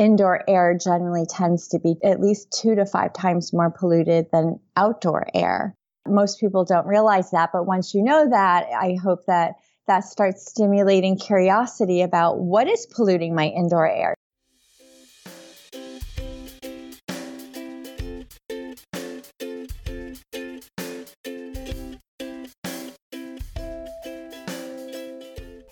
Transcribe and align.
indoor 0.00 0.42
air 0.48 0.74
generally 0.74 1.26
tends 1.26 1.68
to 1.68 1.78
be 1.78 1.94
at 2.02 2.20
least 2.20 2.50
two 2.58 2.74
to 2.74 2.86
five 2.86 3.12
times 3.12 3.52
more 3.52 3.70
polluted 3.70 4.26
than 4.32 4.58
outdoor 4.74 5.26
air. 5.34 5.76
Most 6.08 6.40
people 6.40 6.64
don't 6.64 6.86
realize 6.86 7.30
that, 7.32 7.50
but 7.52 7.66
once 7.66 7.92
you 7.92 8.02
know 8.02 8.30
that, 8.30 8.66
I 8.72 8.96
hope 9.00 9.26
that 9.26 9.56
that 9.86 10.04
starts 10.04 10.48
stimulating 10.48 11.18
curiosity 11.18 12.00
about 12.00 12.38
what 12.38 12.66
is 12.66 12.86
polluting 12.86 13.34
my 13.34 13.48
indoor 13.48 13.86
air. 13.86 14.14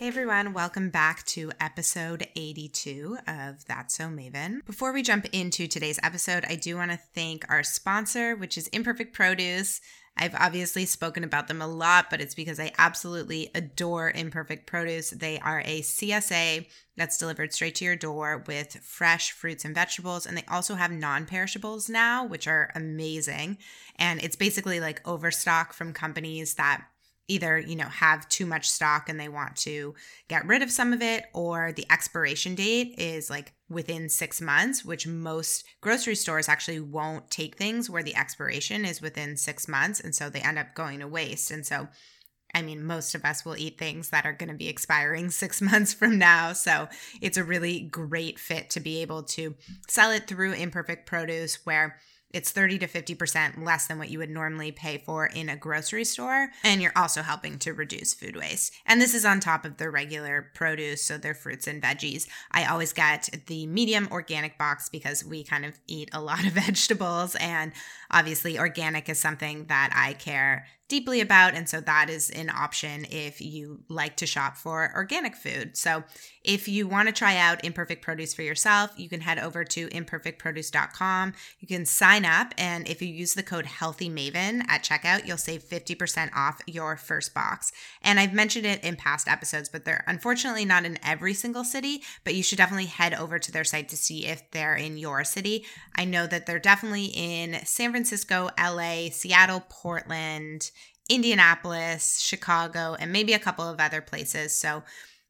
Everyone, 0.09 0.55
welcome 0.55 0.89
back 0.89 1.23
to 1.27 1.53
episode 1.61 2.27
82 2.35 3.19
of 3.27 3.63
That's 3.67 3.95
So 3.95 4.05
Maven. 4.05 4.65
Before 4.65 4.91
we 4.91 5.03
jump 5.03 5.27
into 5.35 5.67
today's 5.67 6.01
episode, 6.03 6.47
I 6.49 6.55
do 6.55 6.77
want 6.77 6.93
to 6.93 6.97
thank 7.15 7.45
our 7.51 7.63
sponsor, 7.63 8.35
which 8.35 8.57
is 8.57 8.69
Imperfect 8.69 9.13
Produce. 9.13 9.83
I've 10.17 10.35
obviously 10.35 10.87
spoken 10.87 11.25
about 11.25 11.47
them 11.47 11.61
a 11.61 11.67
lot, 11.67 12.07
but 12.09 12.23
it's 12.23 12.35
because 12.35 12.59
I 12.59 12.73
absolutely 12.79 13.51
adore 13.55 14.11
Imperfect 14.11 14.67
Produce. 14.67 15.11
They 15.11 15.41
are 15.41 15.61
a 15.67 15.83
CSA 15.83 16.67
that's 16.97 17.19
delivered 17.19 17.53
straight 17.53 17.75
to 17.75 17.85
your 17.85 17.95
door 17.95 18.43
with 18.47 18.79
fresh 18.83 19.33
fruits 19.33 19.67
and 19.67 19.75
vegetables. 19.75 20.25
And 20.25 20.39
they 20.39 20.45
also 20.49 20.75
have 20.77 20.91
non 20.91 21.27
perishables 21.27 21.91
now, 21.91 22.25
which 22.25 22.49
are 22.49 22.73
amazing. 22.75 23.59
And 23.97 24.23
it's 24.23 24.37
basically 24.37 24.81
like 24.81 25.07
overstock 25.07 25.75
from 25.75 25.93
companies 25.93 26.55
that 26.55 26.87
either 27.29 27.59
you 27.59 27.77
know 27.77 27.85
have 27.85 28.29
too 28.29 28.47
much 28.47 28.69
stock 28.69 29.09
and 29.09 29.21
they 29.21 29.29
want 29.29 29.55
to 29.55 29.95
get 30.29 30.47
rid 30.47 30.63
of 30.63 30.71
some 30.71 30.93
of 30.93 31.03
it 31.03 31.27
or 31.35 31.73
the 31.73 31.87
expiration 31.91 32.55
date 32.55 32.95
is 32.99 33.31
like 33.31 33.53
within 33.69 34.09
6 34.09 34.41
months 34.41 34.85
which 34.85 35.07
most 35.07 35.65
grocery 35.81 36.15
stores 36.15 36.49
actually 36.49 36.81
won't 36.81 37.31
take 37.31 37.57
things 37.57 37.89
where 37.89 38.03
the 38.03 38.17
expiration 38.17 38.85
is 38.85 39.03
within 39.03 39.37
6 39.37 39.69
months 39.69 40.01
and 40.01 40.15
so 40.15 40.29
they 40.29 40.41
end 40.41 40.59
up 40.59 40.75
going 40.75 41.01
to 41.01 41.09
waste 41.09 41.51
and 41.51 41.65
so 41.65 41.89
I 42.55 42.63
mean, 42.63 42.85
most 42.85 43.15
of 43.15 43.25
us 43.25 43.45
will 43.45 43.57
eat 43.57 43.79
things 43.79 44.11
that 44.11 44.25
are 44.25 44.33
going 44.33 44.49
to 44.49 44.55
be 44.55 44.69
expiring 44.69 45.31
six 45.31 45.61
months 45.61 45.93
from 45.93 46.19
now. 46.19 46.53
So 46.53 46.89
it's 47.21 47.37
a 47.37 47.45
really 47.45 47.81
great 47.81 48.39
fit 48.39 48.71
to 48.71 48.81
be 48.81 49.03
able 49.03 49.23
to 49.25 49.55
sell 49.89 50.11
it 50.11 50.27
through 50.27 50.53
imperfect 50.53 51.07
produce 51.07 51.67
where 51.67 51.99
it's 52.33 52.51
30 52.51 52.79
to 52.81 52.87
50% 52.87 53.65
less 53.65 53.87
than 53.87 53.99
what 53.99 54.11
you 54.11 54.19
would 54.19 54.31
normally 54.31 54.71
pay 54.71 54.99
for 54.99 55.27
in 55.27 55.49
a 55.49 55.57
grocery 55.57 56.05
store. 56.05 56.51
And 56.63 56.83
you're 56.83 56.93
also 56.95 57.23
helping 57.23 57.59
to 57.61 57.73
reduce 57.73 58.13
food 58.13 58.37
waste. 58.37 58.73
And 58.87 59.01
this 59.01 59.15
is 59.15 59.25
on 59.25 59.41
top 59.41 59.65
of 59.65 59.79
the 59.79 59.91
regular 59.91 60.51
produce, 60.55 61.03
so 61.03 61.17
their 61.17 61.35
fruits 61.35 61.67
and 61.67 61.83
veggies. 61.83 62.29
I 62.51 62.67
always 62.67 62.93
get 62.93 63.31
the 63.47 63.67
medium 63.67 64.09
organic 64.11 64.59
box 64.59 64.89
because 64.89 65.25
we 65.25 65.43
kind 65.43 65.65
of 65.65 65.79
eat 65.87 66.11
a 66.13 66.21
lot 66.21 66.47
of 66.47 66.53
vegetables. 66.53 67.35
And 67.37 67.73
obviously, 68.11 68.59
organic 68.59 69.09
is 69.09 69.19
something 69.19 69.67
that 69.67 69.91
I 69.95 70.13
care 70.13 70.67
deeply 70.89 71.21
about. 71.21 71.55
And 71.55 71.69
so 71.69 71.81
that 71.83 72.09
is 72.09 72.31
an 72.31 72.51
option 72.51 73.07
if 73.11 73.41
you 73.41 73.83
like 73.89 74.17
to 74.17 74.27
shop 74.27 74.57
for 74.57 74.91
organic 74.95 75.37
food. 75.37 75.77
So 75.77 76.03
if 76.43 76.67
you 76.67 76.89
want 76.89 77.09
to 77.09 77.13
try 77.13 77.37
out 77.37 77.65
Imperfect 77.65 78.03
Produce 78.03 78.33
for 78.33 78.43
yourself, 78.43 78.91
you 78.97 79.09
can 79.09 79.21
head 79.21 79.39
over 79.39 79.65
to 79.65 79.89
imperfectproduce.com. 79.89 81.35
You 81.61 81.69
can 81.69 81.85
sign 81.85 82.25
up. 82.25 82.55
And 82.57 82.89
if 82.89 83.03
you 83.03 83.09
use 83.09 83.35
the 83.35 83.43
code 83.43 83.67
HealthyMaven 83.67 84.65
at 84.67 84.83
checkout, 84.83 85.27
you'll 85.27 85.37
save 85.37 85.63
50% 85.63 86.31
off 86.35 86.63
your 86.67 86.97
first 86.97 87.35
box. 87.35 87.71
And 88.01 88.19
I've 88.19 88.33
mentioned 88.33 88.65
it 88.65 88.83
in 88.83 88.97
past 88.97 89.29
episodes, 89.29 89.69
but 89.69 89.85
they're 89.85 90.05
unfortunately 90.07 90.65
not 90.65 90.87
in 90.87 90.99
every 91.05 91.35
single 91.35 91.65
city, 91.65 92.03
but 92.25 92.35
you 92.35 92.43
should 92.43 92.59
definitely 92.59 92.87
head 92.87 93.13
over 93.13 93.39
to 93.39 93.53
their 93.53 93.65
site 93.65 93.91
to 93.91 93.97
see 93.97 94.25
if 94.27 94.51
they're 94.53 94.77
in 94.77 94.97
your 94.97 95.25
city. 95.25 95.67
I 95.95 96.07
know 96.07 96.27
that 96.27 96.47
they're 96.47 96.59
definitely 96.59 97.07
in 97.07 97.59
San 97.67 97.91
Francisco, 97.91 98.49
LA, 98.59 99.11
Seattle, 99.11 99.65
Portland, 99.69 100.71
Indianapolis, 101.09 102.21
Chicago, 102.21 102.97
and 102.99 103.13
maybe 103.13 103.33
a 103.33 103.39
couple 103.39 103.69
of 103.69 103.81
other 103.81 104.01
places. 104.01 104.55
So 104.55 104.83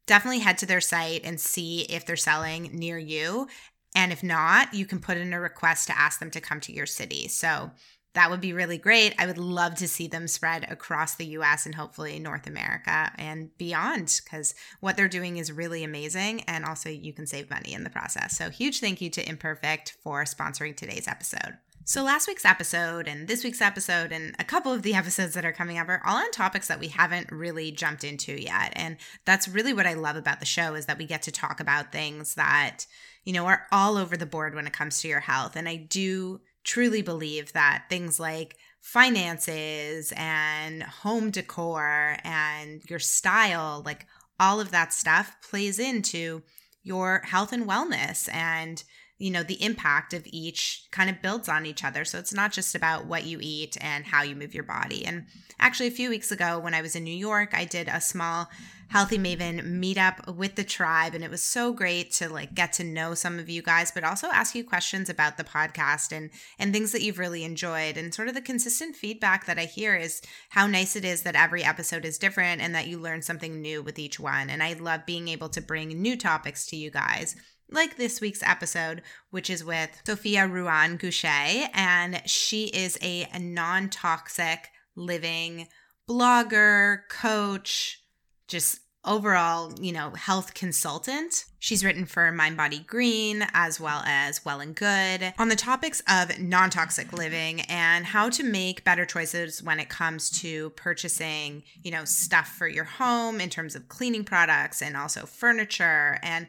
definitely 0.07 0.41
head 0.41 0.59
to 0.59 0.67
their 0.67 0.81
site 0.81 1.23
and 1.25 1.41
see 1.41 1.83
if 1.83 2.05
they're 2.05 2.17
selling 2.17 2.71
near 2.73 2.99
you. 2.99 3.49
And 3.95 4.13
if 4.13 4.23
not, 4.23 4.75
you 4.75 4.87
can 4.87 5.01
put 5.01 5.17
in 5.17 5.33
a 5.33 5.41
request 5.41 5.87
to 5.89 5.99
ask 5.99 6.21
them 6.21 6.31
to 6.33 6.41
come 6.41 6.61
to 6.61 6.73
your 6.73 6.87
city. 6.87 7.29
So 7.29 7.71
that 8.15 8.31
would 8.31 8.41
be 8.41 8.53
really 8.53 8.79
great. 8.79 9.15
I 9.19 9.27
would 9.27 9.39
love 9.39 9.77
to 9.77 9.87
see 9.87 10.09
them 10.09 10.27
spread 10.27 10.71
across 10.71 11.15
the 11.15 11.27
US 11.27 11.67
and 11.67 11.75
hopefully 11.75 12.19
North 12.19 12.47
America 12.47 13.13
and 13.17 13.57
beyond 13.59 14.21
because 14.25 14.55
what 14.81 14.97
they're 14.97 15.09
doing 15.09 15.37
is 15.37 15.53
really 15.53 15.85
amazing. 15.85 16.41
And 16.43 16.65
also, 16.65 16.89
you 16.89 17.13
can 17.13 17.27
save 17.27 17.51
money 17.51 17.73
in 17.73 17.85
the 17.85 17.91
process. 17.91 18.37
So, 18.37 18.51
huge 18.51 18.81
thank 18.81 19.01
you 19.01 19.11
to 19.11 19.29
Imperfect 19.29 19.97
for 20.03 20.25
sponsoring 20.25 20.75
today's 20.75 21.07
episode. 21.07 21.59
So, 21.89 22.03
last 22.03 22.29
week's 22.29 22.45
episode 22.45 23.09
and 23.09 23.29
this 23.29 23.43
week's 23.43 23.63
episode, 23.63 24.13
and 24.13 24.37
a 24.39 24.45
couple 24.45 24.75
of 24.75 24.83
the 24.83 24.93
episodes 25.03 25.33
that 25.33 25.47
are 25.47 25.55
coming 25.55 25.79
up 25.79 25.89
are 25.89 26.03
all 26.05 26.19
on 26.19 26.31
topics 26.33 26.69
that 26.69 26.81
we 26.81 26.89
haven't 26.89 27.33
really 27.33 27.71
jumped 27.71 28.05
into 28.05 28.39
yet. 28.39 28.75
And 28.77 28.99
that's 29.25 29.49
really 29.49 29.73
what 29.73 29.87
I 29.87 29.95
love 29.95 30.15
about 30.15 30.39
the 30.39 30.45
show 30.45 30.75
is 30.75 30.85
that 30.85 30.99
we 30.99 31.07
get 31.07 31.23
to 31.23 31.33
talk 31.33 31.61
about 31.61 31.91
things 31.91 32.35
that, 32.35 32.81
you 33.25 33.33
know, 33.33 33.47
are 33.47 33.67
all 33.73 33.97
over 33.97 34.19
the 34.19 34.27
board 34.27 34.55
when 34.55 34.67
it 34.67 34.75
comes 34.75 35.01
to 35.01 35.09
your 35.09 35.21
health. 35.21 35.57
And 35.57 35.67
I 35.67 35.77
do 35.77 36.43
truly 36.63 37.01
believe 37.01 37.55
that 37.55 37.85
things 37.89 38.21
like 38.21 38.59
finances 38.83 40.13
and 40.15 40.83
home 40.83 41.31
decor 41.31 42.19
and 42.23 42.83
your 42.91 42.99
style, 42.99 43.83
like 43.87 44.05
all 44.39 44.61
of 44.61 44.73
that 44.73 44.93
stuff 44.93 45.39
plays 45.41 45.79
into 45.79 46.43
your 46.83 47.23
health 47.25 47.55
and 47.55 47.67
wellness. 47.67 48.29
And 48.31 48.85
you 49.19 49.31
know 49.31 49.43
the 49.43 49.63
impact 49.63 50.15
of 50.15 50.23
each 50.27 50.87
kind 50.91 51.11
of 51.11 51.21
builds 51.21 51.49
on 51.49 51.67
each 51.67 51.85
other. 51.85 52.05
So 52.05 52.19
it's 52.19 52.35
not 52.35 52.53
just 52.53 52.75
about 52.75 53.07
what 53.07 53.25
you 53.25 53.39
eat 53.41 53.77
and 53.81 54.07
how 54.07 54.23
you 54.23 54.37
move 54.37 54.55
your 54.55 54.65
body. 54.65 55.05
And 55.05 55.27
actually 55.61 55.89
a 55.89 55.93
few 55.93 56.11
weeks 56.11 56.31
ago 56.31 56.59
when 56.59 56.75
i 56.75 56.83
was 56.83 56.95
in 56.95 57.05
new 57.05 57.11
york 57.11 57.51
i 57.53 57.65
did 57.65 57.89
a 57.89 58.01
small 58.01 58.49
healthy 58.91 59.19
maven 59.19 59.63
meetup 59.63 60.35
with 60.35 60.55
the 60.55 60.65
tribe 60.65 61.15
and 61.15 61.23
it 61.23 61.31
was 61.31 61.43
so 61.43 61.73
great 61.73 62.11
to 62.11 62.29
like 62.29 62.55
get 62.55 62.73
to 62.73 62.83
know 62.83 63.13
some 63.13 63.39
of 63.39 63.49
you 63.49 63.61
guys 63.61 63.91
but 63.91 64.03
also 64.03 64.29
ask 64.29 64.55
you 64.55 64.65
questions 64.65 65.11
about 65.11 65.37
the 65.37 65.45
podcast 65.45 66.11
and 66.11 66.31
and 66.59 66.73
things 66.73 66.93
that 66.93 67.03
you've 67.03 67.19
really 67.19 67.45
enjoyed. 67.45 67.99
And 67.99 68.15
sort 68.15 68.29
of 68.29 68.35
the 68.35 68.41
consistent 68.41 68.97
feedback 68.97 69.45
that 69.45 69.59
i 69.59 69.67
hear 69.67 69.95
is 69.95 70.23
how 70.49 70.67
nice 70.67 70.97
it 70.97 71.05
is 71.05 71.23
that 71.23 71.37
every 71.37 71.63
episode 71.63 72.07
is 72.07 72.17
different 72.17 72.63
and 72.63 72.75
that 72.75 72.87
you 72.87 72.99
learn 72.99 73.21
something 73.21 73.61
new 73.61 73.83
with 73.83 73.99
each 73.99 74.19
one. 74.19 74.49
And 74.49 74.63
i 74.63 74.73
love 74.73 75.05
being 75.05 75.29
able 75.29 75.51
to 75.51 75.61
bring 75.61 75.89
new 76.01 76.17
topics 76.17 76.67
to 76.69 76.77
you 76.77 76.91
guys 76.91 77.37
like 77.71 77.97
this 77.97 78.21
week's 78.21 78.43
episode, 78.43 79.03
which 79.31 79.51
is 79.51 79.65
with 79.65 79.91
Sophia 80.07 80.47
Ruan 80.47 80.99
Gushée, 80.99 81.69
and 81.75 82.23
she 82.27 82.67
is 82.67 82.99
a 83.03 83.29
non 83.39 83.89
toxic 83.91 84.69
living 84.97 85.69
blogger, 86.09 87.01
coach, 87.11 88.03
just 88.47 88.81
overall, 89.05 89.73
you 89.81 89.93
know, 89.93 90.11
health 90.11 90.55
consultant. 90.55 91.45
She's 91.59 91.85
written 91.85 92.05
for 92.05 92.31
Mind 92.33 92.57
Body 92.57 92.81
Green 92.81 93.47
as 93.53 93.81
well 93.81 94.03
as 94.05 94.45
Well 94.45 94.61
and 94.61 94.75
Good 94.75 95.33
on 95.39 95.49
the 95.49 95.57
topics 95.57 96.03
of 96.09 96.39
non 96.39 96.71
toxic 96.71 97.13
living 97.13 97.63
and 97.63 98.05
how 98.05 98.29
to 98.31 98.43
make 98.43 98.85
better 98.85 99.07
choices 99.07 99.63
when 99.63 99.81
it 99.81 99.89
comes 99.89 100.31
to 100.43 100.71
purchasing, 100.71 101.63
you 101.83 101.91
know, 101.91 102.05
stuff 102.05 102.49
for 102.49 102.69
your 102.69 102.85
home 102.85 103.41
in 103.41 103.51
terms 103.51 103.75
of 103.75 103.89
cleaning 103.89 104.25
products 104.25 104.83
and 104.83 104.97
also 104.97 105.27
furniture 105.27 106.19
and 106.23 106.47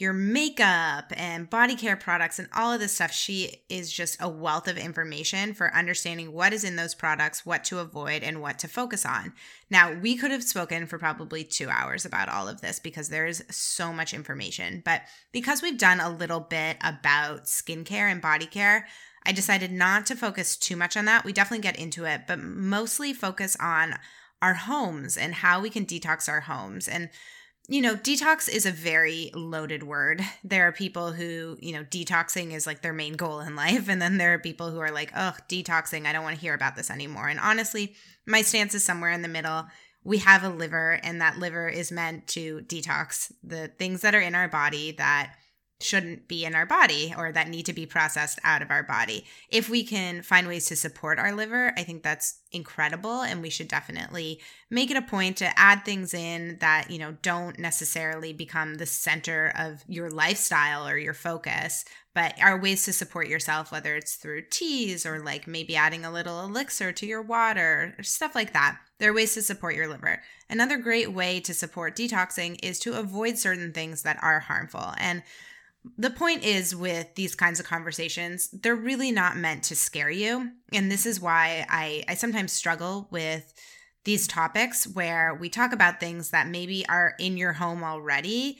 your 0.00 0.12
makeup 0.14 1.12
and 1.14 1.50
body 1.50 1.76
care 1.76 1.96
products 1.96 2.38
and 2.38 2.48
all 2.54 2.72
of 2.72 2.80
this 2.80 2.94
stuff. 2.94 3.12
She 3.12 3.62
is 3.68 3.92
just 3.92 4.16
a 4.20 4.28
wealth 4.28 4.66
of 4.66 4.78
information 4.78 5.52
for 5.52 5.74
understanding 5.74 6.32
what 6.32 6.54
is 6.54 6.64
in 6.64 6.76
those 6.76 6.94
products, 6.94 7.44
what 7.44 7.64
to 7.64 7.80
avoid, 7.80 8.22
and 8.22 8.40
what 8.40 8.58
to 8.60 8.68
focus 8.68 9.04
on. 9.04 9.34
Now, 9.68 9.92
we 9.92 10.16
could 10.16 10.30
have 10.30 10.42
spoken 10.42 10.86
for 10.86 10.98
probably 10.98 11.44
two 11.44 11.68
hours 11.68 12.06
about 12.06 12.30
all 12.30 12.48
of 12.48 12.62
this 12.62 12.78
because 12.78 13.10
there 13.10 13.26
is 13.26 13.44
so 13.50 13.92
much 13.92 14.14
information. 14.14 14.82
But 14.84 15.02
because 15.32 15.60
we've 15.60 15.78
done 15.78 16.00
a 16.00 16.08
little 16.08 16.40
bit 16.40 16.78
about 16.82 17.44
skincare 17.44 18.10
and 18.10 18.22
body 18.22 18.46
care, 18.46 18.86
I 19.26 19.32
decided 19.32 19.70
not 19.70 20.06
to 20.06 20.16
focus 20.16 20.56
too 20.56 20.76
much 20.76 20.96
on 20.96 21.04
that. 21.04 21.26
We 21.26 21.34
definitely 21.34 21.62
get 21.62 21.78
into 21.78 22.06
it, 22.06 22.22
but 22.26 22.38
mostly 22.38 23.12
focus 23.12 23.54
on 23.60 23.96
our 24.40 24.54
homes 24.54 25.18
and 25.18 25.34
how 25.34 25.60
we 25.60 25.68
can 25.68 25.84
detox 25.84 26.26
our 26.26 26.40
homes. 26.40 26.88
And 26.88 27.10
you 27.68 27.80
know, 27.80 27.94
detox 27.94 28.48
is 28.48 28.66
a 28.66 28.72
very 28.72 29.30
loaded 29.34 29.84
word. 29.84 30.22
There 30.42 30.66
are 30.66 30.72
people 30.72 31.12
who, 31.12 31.56
you 31.60 31.72
know, 31.72 31.84
detoxing 31.84 32.52
is 32.52 32.66
like 32.66 32.82
their 32.82 32.92
main 32.92 33.14
goal 33.14 33.40
in 33.40 33.54
life. 33.64 33.88
And 33.88 34.02
then 34.02 34.18
there 34.18 34.34
are 34.34 34.38
people 34.38 34.70
who 34.70 34.80
are 34.80 34.90
like, 34.90 35.12
oh, 35.14 35.34
detoxing, 35.48 36.06
I 36.06 36.12
don't 36.12 36.24
want 36.24 36.34
to 36.36 36.40
hear 36.40 36.54
about 36.54 36.76
this 36.76 36.90
anymore. 36.90 37.28
And 37.28 37.38
honestly, 37.38 37.94
my 38.26 38.42
stance 38.42 38.74
is 38.74 38.84
somewhere 38.84 39.12
in 39.12 39.22
the 39.22 39.28
middle. 39.28 39.66
We 40.02 40.18
have 40.18 40.44
a 40.44 40.48
liver, 40.48 40.98
and 41.02 41.20
that 41.20 41.38
liver 41.38 41.68
is 41.68 41.92
meant 41.92 42.26
to 42.28 42.60
detox 42.62 43.30
the 43.44 43.68
things 43.68 44.00
that 44.00 44.14
are 44.14 44.20
in 44.20 44.34
our 44.34 44.48
body 44.48 44.92
that 44.92 45.34
shouldn't 45.82 46.28
be 46.28 46.44
in 46.44 46.54
our 46.54 46.66
body 46.66 47.14
or 47.16 47.32
that 47.32 47.48
need 47.48 47.66
to 47.66 47.72
be 47.72 47.86
processed 47.86 48.38
out 48.44 48.62
of 48.62 48.70
our 48.70 48.82
body. 48.82 49.24
If 49.48 49.68
we 49.68 49.84
can 49.84 50.22
find 50.22 50.46
ways 50.46 50.66
to 50.66 50.76
support 50.76 51.18
our 51.18 51.32
liver, 51.32 51.72
I 51.76 51.82
think 51.82 52.02
that's 52.02 52.40
incredible 52.52 53.22
and 53.22 53.40
we 53.42 53.50
should 53.50 53.68
definitely 53.68 54.40
make 54.70 54.90
it 54.90 54.96
a 54.96 55.02
point 55.02 55.36
to 55.38 55.58
add 55.58 55.84
things 55.84 56.12
in 56.14 56.58
that, 56.60 56.90
you 56.90 56.98
know, 56.98 57.16
don't 57.22 57.58
necessarily 57.58 58.32
become 58.32 58.74
the 58.74 58.86
center 58.86 59.52
of 59.56 59.82
your 59.86 60.10
lifestyle 60.10 60.86
or 60.86 60.98
your 60.98 61.14
focus, 61.14 61.84
but 62.14 62.34
are 62.42 62.60
ways 62.60 62.84
to 62.84 62.92
support 62.92 63.28
yourself 63.28 63.72
whether 63.72 63.94
it's 63.94 64.16
through 64.16 64.42
teas 64.50 65.06
or 65.06 65.20
like 65.20 65.46
maybe 65.46 65.76
adding 65.76 66.04
a 66.04 66.12
little 66.12 66.44
elixir 66.44 66.92
to 66.92 67.06
your 67.06 67.22
water, 67.22 67.94
stuff 68.02 68.34
like 68.34 68.52
that. 68.52 68.78
There 68.98 69.10
are 69.10 69.14
ways 69.14 69.34
to 69.34 69.42
support 69.42 69.74
your 69.74 69.88
liver. 69.88 70.20
Another 70.48 70.76
great 70.76 71.12
way 71.12 71.40
to 71.40 71.54
support 71.54 71.96
detoxing 71.96 72.58
is 72.62 72.78
to 72.80 72.98
avoid 72.98 73.38
certain 73.38 73.72
things 73.72 74.02
that 74.02 74.18
are 74.22 74.40
harmful. 74.40 74.92
And 74.98 75.22
the 75.96 76.10
point 76.10 76.44
is 76.44 76.76
with 76.76 77.14
these 77.14 77.34
kinds 77.34 77.58
of 77.58 77.66
conversations, 77.66 78.50
they're 78.50 78.76
really 78.76 79.12
not 79.12 79.36
meant 79.36 79.64
to 79.64 79.76
scare 79.76 80.10
you. 80.10 80.50
And 80.72 80.90
this 80.90 81.06
is 81.06 81.20
why 81.20 81.66
I, 81.68 82.04
I 82.08 82.14
sometimes 82.14 82.52
struggle 82.52 83.08
with 83.10 83.52
these 84.04 84.26
topics 84.26 84.86
where 84.86 85.34
we 85.34 85.48
talk 85.48 85.72
about 85.72 86.00
things 86.00 86.30
that 86.30 86.48
maybe 86.48 86.86
are 86.88 87.14
in 87.18 87.36
your 87.36 87.54
home 87.54 87.82
already. 87.82 88.58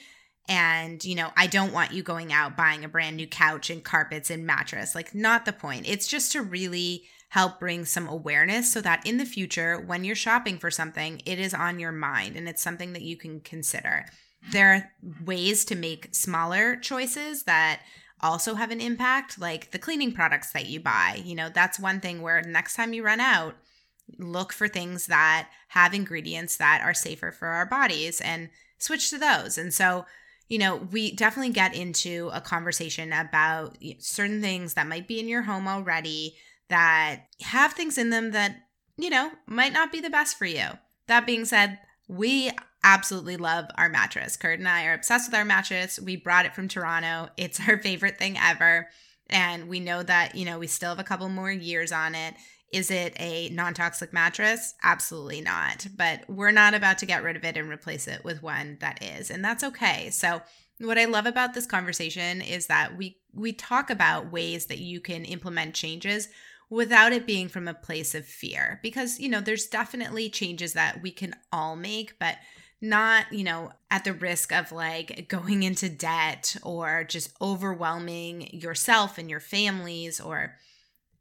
And, 0.49 1.05
you 1.05 1.15
know, 1.15 1.31
I 1.37 1.47
don't 1.47 1.73
want 1.73 1.93
you 1.93 2.03
going 2.03 2.33
out 2.33 2.57
buying 2.57 2.85
a 2.85 2.89
brand 2.89 3.17
new 3.17 3.27
couch 3.27 3.71
and 3.71 3.85
carpets 3.85 4.31
and 4.31 4.47
mattress. 4.47 4.95
Like, 4.95 5.15
not 5.15 5.45
the 5.45 5.53
point. 5.53 5.89
It's 5.89 6.09
just 6.09 6.33
to 6.33 6.43
really 6.43 7.05
help 7.29 7.61
bring 7.61 7.85
some 7.85 8.09
awareness 8.09 8.73
so 8.73 8.81
that 8.81 9.07
in 9.07 9.17
the 9.17 9.25
future, 9.25 9.79
when 9.79 10.05
you're 10.05 10.17
shopping 10.17 10.59
for 10.59 10.71
something, 10.71 11.23
it 11.25 11.39
is 11.39 11.55
on 11.55 11.79
your 11.79 11.93
mind 11.93 12.37
and 12.37 12.49
it's 12.49 12.63
something 12.63 12.93
that 12.95 13.03
you 13.03 13.17
can 13.17 13.41
consider. 13.41 14.07
There 14.53 14.75
are 14.75 14.91
ways 15.25 15.65
to 15.67 15.75
make 15.75 16.15
smaller 16.15 16.77
choices 16.77 17.45
that 17.45 17.83
also 18.23 18.55
have 18.55 18.71
an 18.71 18.81
impact, 18.81 19.39
like 19.39 19.71
the 19.71 19.79
cleaning 19.79 20.13
products 20.13 20.53
that 20.53 20.67
you 20.67 20.81
buy. 20.81 21.21
You 21.25 21.35
know, 21.35 21.49
that's 21.49 21.79
one 21.79 22.01
thing 22.01 22.23
where 22.23 22.43
next 22.43 22.75
time 22.75 22.93
you 22.93 23.03
run 23.03 23.21
out, 23.21 23.55
look 24.19 24.53
for 24.53 24.69
things 24.69 25.07
that 25.07 25.49
have 25.69 25.95
ingredients 25.95 26.57
that 26.57 26.83
are 26.83 26.95
safer 26.95 27.33
for 27.33 27.49
our 27.49 27.67
bodies 27.67 28.21
and 28.21 28.51
switch 28.79 29.11
to 29.11 29.19
those. 29.19 29.57
And 29.57 29.73
so, 29.73 30.05
you 30.49 30.59
know, 30.59 30.77
we 30.77 31.13
definitely 31.15 31.53
get 31.53 31.75
into 31.75 32.31
a 32.33 32.41
conversation 32.41 33.13
about 33.13 33.79
certain 33.99 34.41
things 34.41 34.75
that 34.75 34.89
might 34.89 35.07
be 35.07 35.21
in 35.21 35.29
your 35.29 35.43
home 35.43 35.69
already 35.69 36.35
that 36.69 37.27
have 37.43 37.75
things 37.75 37.99
in 37.99 38.11
them 38.11 38.33
that, 38.33 38.57
you 38.97 39.11
know, 39.11 39.31
might 39.47 39.73
not 39.73 39.93
be 39.93 40.01
the 40.01 40.11
best 40.11 40.37
for 40.37 40.47
you. 40.47 40.67
That 41.07 41.27
being 41.27 41.45
said, 41.45 41.79
we 42.09 42.51
absolutely 42.83 43.37
love 43.37 43.67
our 43.77 43.89
mattress. 43.89 44.37
Kurt 44.37 44.59
and 44.59 44.69
I 44.69 44.87
are 44.87 44.95
obsessed 44.95 45.31
with 45.31 45.39
our 45.39 45.45
mattress. 45.45 45.99
We 46.01 46.17
brought 46.17 46.47
it 46.47 46.55
from 46.55 46.69
Toronto. 46.69 47.29
It's 47.37 47.61
our 47.69 47.79
favorite 47.83 48.19
thing 48.19 48.37
ever. 48.39 48.89
And 49.29 49.69
we 49.69 49.81
know 49.81 50.03
that, 50.03 50.35
you 50.35 50.45
know, 50.45 50.59
we 50.59 50.67
still 50.67 50.91
have 50.91 50.99
a 50.99 51.05
couple 51.05 51.29
more 51.29 51.51
years 51.51 51.93
on 51.93 52.15
it. 52.15 52.35
Is 52.73 52.91
it 52.91 53.15
a 53.19 53.49
non 53.51 53.75
toxic 53.75 54.13
mattress? 54.13 54.75
Absolutely 54.83 55.41
not. 55.41 55.87
But 55.97 56.29
we're 56.29 56.53
not 56.53 56.75
about 56.75 56.99
to 56.99 57.07
get 57.07 57.23
rid 57.23 57.37
of 57.37 57.45
it 57.45 57.57
and 57.57 57.69
replace 57.69 58.07
it 58.07 58.25
with 58.25 58.43
one 58.43 58.79
that 58.81 59.03
is. 59.03 59.31
And 59.31 59.45
that's 59.45 59.65
okay. 59.65 60.11
So, 60.11 60.43
what 60.79 60.99
I 60.99 61.05
love 61.05 61.27
about 61.27 61.53
this 61.53 61.67
conversation 61.67 62.41
is 62.41 62.67
that 62.69 62.97
we 62.97 63.19
we 63.35 63.53
talk 63.53 63.91
about 63.91 64.33
ways 64.33 64.67
that 64.67 64.79
you 64.79 65.01
can 65.01 65.25
implement 65.25 65.75
changes 65.75 66.29
without 66.71 67.13
it 67.13 67.27
being 67.27 67.49
from 67.49 67.69
a 67.69 67.75
place 67.75 68.15
of 68.15 68.25
fear 68.25 68.81
because 68.83 69.21
you 69.21 69.29
know 69.29 69.41
there's 69.41 69.67
definitely 69.67 70.31
changes 70.31 70.73
that 70.73 71.03
we 71.03 71.11
can 71.11 71.35
all 71.53 71.77
make 71.77 72.19
but 72.19 72.37
not, 72.81 73.33
you 73.33 73.45
know, 73.45 73.73
at 73.91 74.05
the 74.05 74.13
risk 74.13 74.53
of 74.53 74.73
like 74.73 75.27
going 75.29 75.63
into 75.63 75.89
debt 75.89 76.57
or 76.63 77.05
just 77.05 77.31
overwhelming 77.41 78.49
yourself 78.55 79.19
and 79.19 79.29
your 79.29 79.41
families 79.41 80.21
or 80.21 80.57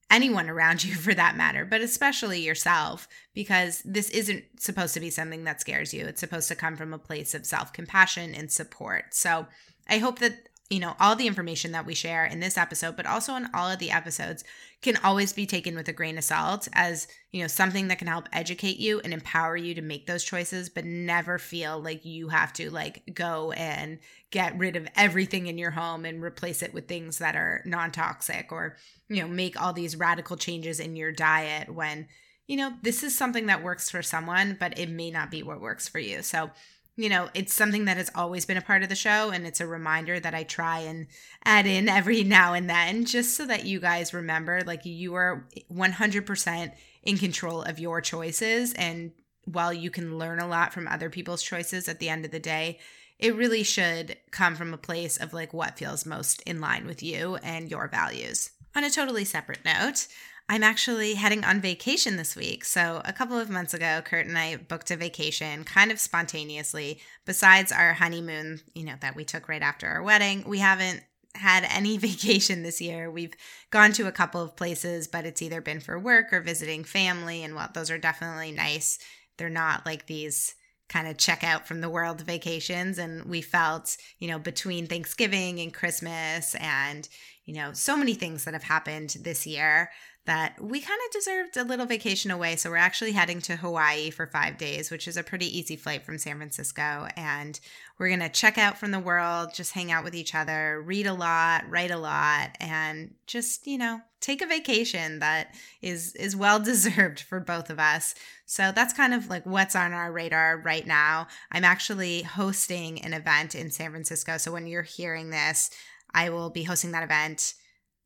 anyone 0.09 0.49
around 0.49 0.83
you 0.85 0.95
for 0.95 1.13
that 1.13 1.35
matter, 1.35 1.65
but 1.65 1.81
especially 1.81 2.41
yourself, 2.41 3.07
because 3.33 3.81
this 3.83 4.09
isn't 4.09 4.43
supposed 4.59 4.93
to 4.93 4.99
be 4.99 5.09
something 5.09 5.43
that 5.43 5.61
scares 5.61 5.93
you. 5.93 6.05
It's 6.05 6.19
supposed 6.19 6.47
to 6.47 6.55
come 6.55 6.75
from 6.75 6.93
a 6.93 6.99
place 6.99 7.33
of 7.33 7.45
self 7.45 7.73
compassion 7.73 8.33
and 8.33 8.51
support. 8.51 9.13
So 9.13 9.47
I 9.87 9.97
hope 9.97 10.19
that 10.19 10.48
you 10.69 10.79
know, 10.79 10.95
all 10.99 11.15
the 11.15 11.25
information 11.25 11.71
that 11.71 11.85
we 11.87 11.95
share 11.95 12.25
in 12.25 12.39
this 12.39 12.57
episode, 12.57 12.95
but 12.95 13.07
also 13.07 13.35
in 13.35 13.49
all 13.55 13.71
of 13.71 13.79
the 13.79 13.89
episodes 13.89 14.43
can 14.83 14.97
always 15.03 15.33
be 15.33 15.47
taken 15.47 15.75
with 15.75 15.87
a 15.87 15.93
grain 15.93 16.15
of 16.17 16.23
salt 16.23 16.67
as, 16.73 17.07
you 17.31 17.41
know, 17.41 17.47
something 17.47 17.87
that 17.87 17.97
can 17.97 18.07
help 18.07 18.29
educate 18.31 18.77
you 18.77 18.99
and 18.99 19.11
empower 19.11 19.57
you 19.57 19.73
to 19.73 19.81
make 19.81 20.05
those 20.05 20.23
choices, 20.23 20.69
but 20.69 20.85
never 20.85 21.39
feel 21.39 21.79
like 21.79 22.05
you 22.05 22.29
have 22.29 22.53
to 22.53 22.69
like 22.69 23.01
go 23.15 23.51
and 23.53 23.97
get 24.29 24.57
rid 24.59 24.75
of 24.75 24.87
everything 24.95 25.47
in 25.47 25.57
your 25.57 25.71
home 25.71 26.05
and 26.05 26.21
replace 26.21 26.61
it 26.61 26.73
with 26.73 26.87
things 26.87 27.17
that 27.17 27.35
are 27.35 27.63
non-toxic 27.65 28.51
or, 28.51 28.77
you 29.07 29.21
know, 29.21 29.27
make 29.27 29.59
all 29.59 29.73
these 29.73 29.95
radical 29.95 30.37
changes 30.37 30.79
in 30.79 30.95
your 30.95 31.11
diet 31.11 31.73
when, 31.73 32.07
you 32.45 32.57
know, 32.57 32.73
this 32.83 33.01
is 33.01 33.17
something 33.17 33.47
that 33.47 33.63
works 33.63 33.89
for 33.89 34.03
someone, 34.03 34.55
but 34.59 34.77
it 34.77 34.89
may 34.89 35.09
not 35.09 35.31
be 35.31 35.41
what 35.41 35.61
works 35.61 35.87
for 35.87 35.99
you. 35.99 36.21
So, 36.21 36.51
you 36.99 37.07
know, 37.07 37.29
it's 37.33 37.53
something 37.53 37.85
that 37.85 37.95
has 37.95 38.11
always 38.13 38.45
been 38.45 38.57
a 38.57 38.61
part 38.61 38.83
of 38.83 38.89
the 38.89 38.95
show. 38.95 39.29
And 39.29 39.47
it's 39.47 39.61
a 39.61 39.67
reminder 39.67 40.19
that 40.19 40.35
I 40.35 40.43
try 40.43 40.79
and 40.79 41.07
add 41.45 41.65
in 41.65 41.87
every 41.87 42.23
now 42.25 42.53
and 42.53 42.69
then 42.69 43.05
just 43.05 43.37
so 43.37 43.45
that 43.45 43.65
you 43.65 43.79
guys 43.79 44.13
remember 44.13 44.61
like 44.65 44.85
you 44.85 45.13
are 45.13 45.47
100% 45.73 46.73
in 47.03 47.17
control 47.17 47.61
of 47.61 47.79
your 47.79 48.01
choices. 48.01 48.73
And 48.73 49.13
while 49.45 49.71
you 49.71 49.89
can 49.89 50.17
learn 50.17 50.39
a 50.39 50.47
lot 50.47 50.73
from 50.73 50.89
other 50.89 51.09
people's 51.09 51.41
choices 51.41 51.87
at 51.87 51.99
the 51.99 52.09
end 52.09 52.25
of 52.25 52.31
the 52.31 52.39
day, 52.39 52.79
it 53.17 53.33
really 53.33 53.63
should 53.63 54.17
come 54.31 54.55
from 54.55 54.73
a 54.73 54.77
place 54.77 55.15
of 55.15 55.33
like 55.33 55.53
what 55.53 55.77
feels 55.77 56.05
most 56.05 56.41
in 56.41 56.59
line 56.59 56.85
with 56.85 57.01
you 57.01 57.37
and 57.37 57.71
your 57.71 57.87
values. 57.87 58.51
On 58.75 58.83
a 58.83 58.89
totally 58.89 59.23
separate 59.23 59.63
note, 59.63 60.07
I'm 60.51 60.63
actually 60.63 61.13
heading 61.13 61.45
on 61.45 61.61
vacation 61.61 62.17
this 62.17 62.35
week. 62.35 62.65
So, 62.65 63.03
a 63.05 63.13
couple 63.13 63.37
of 63.37 63.51
months 63.51 63.75
ago, 63.75 64.01
Kurt 64.03 64.25
and 64.25 64.37
I 64.37 64.55
booked 64.55 64.89
a 64.89 64.97
vacation 64.97 65.63
kind 65.63 65.91
of 65.91 65.99
spontaneously. 65.99 66.99
Besides 67.23 67.71
our 67.71 67.93
honeymoon, 67.93 68.61
you 68.73 68.83
know, 68.83 68.95
that 69.01 69.15
we 69.15 69.23
took 69.23 69.47
right 69.47 69.61
after 69.61 69.85
our 69.85 70.01
wedding, 70.01 70.43
we 70.47 70.57
haven't 70.57 71.03
had 71.35 71.67
any 71.69 71.97
vacation 71.99 72.63
this 72.63 72.81
year. 72.81 73.11
We've 73.11 73.35
gone 73.69 73.91
to 73.93 74.07
a 74.07 74.11
couple 74.11 74.41
of 74.41 74.55
places, 74.55 75.07
but 75.07 75.23
it's 75.23 75.43
either 75.43 75.61
been 75.61 75.81
for 75.81 75.99
work 75.99 76.33
or 76.33 76.41
visiting 76.41 76.83
family. 76.83 77.43
And 77.43 77.53
while 77.53 77.69
those 77.71 77.91
are 77.91 77.99
definitely 77.99 78.51
nice, 78.51 78.97
they're 79.37 79.49
not 79.49 79.85
like 79.85 80.07
these 80.07 80.55
kind 80.87 81.07
of 81.07 81.17
check 81.17 81.43
out 81.43 81.67
from 81.67 81.81
the 81.81 81.89
world 81.91 82.21
vacations. 82.21 82.97
And 82.97 83.25
we 83.25 83.41
felt, 83.41 83.95
you 84.17 84.27
know, 84.27 84.39
between 84.39 84.87
Thanksgiving 84.87 85.59
and 85.59 85.71
Christmas 85.71 86.55
and, 86.55 87.07
you 87.45 87.53
know, 87.53 87.71
so 87.73 87.95
many 87.95 88.15
things 88.15 88.45
that 88.45 88.55
have 88.55 88.63
happened 88.63 89.15
this 89.21 89.45
year 89.45 89.91
that 90.29 90.61
we 90.61 90.79
kind 90.79 90.99
of 91.07 91.11
deserved 91.11 91.57
a 91.57 91.63
little 91.63 91.87
vacation 91.87 92.29
away. 92.29 92.55
So 92.55 92.69
we're 92.69 92.75
actually 92.75 93.13
heading 93.13 93.41
to 93.41 93.55
Hawaii 93.55 94.11
for 94.11 94.27
five 94.27 94.59
days, 94.59 94.91
which 94.91 95.07
is 95.07 95.17
a 95.17 95.23
pretty 95.23 95.57
easy 95.57 95.75
flight 95.75 96.05
from 96.05 96.19
San 96.19 96.37
Francisco. 96.37 97.07
And 97.17 97.59
we're 97.97 98.09
going 98.09 98.19
to 98.19 98.29
check 98.29 98.59
out 98.59 98.77
from 98.77 98.91
the 98.91 98.99
world, 98.99 99.55
just 99.55 99.73
hang 99.73 99.91
out 99.91 100.03
with 100.03 100.13
each 100.13 100.35
other, 100.35 100.83
read 100.85 101.07
a 101.07 101.15
lot, 101.15 101.67
write 101.67 101.89
a 101.89 101.97
lot, 101.97 102.51
and 102.59 103.15
just, 103.25 103.65
you 103.65 103.79
know, 103.79 104.01
take 104.21 104.43
a 104.43 104.45
vacation 104.45 105.17
that 105.17 105.55
is 105.81 106.13
is 106.13 106.35
well 106.35 106.59
deserved 106.63 107.21
for 107.21 107.39
both 107.39 107.71
of 107.71 107.79
us. 107.79 108.13
So 108.45 108.71
that's 108.71 108.93
kind 108.93 109.15
of 109.15 109.31
like 109.31 109.47
what's 109.47 109.75
on 109.75 109.93
our 109.93 110.11
radar 110.11 110.57
right 110.57 110.85
now. 110.85 111.25
I'm 111.51 111.63
actually 111.63 112.21
hosting 112.21 113.01
an 113.01 113.15
event 113.15 113.55
in 113.55 113.71
San 113.71 113.89
Francisco. 113.89 114.37
So 114.37 114.51
when 114.51 114.67
you're 114.67 114.83
hearing 114.83 115.31
this, 115.31 115.71
I 116.13 116.29
will 116.29 116.51
be 116.51 116.63
hosting 116.63 116.91
that 116.91 117.03
event 117.03 117.55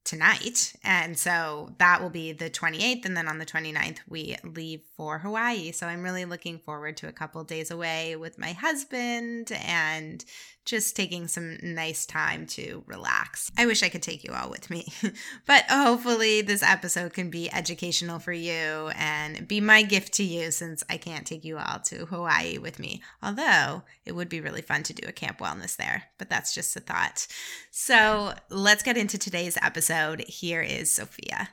tonight. 0.03 0.73
And 0.83 1.17
so 1.17 1.73
that 1.77 2.01
will 2.01 2.09
be 2.09 2.31
the 2.31 2.49
28th. 2.49 3.05
And 3.05 3.15
then 3.15 3.27
on 3.27 3.39
the 3.39 3.45
29th, 3.45 3.99
we 4.07 4.35
leave 4.43 4.81
for 4.95 5.19
Hawaii. 5.19 5.71
So 5.71 5.87
I'm 5.87 6.03
really 6.03 6.25
looking 6.25 6.59
forward 6.59 6.97
to 6.97 7.07
a 7.07 7.13
couple 7.13 7.43
days 7.43 7.71
away 7.71 8.15
with 8.15 8.37
my 8.37 8.53
husband 8.53 9.51
and 9.51 10.23
just 10.65 10.95
taking 10.95 11.27
some 11.27 11.57
nice 11.61 12.05
time 12.05 12.45
to 12.47 12.83
relax. 12.87 13.51
I 13.57 13.65
wish 13.65 13.83
I 13.83 13.89
could 13.89 14.01
take 14.01 14.23
you 14.23 14.33
all 14.33 14.49
with 14.49 14.69
me, 14.69 14.87
but 15.45 15.65
oh, 15.69 15.93
hopefully 15.93 16.41
this 16.41 16.63
episode 16.63 17.13
can 17.13 17.29
be 17.29 17.51
educational 17.51 18.19
for 18.19 18.33
you 18.33 18.91
and 18.95 19.47
be 19.47 19.59
my 19.59 19.83
gift 19.83 20.13
to 20.13 20.23
you 20.23 20.51
since 20.51 20.83
I 20.89 20.97
can't 20.97 21.27
take 21.27 21.43
you 21.43 21.57
all 21.57 21.79
to 21.85 22.05
Hawaii 22.05 22.57
with 22.57 22.79
me. 22.79 23.01
Although 23.21 23.83
it 24.05 24.13
would 24.13 24.29
be 24.29 24.41
really 24.41 24.61
fun 24.61 24.83
to 24.83 24.93
do 24.93 25.07
a 25.07 25.11
camp 25.11 25.39
wellness 25.39 25.75
there, 25.75 26.03
but 26.17 26.29
that's 26.29 26.53
just 26.53 26.75
a 26.75 26.79
thought. 26.79 27.27
So 27.71 28.33
let's 28.49 28.83
get 28.83 28.97
into 28.97 29.17
today's 29.17 29.57
episode. 29.61 30.21
Here 30.21 30.61
is 30.61 30.91
Sophia. 30.91 31.49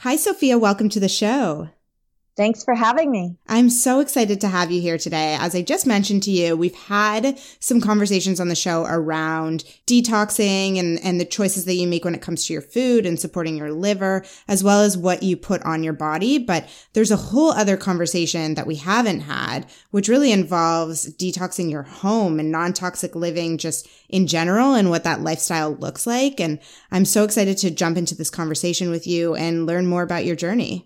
Hi, 0.00 0.16
Sophia. 0.16 0.58
Welcome 0.58 0.88
to 0.90 1.00
the 1.00 1.08
show. 1.08 1.70
Thanks 2.36 2.62
for 2.62 2.74
having 2.74 3.10
me. 3.10 3.38
I'm 3.48 3.70
so 3.70 4.00
excited 4.00 4.42
to 4.42 4.48
have 4.48 4.70
you 4.70 4.82
here 4.82 4.98
today. 4.98 5.38
As 5.40 5.54
I 5.54 5.62
just 5.62 5.86
mentioned 5.86 6.22
to 6.24 6.30
you, 6.30 6.54
we've 6.54 6.74
had 6.74 7.38
some 7.60 7.80
conversations 7.80 8.40
on 8.40 8.48
the 8.48 8.54
show 8.54 8.84
around 8.84 9.64
detoxing 9.86 10.78
and, 10.78 11.02
and 11.02 11.18
the 11.18 11.24
choices 11.24 11.64
that 11.64 11.76
you 11.76 11.86
make 11.86 12.04
when 12.04 12.14
it 12.14 12.20
comes 12.20 12.44
to 12.44 12.52
your 12.52 12.60
food 12.60 13.06
and 13.06 13.18
supporting 13.18 13.56
your 13.56 13.72
liver, 13.72 14.22
as 14.48 14.62
well 14.62 14.82
as 14.82 14.98
what 14.98 15.22
you 15.22 15.34
put 15.34 15.62
on 15.62 15.82
your 15.82 15.94
body. 15.94 16.36
But 16.36 16.68
there's 16.92 17.10
a 17.10 17.16
whole 17.16 17.52
other 17.52 17.78
conversation 17.78 18.52
that 18.52 18.66
we 18.66 18.74
haven't 18.74 19.20
had, 19.20 19.64
which 19.90 20.08
really 20.08 20.30
involves 20.30 21.10
detoxing 21.16 21.70
your 21.70 21.84
home 21.84 22.38
and 22.38 22.52
non-toxic 22.52 23.16
living 23.16 23.56
just 23.56 23.88
in 24.10 24.26
general 24.26 24.74
and 24.74 24.90
what 24.90 25.04
that 25.04 25.22
lifestyle 25.22 25.74
looks 25.74 26.06
like. 26.06 26.38
And 26.38 26.58
I'm 26.90 27.06
so 27.06 27.24
excited 27.24 27.56
to 27.58 27.70
jump 27.70 27.96
into 27.96 28.14
this 28.14 28.28
conversation 28.28 28.90
with 28.90 29.06
you 29.06 29.34
and 29.34 29.64
learn 29.64 29.86
more 29.86 30.02
about 30.02 30.26
your 30.26 30.36
journey. 30.36 30.85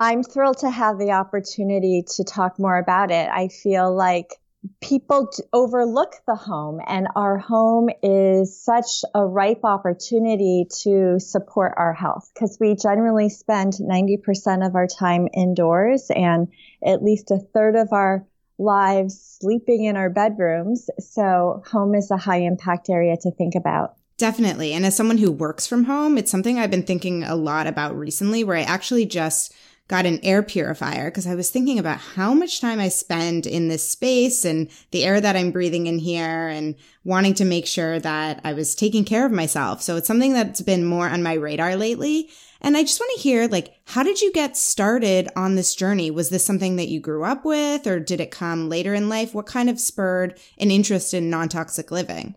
I'm 0.00 0.22
thrilled 0.22 0.58
to 0.58 0.70
have 0.70 0.98
the 0.98 1.12
opportunity 1.12 2.04
to 2.16 2.24
talk 2.24 2.58
more 2.58 2.78
about 2.78 3.10
it. 3.10 3.28
I 3.28 3.48
feel 3.48 3.94
like 3.94 4.34
people 4.80 5.30
overlook 5.52 6.14
the 6.26 6.34
home 6.34 6.80
and 6.86 7.08
our 7.16 7.38
home 7.38 7.88
is 8.02 8.60
such 8.60 9.04
a 9.14 9.24
ripe 9.24 9.64
opportunity 9.64 10.66
to 10.82 11.18
support 11.18 11.74
our 11.76 11.92
health 11.92 12.30
because 12.34 12.58
we 12.60 12.76
generally 12.76 13.28
spend 13.28 13.74
90% 13.74 14.66
of 14.66 14.74
our 14.74 14.86
time 14.86 15.28
indoors 15.32 16.10
and 16.14 16.48
at 16.84 17.02
least 17.02 17.30
a 17.30 17.38
third 17.38 17.76
of 17.76 17.88
our 17.92 18.26
lives 18.58 19.38
sleeping 19.40 19.84
in 19.84 19.96
our 19.96 20.10
bedrooms. 20.10 20.90
So 20.98 21.62
home 21.66 21.94
is 21.94 22.10
a 22.10 22.16
high 22.16 22.40
impact 22.40 22.90
area 22.90 23.16
to 23.22 23.30
think 23.32 23.54
about. 23.54 23.94
Definitely. 24.16 24.72
And 24.72 24.84
as 24.84 24.96
someone 24.96 25.18
who 25.18 25.30
works 25.30 25.68
from 25.68 25.84
home, 25.84 26.18
it's 26.18 26.30
something 26.30 26.58
I've 26.58 26.72
been 26.72 26.82
thinking 26.82 27.22
a 27.22 27.36
lot 27.36 27.68
about 27.68 27.96
recently 27.96 28.42
where 28.42 28.56
I 28.56 28.62
actually 28.62 29.06
just 29.06 29.54
got 29.88 30.04
an 30.04 30.20
air 30.22 30.42
purifier 30.42 31.10
because 31.10 31.26
I 31.26 31.34
was 31.34 31.50
thinking 31.50 31.78
about 31.78 31.98
how 31.98 32.34
much 32.34 32.60
time 32.60 32.78
I 32.78 32.88
spend 32.88 33.46
in 33.46 33.68
this 33.68 33.88
space 33.88 34.44
and 34.44 34.70
the 34.90 35.04
air 35.04 35.20
that 35.20 35.34
I'm 35.34 35.50
breathing 35.50 35.86
in 35.86 35.98
here 35.98 36.48
and 36.48 36.74
wanting 37.04 37.34
to 37.34 37.44
make 37.46 37.66
sure 37.66 37.98
that 37.98 38.40
I 38.44 38.52
was 38.52 38.74
taking 38.74 39.04
care 39.04 39.24
of 39.24 39.32
myself. 39.32 39.80
So 39.82 39.96
it's 39.96 40.06
something 40.06 40.34
that's 40.34 40.60
been 40.60 40.84
more 40.84 41.08
on 41.08 41.22
my 41.22 41.32
radar 41.32 41.74
lately. 41.74 42.28
And 42.60 42.76
I 42.76 42.82
just 42.82 43.00
want 43.00 43.12
to 43.16 43.22
hear, 43.22 43.48
like, 43.48 43.76
how 43.86 44.02
did 44.02 44.20
you 44.20 44.32
get 44.32 44.56
started 44.56 45.28
on 45.36 45.54
this 45.54 45.74
journey? 45.74 46.10
Was 46.10 46.28
this 46.28 46.44
something 46.44 46.76
that 46.76 46.88
you 46.88 47.00
grew 47.00 47.24
up 47.24 47.44
with 47.44 47.86
or 47.86 47.98
did 47.98 48.20
it 48.20 48.30
come 48.30 48.68
later 48.68 48.94
in 48.94 49.08
life? 49.08 49.34
What 49.34 49.46
kind 49.46 49.70
of 49.70 49.80
spurred 49.80 50.38
an 50.58 50.70
interest 50.70 51.14
in 51.14 51.30
non-toxic 51.30 51.90
living? 51.90 52.34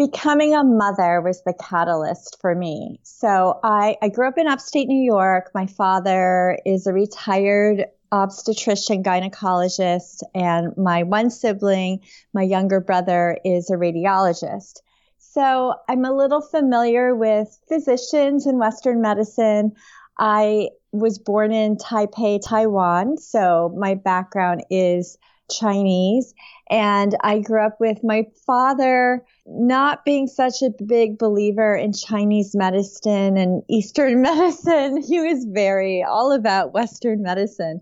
Becoming 0.00 0.54
a 0.54 0.64
mother 0.64 1.20
was 1.20 1.42
the 1.44 1.52
catalyst 1.52 2.38
for 2.40 2.54
me. 2.54 2.98
So 3.02 3.60
I, 3.62 3.98
I 4.00 4.08
grew 4.08 4.26
up 4.26 4.38
in 4.38 4.46
upstate 4.46 4.88
New 4.88 5.04
York. 5.04 5.50
My 5.54 5.66
father 5.66 6.58
is 6.64 6.86
a 6.86 6.92
retired 6.94 7.84
obstetrician 8.10 9.02
gynecologist 9.02 10.22
and 10.34 10.74
my 10.78 11.02
one 11.02 11.28
sibling, 11.28 12.00
my 12.32 12.40
younger 12.40 12.80
brother 12.80 13.38
is 13.44 13.68
a 13.68 13.74
radiologist. 13.74 14.80
So 15.18 15.74
I'm 15.86 16.06
a 16.06 16.16
little 16.16 16.40
familiar 16.40 17.14
with 17.14 17.60
physicians 17.68 18.46
in 18.46 18.58
Western 18.58 19.02
medicine. 19.02 19.72
I 20.18 20.70
was 20.92 21.18
born 21.18 21.52
in 21.52 21.76
Taipei, 21.76 22.40
Taiwan. 22.42 23.18
So 23.18 23.70
my 23.76 23.96
background 23.96 24.64
is 24.70 25.18
Chinese 25.50 26.34
and 26.70 27.16
I 27.22 27.40
grew 27.40 27.60
up 27.60 27.80
with 27.80 27.98
my 28.04 28.26
father 28.46 29.24
not 29.44 30.04
being 30.04 30.28
such 30.28 30.62
a 30.62 30.70
big 30.86 31.18
believer 31.18 31.74
in 31.74 31.92
Chinese 31.92 32.54
medicine 32.54 33.36
and 33.36 33.62
Eastern 33.68 34.22
medicine. 34.22 35.02
He 35.02 35.20
was 35.20 35.44
very 35.48 36.04
all 36.04 36.32
about 36.32 36.72
Western 36.72 37.22
medicine. 37.22 37.80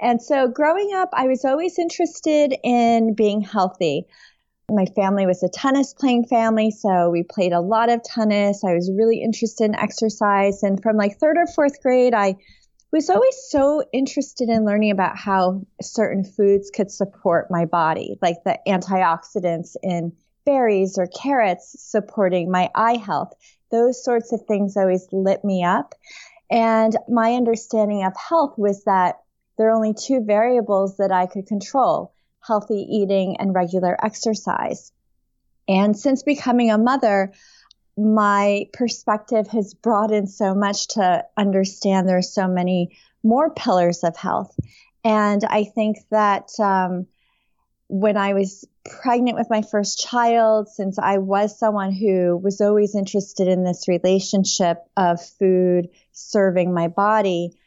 And 0.00 0.22
so 0.22 0.46
growing 0.46 0.92
up, 0.94 1.08
I 1.12 1.26
was 1.26 1.44
always 1.44 1.78
interested 1.78 2.54
in 2.62 3.14
being 3.14 3.40
healthy. 3.40 4.06
My 4.70 4.86
family 4.94 5.26
was 5.26 5.42
a 5.42 5.48
tennis 5.48 5.92
playing 5.94 6.26
family, 6.26 6.70
so 6.70 7.10
we 7.10 7.24
played 7.24 7.52
a 7.52 7.60
lot 7.60 7.88
of 7.88 8.04
tennis. 8.04 8.62
I 8.62 8.74
was 8.74 8.92
really 8.94 9.20
interested 9.22 9.64
in 9.64 9.74
exercise. 9.74 10.62
And 10.62 10.80
from 10.80 10.96
like 10.96 11.18
third 11.18 11.38
or 11.38 11.46
fourth 11.46 11.82
grade, 11.82 12.14
I 12.14 12.36
was 12.92 13.10
always 13.10 13.36
so 13.48 13.82
interested 13.92 14.48
in 14.48 14.64
learning 14.64 14.90
about 14.90 15.16
how 15.16 15.62
certain 15.80 16.24
foods 16.24 16.70
could 16.70 16.90
support 16.90 17.50
my 17.50 17.64
body, 17.64 18.18
like 18.22 18.36
the 18.44 18.58
antioxidants 18.66 19.76
in 19.82 20.12
berries 20.46 20.98
or 20.98 21.06
carrots 21.06 21.76
supporting 21.78 22.50
my 22.50 22.70
eye 22.74 22.96
health. 22.96 23.34
Those 23.70 24.02
sorts 24.02 24.32
of 24.32 24.46
things 24.46 24.76
always 24.76 25.06
lit 25.12 25.44
me 25.44 25.62
up. 25.62 25.94
And 26.50 26.96
my 27.08 27.34
understanding 27.34 28.04
of 28.04 28.14
health 28.16 28.54
was 28.56 28.84
that 28.84 29.16
there 29.58 29.68
are 29.68 29.76
only 29.76 29.92
two 29.92 30.24
variables 30.24 30.96
that 30.96 31.12
I 31.12 31.26
could 31.26 31.46
control 31.46 32.14
healthy 32.40 32.86
eating 32.88 33.36
and 33.38 33.54
regular 33.54 34.02
exercise. 34.02 34.92
And 35.68 35.94
since 35.98 36.22
becoming 36.22 36.70
a 36.70 36.78
mother, 36.78 37.32
my 37.98 38.66
perspective 38.72 39.48
has 39.48 39.74
broadened 39.74 40.30
so 40.30 40.54
much 40.54 40.88
to 40.88 41.24
understand 41.36 42.08
there 42.08 42.18
are 42.18 42.22
so 42.22 42.46
many 42.46 42.96
more 43.24 43.50
pillars 43.50 44.04
of 44.04 44.16
health. 44.16 44.54
And 45.04 45.42
I 45.44 45.64
think 45.64 45.98
that 46.10 46.48
um, 46.60 47.06
when 47.88 48.16
I 48.16 48.34
was 48.34 48.64
pregnant 48.84 49.36
with 49.36 49.50
my 49.50 49.62
first 49.62 49.98
child, 49.98 50.68
since 50.68 50.98
I 50.98 51.18
was 51.18 51.58
someone 51.58 51.92
who 51.92 52.36
was 52.36 52.60
always 52.60 52.94
interested 52.94 53.48
in 53.48 53.64
this 53.64 53.88
relationship 53.88 54.78
of 54.96 55.20
food 55.20 55.88
serving 56.12 56.72
my 56.72 56.88
body, 56.88 57.58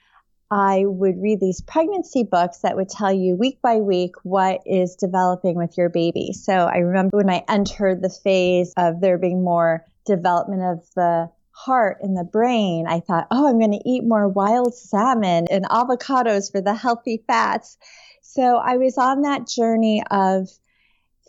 I 0.50 0.86
would 0.86 1.22
read 1.22 1.40
these 1.40 1.62
pregnancy 1.62 2.24
books 2.24 2.60
that 2.60 2.76
would 2.76 2.90
tell 2.90 3.12
you 3.12 3.36
week 3.36 3.62
by 3.62 3.78
week 3.78 4.16
what 4.24 4.62
is 4.66 4.96
developing 4.96 5.56
with 5.56 5.78
your 5.78 5.90
baby. 5.90 6.34
So 6.34 6.54
I 6.54 6.78
remember 6.78 7.18
when 7.18 7.30
I 7.30 7.44
entered 7.48 8.02
the 8.02 8.10
phase 8.10 8.74
of 8.78 9.02
there 9.02 9.18
being 9.18 9.44
more 9.44 9.86
development 10.06 10.62
of 10.64 10.86
the 10.96 11.30
heart 11.52 11.98
and 12.02 12.18
the 12.18 12.24
brain, 12.24 12.86
I 12.88 13.00
thought, 13.00 13.28
oh, 13.32 13.48
I'm 13.48 13.60
going 13.60 13.72
to 13.72 13.90
eat 13.90 14.04
more 14.04 14.28
wild 14.28 14.74
salmon 14.74 15.48
and 15.52 15.66
avocados 15.66 16.52
for 16.52 16.62
the 16.62 16.74
healthy 16.74 17.24
fats. 17.28 17.78
So 18.22 18.58
I 18.58 18.78
was 18.78 18.98
on 18.98 19.22
that 19.24 19.48
journey 19.48 20.04
of 20.10 20.50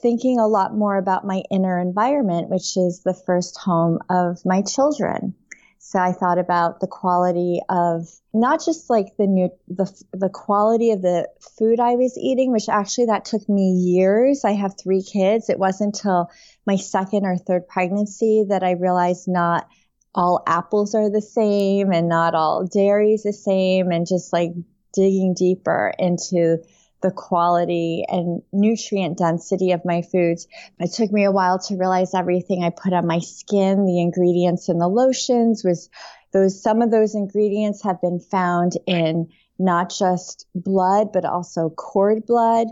thinking 0.00 0.38
a 0.38 0.46
lot 0.46 0.74
more 0.74 0.96
about 0.96 1.26
my 1.26 1.42
inner 1.50 1.78
environment, 1.78 2.48
which 2.48 2.76
is 2.76 3.02
the 3.04 3.14
first 3.14 3.58
home 3.58 3.98
of 4.08 4.44
my 4.44 4.62
children. 4.62 5.34
So 5.78 5.98
I 5.98 6.12
thought 6.12 6.38
about 6.38 6.80
the 6.80 6.86
quality 6.86 7.60
of 7.68 8.08
not 8.32 8.64
just 8.64 8.88
like 8.88 9.16
the 9.18 9.26
new, 9.26 9.50
the, 9.68 9.92
the 10.12 10.28
quality 10.28 10.92
of 10.92 11.02
the 11.02 11.28
food 11.58 11.80
I 11.80 11.96
was 11.96 12.16
eating, 12.16 12.52
which 12.52 12.68
actually 12.68 13.06
that 13.06 13.24
took 13.24 13.48
me 13.48 13.72
years. 13.72 14.44
I 14.44 14.52
have 14.52 14.78
three 14.78 15.02
kids. 15.02 15.50
It 15.50 15.58
wasn't 15.58 15.96
until 15.96 16.30
my 16.66 16.76
second 16.76 17.24
or 17.24 17.36
third 17.36 17.66
pregnancy 17.68 18.46
that 18.48 18.62
I 18.62 18.72
realized 18.72 19.28
not 19.28 19.68
all 20.14 20.42
apples 20.46 20.94
are 20.94 21.10
the 21.10 21.22
same 21.22 21.90
and 21.92 22.08
not 22.08 22.34
all 22.34 22.66
dairy 22.66 23.14
is 23.14 23.22
the 23.22 23.32
same 23.32 23.90
and 23.90 24.06
just 24.06 24.32
like 24.32 24.52
digging 24.92 25.34
deeper 25.34 25.92
into 25.98 26.58
the 27.02 27.10
quality 27.10 28.04
and 28.08 28.42
nutrient 28.52 29.18
density 29.18 29.72
of 29.72 29.84
my 29.84 30.02
foods. 30.02 30.46
It 30.78 30.92
took 30.92 31.10
me 31.10 31.24
a 31.24 31.32
while 31.32 31.58
to 31.58 31.76
realize 31.76 32.14
everything 32.14 32.62
I 32.62 32.70
put 32.70 32.92
on 32.92 33.06
my 33.06 33.18
skin, 33.18 33.84
the 33.84 34.00
ingredients 34.00 34.68
in 34.68 34.78
the 34.78 34.88
lotions 34.88 35.62
was 35.64 35.90
those, 36.32 36.62
some 36.62 36.80
of 36.80 36.90
those 36.90 37.14
ingredients 37.14 37.82
have 37.82 38.00
been 38.00 38.20
found 38.20 38.72
in 38.86 39.28
not 39.58 39.90
just 39.90 40.46
blood, 40.54 41.08
but 41.12 41.24
also 41.24 41.70
cord 41.70 42.24
blood. 42.26 42.68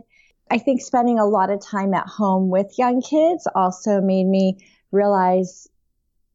I 0.50 0.58
think 0.58 0.80
spending 0.80 1.18
a 1.18 1.26
lot 1.26 1.50
of 1.50 1.64
time 1.64 1.94
at 1.94 2.06
home 2.06 2.50
with 2.50 2.78
young 2.78 3.00
kids 3.00 3.46
also 3.54 4.00
made 4.00 4.26
me 4.26 4.58
realize 4.90 5.68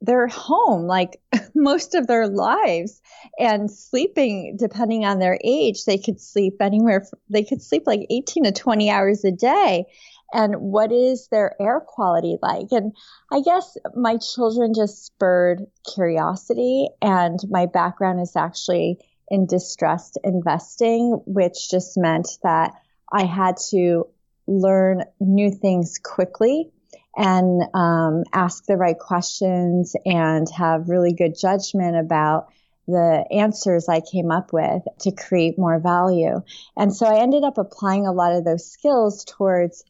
they're 0.02 0.28
home 0.28 0.84
like 0.84 1.20
most 1.56 1.96
of 1.96 2.08
their 2.08 2.28
lives. 2.28 3.02
And 3.40 3.70
sleeping 3.70 4.56
depending 4.58 5.06
on 5.06 5.20
their 5.20 5.38
age 5.44 5.86
they 5.86 5.98
could 5.98 6.22
sleep 6.22 6.56
anywhere 6.62 7.06
they 7.30 7.44
could 7.44 7.62
sleep 7.62 7.84
like 7.86 8.06
18 8.10 8.46
to 8.46 8.52
20 8.52 8.90
hours 8.90 9.24
a 9.26 9.32
day. 9.32 9.86
And 10.34 10.56
what 10.58 10.92
is 10.92 11.28
their 11.30 11.56
air 11.62 11.82
quality 11.86 12.38
like? 12.42 12.68
And 12.72 12.94
i 13.32 13.42
guess 13.42 13.78
my 13.96 14.18
children 14.18 14.74
just 14.74 15.06
spurred 15.06 15.66
curiosity 15.94 16.88
and 17.02 17.40
my 17.50 17.66
background 17.66 18.22
is 18.22 18.36
actually 18.36 18.98
in 19.30 19.48
distressed 19.48 20.20
investing 20.24 21.20
which 21.26 21.70
just 21.70 21.98
meant 21.98 22.28
that 22.44 22.74
i 23.12 23.24
had 23.26 23.58
to 23.58 24.08
learn 24.48 25.04
new 25.20 25.52
things 25.52 25.98
quickly 26.04 26.72
and 27.16 27.64
um, 27.74 28.24
ask 28.34 28.66
the 28.66 28.76
right 28.76 28.98
questions 28.98 29.96
and 30.06 30.48
have 30.50 30.90
really 30.90 31.14
good 31.14 31.34
judgment 31.40 31.96
about 31.96 32.48
the 32.88 33.26
answers 33.32 33.90
I 33.90 34.02
came 34.02 34.32
up 34.32 34.54
with 34.54 34.84
to 35.02 35.12
create 35.12 35.58
more 35.58 35.80
value. 35.80 36.42
And 36.78 36.96
so 36.96 37.08
I 37.08 37.22
ended 37.22 37.44
up 37.44 37.58
applying 37.58 38.06
a 38.06 38.12
lot 38.12 38.34
of 38.34 38.44
those 38.44 38.70
skills 38.70 39.26
towards 39.26 39.84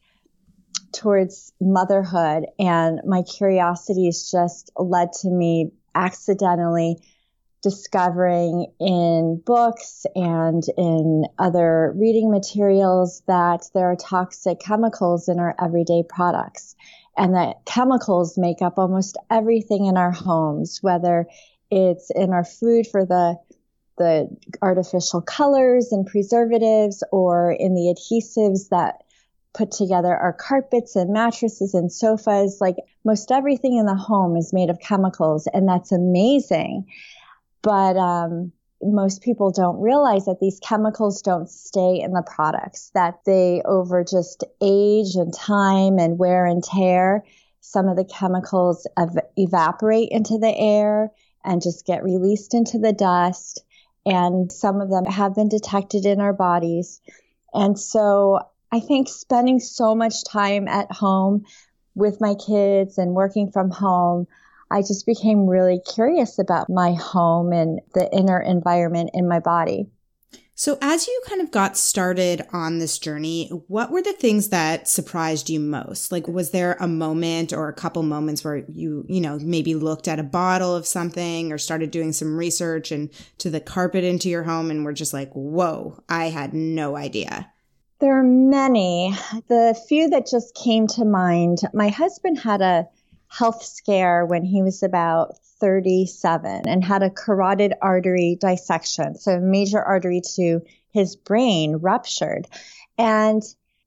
towards 0.92 1.52
motherhood 1.60 2.46
and 2.58 3.00
my 3.04 3.22
curiosities 3.22 4.30
just 4.30 4.70
led 4.78 5.12
to 5.12 5.28
me 5.28 5.72
accidentally 5.94 6.96
discovering 7.66 8.72
in 8.78 9.42
books 9.44 10.06
and 10.14 10.62
in 10.78 11.24
other 11.36 11.92
reading 11.96 12.30
materials 12.30 13.24
that 13.26 13.68
there 13.74 13.90
are 13.90 13.96
toxic 13.96 14.60
chemicals 14.60 15.28
in 15.28 15.40
our 15.40 15.52
everyday 15.60 16.04
products 16.08 16.76
and 17.16 17.34
that 17.34 17.56
chemicals 17.64 18.38
make 18.38 18.62
up 18.62 18.78
almost 18.78 19.18
everything 19.32 19.86
in 19.86 19.96
our 19.96 20.12
homes, 20.12 20.78
whether 20.80 21.26
it's 21.68 22.08
in 22.14 22.32
our 22.32 22.44
food 22.44 22.86
for 22.86 23.04
the 23.04 23.34
the 23.98 24.28
artificial 24.62 25.20
colors 25.20 25.90
and 25.90 26.06
preservatives 26.06 27.02
or 27.10 27.50
in 27.50 27.74
the 27.74 27.92
adhesives 27.92 28.68
that 28.68 29.02
put 29.54 29.72
together 29.72 30.14
our 30.14 30.34
carpets 30.34 30.94
and 30.94 31.12
mattresses 31.12 31.74
and 31.74 31.90
sofas. 31.90 32.58
Like 32.60 32.76
most 33.04 33.32
everything 33.32 33.76
in 33.76 33.86
the 33.86 33.96
home 33.96 34.36
is 34.36 34.52
made 34.52 34.70
of 34.70 34.78
chemicals, 34.78 35.48
and 35.52 35.68
that's 35.68 35.90
amazing. 35.90 36.86
But 37.66 37.96
um, 37.96 38.52
most 38.80 39.22
people 39.22 39.50
don't 39.50 39.80
realize 39.80 40.26
that 40.26 40.38
these 40.40 40.60
chemicals 40.60 41.20
don't 41.20 41.50
stay 41.50 42.00
in 42.00 42.12
the 42.12 42.22
products, 42.22 42.92
that 42.94 43.18
they, 43.26 43.60
over 43.64 44.04
just 44.04 44.44
age 44.60 45.16
and 45.16 45.34
time 45.34 45.98
and 45.98 46.16
wear 46.16 46.46
and 46.46 46.62
tear, 46.62 47.24
some 47.60 47.88
of 47.88 47.96
the 47.96 48.04
chemicals 48.04 48.86
ev- 48.96 49.18
evaporate 49.36 50.10
into 50.12 50.38
the 50.38 50.56
air 50.56 51.10
and 51.44 51.60
just 51.60 51.84
get 51.84 52.04
released 52.04 52.54
into 52.54 52.78
the 52.78 52.92
dust. 52.92 53.64
And 54.04 54.52
some 54.52 54.80
of 54.80 54.88
them 54.88 55.04
have 55.06 55.34
been 55.34 55.48
detected 55.48 56.06
in 56.06 56.20
our 56.20 56.32
bodies. 56.32 57.00
And 57.52 57.76
so 57.76 58.38
I 58.70 58.78
think 58.78 59.08
spending 59.08 59.58
so 59.58 59.96
much 59.96 60.22
time 60.22 60.68
at 60.68 60.92
home 60.92 61.46
with 61.96 62.20
my 62.20 62.36
kids 62.36 62.96
and 62.96 63.12
working 63.12 63.50
from 63.50 63.72
home, 63.72 64.28
I 64.70 64.80
just 64.80 65.06
became 65.06 65.46
really 65.46 65.80
curious 65.94 66.38
about 66.38 66.68
my 66.68 66.94
home 66.94 67.52
and 67.52 67.80
the 67.94 68.10
inner 68.12 68.40
environment 68.40 69.10
in 69.14 69.28
my 69.28 69.40
body. 69.40 69.86
So, 70.58 70.78
as 70.80 71.06
you 71.06 71.20
kind 71.26 71.42
of 71.42 71.50
got 71.50 71.76
started 71.76 72.46
on 72.50 72.78
this 72.78 72.98
journey, 72.98 73.48
what 73.68 73.90
were 73.90 74.00
the 74.00 74.14
things 74.14 74.48
that 74.48 74.88
surprised 74.88 75.50
you 75.50 75.60
most? 75.60 76.10
Like, 76.10 76.26
was 76.26 76.50
there 76.50 76.78
a 76.80 76.88
moment 76.88 77.52
or 77.52 77.68
a 77.68 77.74
couple 77.74 78.02
moments 78.02 78.42
where 78.42 78.64
you, 78.66 79.04
you 79.06 79.20
know, 79.20 79.38
maybe 79.38 79.74
looked 79.74 80.08
at 80.08 80.18
a 80.18 80.22
bottle 80.22 80.74
of 80.74 80.86
something 80.86 81.52
or 81.52 81.58
started 81.58 81.90
doing 81.90 82.12
some 82.12 82.38
research 82.38 82.90
and 82.90 83.10
to 83.36 83.50
the 83.50 83.60
carpet 83.60 84.02
into 84.02 84.30
your 84.30 84.44
home 84.44 84.70
and 84.70 84.82
were 84.82 84.94
just 84.94 85.12
like, 85.12 85.30
whoa, 85.32 86.02
I 86.08 86.30
had 86.30 86.54
no 86.54 86.96
idea? 86.96 87.52
There 87.98 88.18
are 88.18 88.22
many. 88.22 89.14
The 89.48 89.78
few 89.86 90.08
that 90.08 90.26
just 90.26 90.54
came 90.54 90.86
to 90.88 91.04
mind, 91.04 91.58
my 91.74 91.88
husband 91.88 92.38
had 92.38 92.62
a 92.62 92.88
health 93.28 93.62
scare 93.62 94.24
when 94.24 94.44
he 94.44 94.62
was 94.62 94.82
about 94.82 95.36
37 95.60 96.62
and 96.66 96.84
had 96.84 97.02
a 97.02 97.10
carotid 97.10 97.74
artery 97.80 98.36
dissection. 98.40 99.16
So 99.16 99.32
a 99.32 99.40
major 99.40 99.82
artery 99.82 100.20
to 100.34 100.60
his 100.92 101.16
brain 101.16 101.76
ruptured. 101.76 102.46
And 102.98 103.42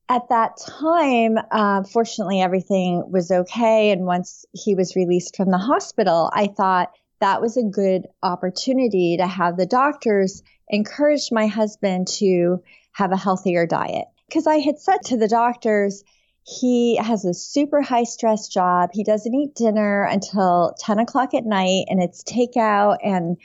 at 0.07 0.29
that 0.29 0.57
time, 0.57 1.37
uh, 1.51 1.83
fortunately, 1.83 2.41
everything 2.41 3.11
was 3.11 3.31
okay. 3.31 3.91
And 3.91 4.05
once 4.05 4.45
he 4.53 4.75
was 4.75 4.95
released 4.95 5.35
from 5.35 5.51
the 5.51 5.57
hospital, 5.57 6.29
I 6.33 6.47
thought 6.47 6.91
that 7.19 7.41
was 7.41 7.57
a 7.57 7.63
good 7.63 8.07
opportunity 8.23 9.17
to 9.17 9.27
have 9.27 9.57
the 9.57 9.65
doctors 9.65 10.41
encourage 10.67 11.31
my 11.31 11.47
husband 11.47 12.07
to 12.07 12.63
have 12.93 13.11
a 13.11 13.17
healthier 13.17 13.65
diet. 13.65 14.05
Because 14.27 14.47
I 14.47 14.57
had 14.57 14.79
said 14.79 14.99
to 15.05 15.17
the 15.17 15.27
doctors, 15.27 16.03
he 16.49 16.95
has 16.95 17.25
a 17.25 17.33
super 17.33 17.81
high 17.81 18.03
stress 18.03 18.47
job. 18.47 18.89
He 18.91 19.03
doesn't 19.03 19.33
eat 19.35 19.53
dinner 19.53 20.03
until 20.03 20.73
10 20.79 20.97
o'clock 20.97 21.35
at 21.35 21.45
night 21.45 21.85
and 21.89 22.01
it's 22.01 22.23
takeout 22.23 22.97
and 23.03 23.37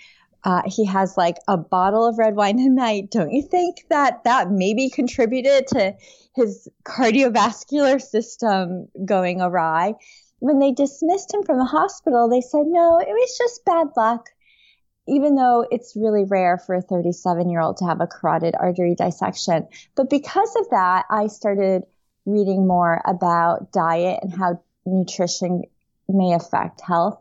uh, 0.45 0.63
he 0.65 0.87
has 0.87 1.17
like 1.17 1.37
a 1.47 1.57
bottle 1.57 2.07
of 2.07 2.19
red 2.19 2.35
wine 2.35 2.59
a 2.59 2.69
night. 2.69 3.11
Don't 3.11 3.33
you 3.33 3.43
think 3.43 3.85
that 3.91 4.25
that 4.25 4.51
maybe 4.51 4.89
contributed 4.89 5.67
to 5.69 5.95
his 6.35 6.69
cardiovascular 6.85 8.01
system 8.01 8.89
going 9.05 9.43
awry? 9.43 9.95
When 10.39 10.59
they 10.59 10.73
dismissed 10.73 11.33
him 11.33 11.43
from 11.43 11.59
the 11.59 11.65
hospital, 11.65 12.29
they 12.29 12.41
said, 12.41 12.65
no, 12.67 12.99
it 12.99 13.09
was 13.09 13.39
just 13.39 13.65
bad 13.67 13.89
luck. 13.97 14.31
Even 15.07 15.35
though 15.35 15.67
it's 15.71 15.95
really 15.95 16.25
rare 16.25 16.57
for 16.57 16.75
a 16.75 16.83
37 16.83 17.51
year 17.51 17.61
old 17.61 17.77
to 17.79 17.85
have 17.85 18.01
a 18.01 18.07
carotid 18.07 18.55
artery 18.59 18.95
dissection. 18.95 19.69
But 19.95 20.09
because 20.09 20.57
of 20.57 20.71
that, 20.71 21.05
I 21.11 21.27
started 21.27 21.85
reading 22.27 22.67
more 22.67 23.01
about 23.05 23.73
diet 23.73 24.21
and 24.23 24.35
how 24.35 24.63
nutrition 24.87 25.65
may 26.09 26.35
affect 26.35 26.81
health. 26.81 27.21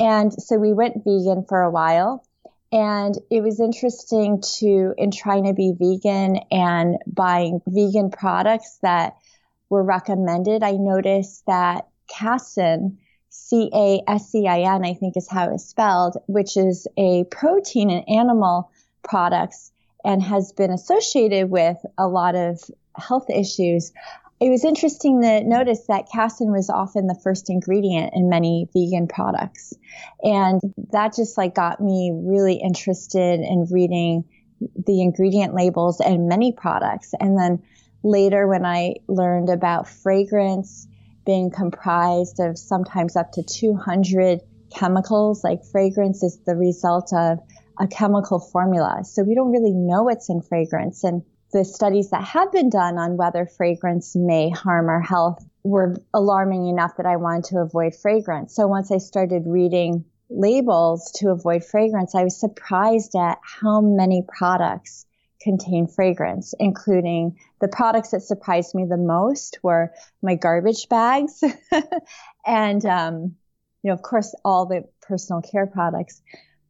And 0.00 0.32
so 0.32 0.56
we 0.56 0.72
went 0.72 1.04
vegan 1.04 1.44
for 1.48 1.62
a 1.62 1.70
while. 1.70 2.26
And 2.72 3.16
it 3.30 3.42
was 3.42 3.60
interesting 3.60 4.42
to, 4.58 4.94
in 4.98 5.12
trying 5.12 5.44
to 5.44 5.52
be 5.52 5.74
vegan 5.78 6.40
and 6.50 6.98
buying 7.06 7.60
vegan 7.68 8.10
products 8.10 8.78
that 8.82 9.16
were 9.68 9.84
recommended, 9.84 10.64
I 10.64 10.72
noticed 10.72 11.46
that 11.46 11.86
casein, 12.08 12.98
C 13.30 13.70
A 13.72 14.02
S 14.08 14.30
C 14.30 14.48
I 14.48 14.74
N, 14.74 14.84
I 14.84 14.94
think 14.94 15.16
is 15.16 15.28
how 15.28 15.52
it's 15.54 15.64
spelled, 15.64 16.16
which 16.26 16.56
is 16.56 16.88
a 16.96 17.24
protein 17.30 17.90
in 17.90 18.02
animal 18.08 18.70
products 19.04 19.70
and 20.04 20.22
has 20.22 20.52
been 20.52 20.70
associated 20.70 21.50
with 21.50 21.76
a 21.96 22.08
lot 22.08 22.34
of 22.34 22.60
health 22.96 23.30
issues 23.30 23.92
it 24.40 24.50
was 24.50 24.64
interesting 24.64 25.22
to 25.22 25.44
notice 25.44 25.86
that 25.88 26.08
casein 26.12 26.50
was 26.50 26.68
often 26.68 27.06
the 27.06 27.18
first 27.22 27.48
ingredient 27.48 28.12
in 28.14 28.28
many 28.28 28.68
vegan 28.74 29.06
products. 29.06 29.72
And 30.22 30.60
that 30.92 31.14
just 31.14 31.38
like 31.38 31.54
got 31.54 31.80
me 31.80 32.12
really 32.12 32.54
interested 32.54 33.40
in 33.40 33.66
reading 33.70 34.24
the 34.86 35.02
ingredient 35.02 35.54
labels 35.54 36.00
in 36.00 36.28
many 36.28 36.52
products. 36.52 37.14
And 37.20 37.38
then 37.38 37.62
later 38.02 38.46
when 38.46 38.64
I 38.64 38.94
learned 39.08 39.50
about 39.50 39.88
fragrance 39.88 40.86
being 41.24 41.50
comprised 41.50 42.40
of 42.40 42.58
sometimes 42.58 43.16
up 43.16 43.32
to 43.32 43.42
200 43.42 44.40
chemicals, 44.74 45.44
like 45.44 45.64
fragrance 45.64 46.22
is 46.22 46.38
the 46.44 46.56
result 46.56 47.12
of 47.12 47.38
a 47.80 47.86
chemical 47.86 48.38
formula. 48.38 49.04
So 49.04 49.22
we 49.22 49.34
don't 49.34 49.52
really 49.52 49.72
know 49.72 50.02
what's 50.02 50.28
in 50.28 50.42
fragrance. 50.42 51.02
And 51.02 51.22
the 51.54 51.64
studies 51.64 52.10
that 52.10 52.24
have 52.24 52.50
been 52.50 52.68
done 52.68 52.98
on 52.98 53.16
whether 53.16 53.46
fragrance 53.46 54.16
may 54.16 54.50
harm 54.50 54.88
our 54.88 55.00
health 55.00 55.46
were 55.62 55.94
alarming 56.12 56.66
enough 56.66 56.96
that 56.96 57.06
I 57.06 57.16
wanted 57.16 57.44
to 57.50 57.58
avoid 57.58 57.94
fragrance. 57.94 58.56
So 58.56 58.66
once 58.66 58.90
I 58.90 58.98
started 58.98 59.44
reading 59.46 60.04
labels 60.28 61.12
to 61.18 61.30
avoid 61.30 61.64
fragrance, 61.64 62.16
I 62.16 62.24
was 62.24 62.38
surprised 62.38 63.14
at 63.14 63.38
how 63.40 63.80
many 63.80 64.24
products 64.26 65.06
contain 65.40 65.86
fragrance, 65.86 66.54
including 66.58 67.38
the 67.60 67.68
products 67.68 68.10
that 68.10 68.22
surprised 68.22 68.74
me 68.74 68.84
the 68.84 68.96
most 68.96 69.60
were 69.62 69.92
my 70.22 70.34
garbage 70.34 70.88
bags 70.88 71.44
and, 72.46 72.84
um, 72.84 73.36
you 73.84 73.90
know, 73.90 73.92
of 73.92 74.02
course, 74.02 74.34
all 74.44 74.66
the 74.66 74.82
personal 75.02 75.40
care 75.40 75.68
products, 75.68 76.20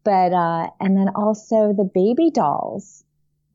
but, 0.05 0.35
uh, 0.35 0.69
and 0.79 0.95
then 0.95 1.09
also 1.15 1.73
the 1.73 1.91
baby 1.95 2.31
dolls 2.31 3.04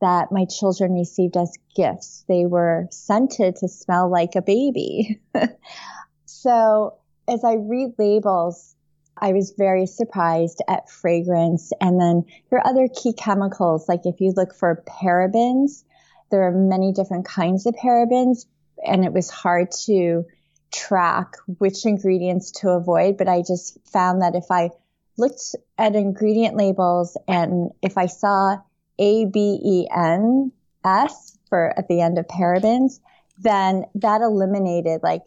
that 0.01 0.31
my 0.31 0.45
children 0.45 0.93
received 0.93 1.37
as 1.37 1.57
gifts. 1.75 2.23
They 2.27 2.45
were 2.45 2.87
scented 2.91 3.57
to 3.57 3.67
smell 3.67 4.09
like 4.09 4.35
a 4.35 4.41
baby. 4.41 5.19
so 6.25 6.95
as 7.27 7.43
I 7.43 7.55
read 7.55 7.93
labels, 7.97 8.75
I 9.17 9.33
was 9.33 9.53
very 9.57 9.85
surprised 9.85 10.61
at 10.67 10.89
fragrance. 10.89 11.71
And 11.81 11.99
then 11.99 12.25
are 12.51 12.65
other 12.65 12.87
key 12.87 13.13
chemicals, 13.13 13.89
like 13.89 14.05
if 14.05 14.21
you 14.21 14.31
look 14.35 14.55
for 14.55 14.83
parabens, 14.87 15.83
there 16.31 16.43
are 16.43 16.51
many 16.51 16.93
different 16.93 17.25
kinds 17.25 17.65
of 17.65 17.75
parabens, 17.75 18.45
and 18.85 19.03
it 19.03 19.13
was 19.13 19.29
hard 19.29 19.71
to 19.85 20.25
track 20.71 21.33
which 21.57 21.85
ingredients 21.85 22.51
to 22.51 22.69
avoid. 22.69 23.17
But 23.17 23.27
I 23.27 23.41
just 23.41 23.77
found 23.91 24.21
that 24.21 24.35
if 24.35 24.45
I 24.51 24.69
looked 25.17 25.55
at 25.77 25.95
ingredient 25.95 26.55
labels 26.55 27.17
and 27.27 27.71
if 27.81 27.97
I 27.97 28.05
saw 28.05 28.57
a 28.99 29.25
B 29.25 29.59
E 29.63 29.87
N 29.95 30.51
S 30.85 31.37
for 31.49 31.73
at 31.77 31.87
the 31.87 32.01
end 32.01 32.17
of 32.17 32.27
parabens, 32.27 32.99
then 33.39 33.85
that 33.95 34.21
eliminated 34.21 35.01
like 35.01 35.23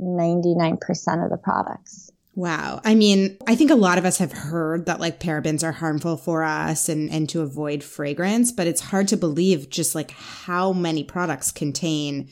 99% 0.00 1.24
of 1.24 1.30
the 1.30 1.36
products. 1.36 2.10
Wow. 2.34 2.82
I 2.84 2.94
mean, 2.94 3.38
I 3.46 3.54
think 3.54 3.70
a 3.70 3.76
lot 3.76 3.96
of 3.96 4.04
us 4.04 4.18
have 4.18 4.32
heard 4.32 4.86
that 4.86 5.00
like 5.00 5.20
parabens 5.20 5.64
are 5.64 5.72
harmful 5.72 6.18
for 6.18 6.44
us 6.44 6.90
and, 6.90 7.10
and 7.10 7.26
to 7.30 7.40
avoid 7.40 7.82
fragrance, 7.82 8.52
but 8.52 8.66
it's 8.66 8.82
hard 8.82 9.08
to 9.08 9.16
believe 9.16 9.70
just 9.70 9.94
like 9.94 10.10
how 10.10 10.74
many 10.74 11.02
products 11.02 11.50
contain 11.50 12.28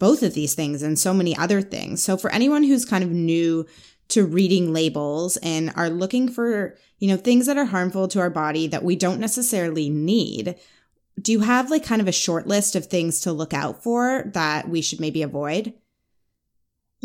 both 0.00 0.24
of 0.24 0.34
these 0.34 0.54
things 0.54 0.82
and 0.82 0.98
so 0.98 1.14
many 1.14 1.36
other 1.36 1.62
things. 1.62 2.02
So 2.02 2.16
for 2.16 2.32
anyone 2.32 2.64
who's 2.64 2.84
kind 2.84 3.04
of 3.04 3.10
new 3.10 3.64
to 4.08 4.24
reading 4.24 4.72
labels 4.72 5.36
and 5.38 5.72
are 5.76 5.90
looking 5.90 6.28
for, 6.28 6.76
you 6.98 7.08
know, 7.08 7.16
things 7.16 7.46
that 7.46 7.56
are 7.56 7.64
harmful 7.64 8.08
to 8.08 8.20
our 8.20 8.30
body 8.30 8.66
that 8.66 8.84
we 8.84 8.96
don't 8.96 9.20
necessarily 9.20 9.88
need. 9.88 10.56
Do 11.20 11.32
you 11.32 11.40
have 11.40 11.70
like 11.70 11.84
kind 11.84 12.02
of 12.02 12.08
a 12.08 12.12
short 12.12 12.46
list 12.46 12.76
of 12.76 12.86
things 12.86 13.20
to 13.20 13.32
look 13.32 13.54
out 13.54 13.82
for 13.82 14.30
that 14.34 14.68
we 14.68 14.82
should 14.82 15.00
maybe 15.00 15.22
avoid? 15.22 15.72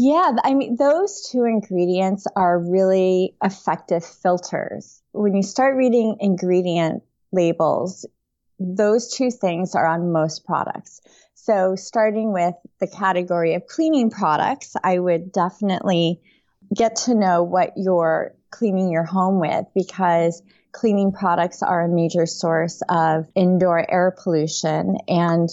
Yeah, 0.02 0.32
I 0.46 0.54
mean, 0.54 0.78
those 0.78 1.28
two 1.30 1.44
ingredients 1.44 2.26
are 2.36 2.58
really 2.58 3.36
effective 3.44 4.06
filters. 4.06 5.02
When 5.12 5.36
you 5.36 5.44
start 5.44 5.76
reading 5.76 6.16
ingredient 6.22 7.04
labels, 7.34 8.06
those 8.60 9.14
two 9.14 9.30
things 9.30 9.76
are 9.76 9.86
on 9.86 10.14
most 10.14 10.46
products. 10.46 11.02
So, 11.34 11.76
starting 11.76 12.32
with 12.32 12.56
the 12.80 12.88
category 12.88 13.56
of 13.56 13.68
cleaning 13.68 14.10
products, 14.10 14.76
I 14.84 15.00
would 15.00 15.32
definitely 15.32 16.22
get 16.74 16.96
to 16.96 17.16
know 17.16 17.44
what 17.44 17.74
you're 17.76 18.36
cleaning 18.52 18.92
your 18.92 19.04
home 19.04 19.40
with 19.40 19.66
because 19.76 20.42
cleaning 20.72 21.12
products 21.12 21.64
are 21.64 21.84
a 21.84 21.90
major 21.90 22.26
source 22.26 22.82
of 22.90 23.28
indoor 23.36 23.90
air 23.90 24.16
pollution 24.24 24.98
and 25.08 25.50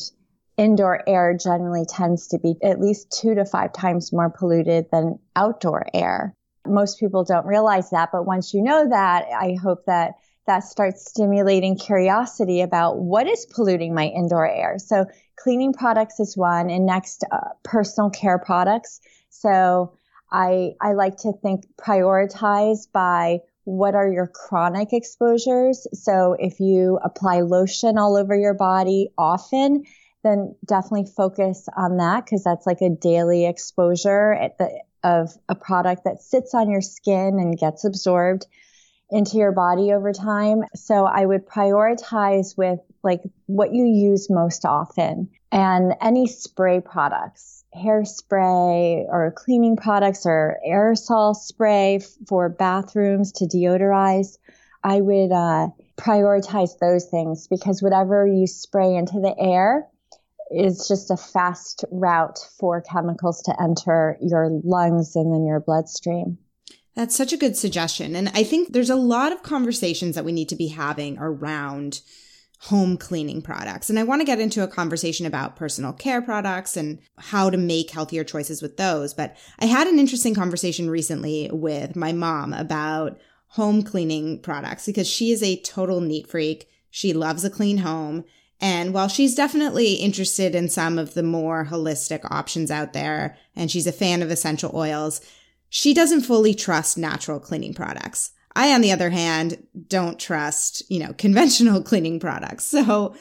indoor 0.56 1.02
air 1.08 1.36
generally 1.36 1.84
tends 1.86 2.28
to 2.28 2.38
be 2.38 2.54
at 2.62 2.80
least 2.80 3.10
two 3.10 3.34
to 3.34 3.44
five 3.44 3.72
times 3.72 4.12
more 4.12 4.30
polluted 4.30 4.86
than 4.90 5.18
outdoor 5.34 5.86
air. 5.92 6.34
Most 6.66 6.98
people 6.98 7.24
don't 7.24 7.46
realize 7.46 7.90
that, 7.90 8.10
but 8.12 8.26
once 8.26 8.52
you 8.52 8.62
know 8.62 8.88
that, 8.88 9.26
I 9.38 9.56
hope 9.62 9.84
that 9.86 10.14
that 10.46 10.60
starts 10.60 11.08
stimulating 11.08 11.76
curiosity 11.76 12.60
about 12.60 12.98
what 12.98 13.26
is 13.26 13.46
polluting 13.46 13.94
my 13.94 14.06
indoor 14.06 14.48
air. 14.48 14.78
So 14.78 15.06
cleaning 15.36 15.72
products 15.72 16.20
is 16.20 16.36
one 16.36 16.70
and 16.70 16.86
next 16.86 17.24
uh, 17.30 17.38
personal 17.64 18.10
care 18.10 18.38
products. 18.38 19.00
So 19.28 19.96
I, 20.30 20.74
I 20.80 20.92
like 20.92 21.16
to 21.18 21.32
think 21.32 21.66
prioritize 21.76 22.90
by 22.92 23.40
what 23.64 23.94
are 23.94 24.08
your 24.08 24.28
chronic 24.28 24.92
exposures. 24.92 25.86
So 25.92 26.36
if 26.38 26.60
you 26.60 26.98
apply 27.02 27.40
lotion 27.40 27.98
all 27.98 28.16
over 28.16 28.36
your 28.36 28.54
body 28.54 29.08
often, 29.18 29.84
then 30.22 30.54
definitely 30.64 31.06
focus 31.16 31.68
on 31.76 31.96
that 31.98 32.24
because 32.24 32.44
that's 32.44 32.66
like 32.66 32.80
a 32.80 32.90
daily 32.90 33.46
exposure 33.46 34.50
the, 34.58 34.82
of 35.04 35.32
a 35.48 35.54
product 35.54 36.04
that 36.04 36.22
sits 36.22 36.54
on 36.54 36.70
your 36.70 36.80
skin 36.80 37.38
and 37.38 37.58
gets 37.58 37.84
absorbed 37.84 38.46
into 39.10 39.36
your 39.36 39.52
body 39.52 39.92
over 39.92 40.12
time. 40.12 40.62
So 40.74 41.04
I 41.04 41.24
would 41.24 41.46
prioritize 41.46 42.56
with 42.56 42.80
like 43.02 43.22
what 43.46 43.72
you 43.72 43.84
use 43.84 44.28
most 44.28 44.64
often 44.64 45.28
and 45.52 45.94
any 46.00 46.26
spray 46.26 46.80
products, 46.80 47.55
hairspray 47.76 49.04
or 49.08 49.32
cleaning 49.36 49.76
products 49.76 50.26
or 50.26 50.58
aerosol 50.66 51.34
spray 51.34 52.00
for 52.26 52.48
bathrooms 52.48 53.32
to 53.32 53.46
deodorize. 53.46 54.38
I 54.82 55.00
would 55.00 55.32
uh, 55.32 55.68
prioritize 55.96 56.78
those 56.78 57.06
things 57.06 57.48
because 57.48 57.82
whatever 57.82 58.26
you 58.26 58.46
spray 58.46 58.94
into 58.94 59.20
the 59.20 59.34
air 59.38 59.88
is 60.50 60.86
just 60.86 61.10
a 61.10 61.16
fast 61.16 61.84
route 61.90 62.38
for 62.58 62.80
chemicals 62.80 63.42
to 63.42 63.62
enter 63.62 64.16
your 64.20 64.48
lungs 64.62 65.16
and 65.16 65.32
then 65.32 65.44
your 65.44 65.60
bloodstream. 65.60 66.38
That's 66.94 67.16
such 67.16 67.32
a 67.32 67.36
good 67.36 67.56
suggestion. 67.56 68.16
And 68.16 68.30
I 68.30 68.42
think 68.42 68.72
there's 68.72 68.90
a 68.90 68.96
lot 68.96 69.32
of 69.32 69.42
conversations 69.42 70.14
that 70.14 70.24
we 70.24 70.32
need 70.32 70.48
to 70.48 70.56
be 70.56 70.68
having 70.68 71.18
around 71.18 72.00
home 72.58 72.96
cleaning 72.96 73.42
products. 73.42 73.90
And 73.90 73.98
I 73.98 74.02
want 74.02 74.20
to 74.20 74.26
get 74.26 74.40
into 74.40 74.62
a 74.62 74.68
conversation 74.68 75.26
about 75.26 75.56
personal 75.56 75.92
care 75.92 76.22
products 76.22 76.76
and 76.76 76.98
how 77.18 77.50
to 77.50 77.56
make 77.56 77.90
healthier 77.90 78.24
choices 78.24 78.62
with 78.62 78.76
those. 78.76 79.12
But 79.12 79.36
I 79.58 79.66
had 79.66 79.86
an 79.86 79.98
interesting 79.98 80.34
conversation 80.34 80.88
recently 80.88 81.50
with 81.52 81.96
my 81.96 82.12
mom 82.12 82.52
about 82.52 83.20
home 83.48 83.82
cleaning 83.82 84.40
products 84.40 84.86
because 84.86 85.08
she 85.08 85.32
is 85.32 85.42
a 85.42 85.60
total 85.60 86.00
neat 86.00 86.28
freak. 86.28 86.68
She 86.90 87.12
loves 87.12 87.44
a 87.44 87.50
clean 87.50 87.78
home. 87.78 88.24
And 88.58 88.94
while 88.94 89.08
she's 89.08 89.34
definitely 89.34 89.94
interested 89.94 90.54
in 90.54 90.70
some 90.70 90.98
of 90.98 91.12
the 91.12 91.22
more 91.22 91.66
holistic 91.66 92.20
options 92.30 92.70
out 92.70 92.94
there, 92.94 93.36
and 93.54 93.70
she's 93.70 93.86
a 93.86 93.92
fan 93.92 94.22
of 94.22 94.30
essential 94.30 94.70
oils, 94.74 95.20
she 95.68 95.92
doesn't 95.92 96.22
fully 96.22 96.54
trust 96.54 96.96
natural 96.96 97.38
cleaning 97.38 97.74
products. 97.74 98.30
I, 98.56 98.72
on 98.72 98.80
the 98.80 98.90
other 98.90 99.10
hand, 99.10 99.64
don't 99.86 100.18
trust, 100.18 100.82
you 100.90 100.98
know, 100.98 101.12
conventional 101.18 101.82
cleaning 101.82 102.18
products. 102.18 102.64
So, 102.64 103.14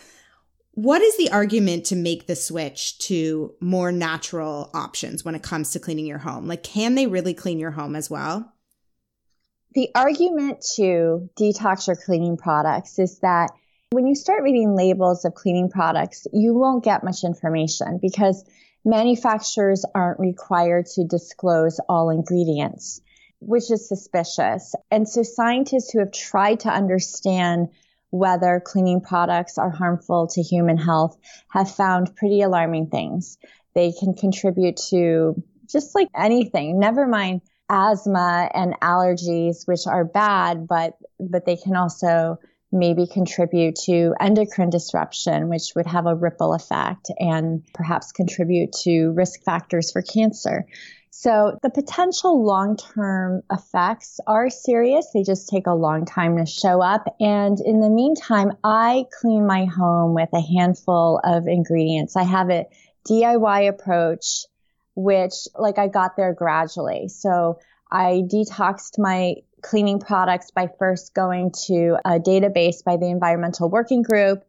what 0.72 1.02
is 1.02 1.16
the 1.16 1.32
argument 1.32 1.86
to 1.86 1.96
make 1.96 2.28
the 2.28 2.36
switch 2.36 2.98
to 3.00 3.54
more 3.62 3.94
natural 3.94 4.70
options 4.74 5.24
when 5.24 5.34
it 5.34 5.42
comes 5.42 5.72
to 5.72 5.80
cleaning 5.80 6.06
your 6.06 6.18
home? 6.18 6.48
Like, 6.48 6.64
can 6.64 6.96
they 6.96 7.08
really 7.08 7.34
clean 7.34 7.60
your 7.60 7.72
home 7.72 7.96
as 7.96 8.10
well? 8.10 8.52
The 9.74 9.90
argument 9.96 10.66
to 10.76 11.30
detox 11.40 11.88
your 11.88 11.96
cleaning 11.96 12.36
products 12.36 13.00
is 13.00 13.20
that 13.20 13.52
when 13.92 14.06
you 14.06 14.16
start 14.16 14.44
reading 14.44 14.76
labels 14.76 15.24
of 15.24 15.34
cleaning 15.34 15.70
products, 15.70 16.28
you 16.34 16.54
won't 16.54 16.84
get 16.84 17.06
much 17.06 17.24
information 17.24 18.00
because 18.02 18.44
manufacturers 18.84 19.86
aren't 19.96 20.20
required 20.20 20.86
to 20.96 21.06
disclose 21.06 21.80
all 21.88 22.10
ingredients, 22.10 23.00
which 23.40 23.72
is 23.72 23.88
suspicious. 23.88 24.76
And 24.92 25.08
so 25.08 25.24
scientists 25.24 25.92
who 25.92 26.00
have 26.00 26.12
tried 26.12 26.62
to 26.62 26.70
understand 26.70 27.70
whether 28.10 28.62
cleaning 28.64 29.02
products 29.02 29.58
are 29.58 29.70
harmful 29.70 30.28
to 30.28 30.42
human 30.42 30.78
health 30.78 31.18
have 31.50 31.70
found 31.70 32.16
pretty 32.16 32.42
alarming 32.42 32.88
things. 32.88 33.38
They 33.74 33.92
can 33.92 34.14
contribute 34.14 34.78
to 34.90 35.44
just 35.70 35.96
like 35.96 36.10
anything, 36.16 36.80
never 36.80 37.08
mind 37.08 37.42
asthma 37.70 38.50
and 38.54 38.80
allergies, 38.82 39.68
which 39.68 39.88
are 39.88 40.06
bad, 40.06 40.68
but, 40.68 40.94
but 41.20 41.46
they 41.46 41.58
can 41.58 41.76
also 41.76 42.38
maybe 42.72 43.08
contribute 43.08 43.76
to 43.76 44.14
endocrine 44.20 44.70
disruption, 44.70 45.50
which 45.50 45.74
would 45.76 45.86
have 45.86 46.06
a 46.06 46.16
ripple 46.16 46.54
effect 46.54 47.10
and 47.20 47.64
perhaps 47.74 48.12
contribute 48.12 48.72
to 48.74 49.12
risk 49.12 49.44
factors 49.44 49.92
for 49.92 50.02
cancer. 50.02 50.66
So 51.18 51.58
the 51.64 51.70
potential 51.70 52.44
long-term 52.44 53.44
effects 53.50 54.20
are 54.28 54.50
serious. 54.50 55.08
They 55.14 55.24
just 55.24 55.48
take 55.48 55.66
a 55.66 55.74
long 55.74 56.06
time 56.06 56.36
to 56.36 56.46
show 56.46 56.82
up. 56.82 57.06
And 57.22 57.58
in 57.62 57.80
the 57.80 57.90
meantime, 57.90 58.52
I 58.66 59.06
clean 59.22 59.48
my 59.48 59.64
home 59.64 60.14
with 60.14 60.28
a 60.34 60.42
handful 60.42 61.22
of 61.24 61.48
ingredients. 61.48 62.18
I 62.18 62.24
have 62.24 62.50
a 62.50 62.66
DIY 63.08 63.70
approach, 63.70 64.46
which 64.94 65.32
like 65.58 65.80
I 65.80 65.88
got 65.88 66.18
there 66.18 66.34
gradually. 66.34 67.08
So 67.08 67.60
I 67.90 68.24
detoxed 68.30 69.00
my 69.00 69.36
cleaning 69.62 70.02
products 70.02 70.52
by 70.52 70.68
first 70.78 71.14
going 71.14 71.54
to 71.68 71.98
a 72.04 72.20
database 72.20 72.84
by 72.84 72.98
the 72.98 73.08
Environmental 73.08 73.70
Working 73.70 74.02
Group 74.02 74.44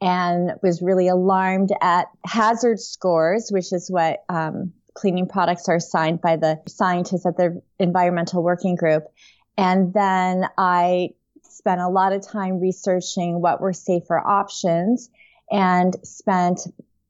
and 0.00 0.52
was 0.62 0.80
really 0.80 1.08
alarmed 1.08 1.70
at 1.82 2.06
hazard 2.24 2.78
scores, 2.78 3.50
which 3.50 3.72
is 3.72 3.90
what 3.90 4.22
um, 4.28 4.72
cleaning 4.94 5.28
products 5.28 5.68
are 5.68 5.80
signed 5.80 6.20
by 6.20 6.36
the 6.36 6.60
scientists 6.66 7.26
at 7.26 7.36
the 7.36 7.60
Environmental 7.78 8.42
Working 8.42 8.76
Group. 8.76 9.04
And 9.56 9.92
then 9.92 10.46
I 10.56 11.10
spent 11.42 11.80
a 11.80 11.88
lot 11.88 12.12
of 12.12 12.26
time 12.26 12.60
researching 12.60 13.40
what 13.40 13.60
were 13.60 13.72
safer 13.72 14.18
options 14.18 15.10
and 15.50 15.94
spent 16.02 16.60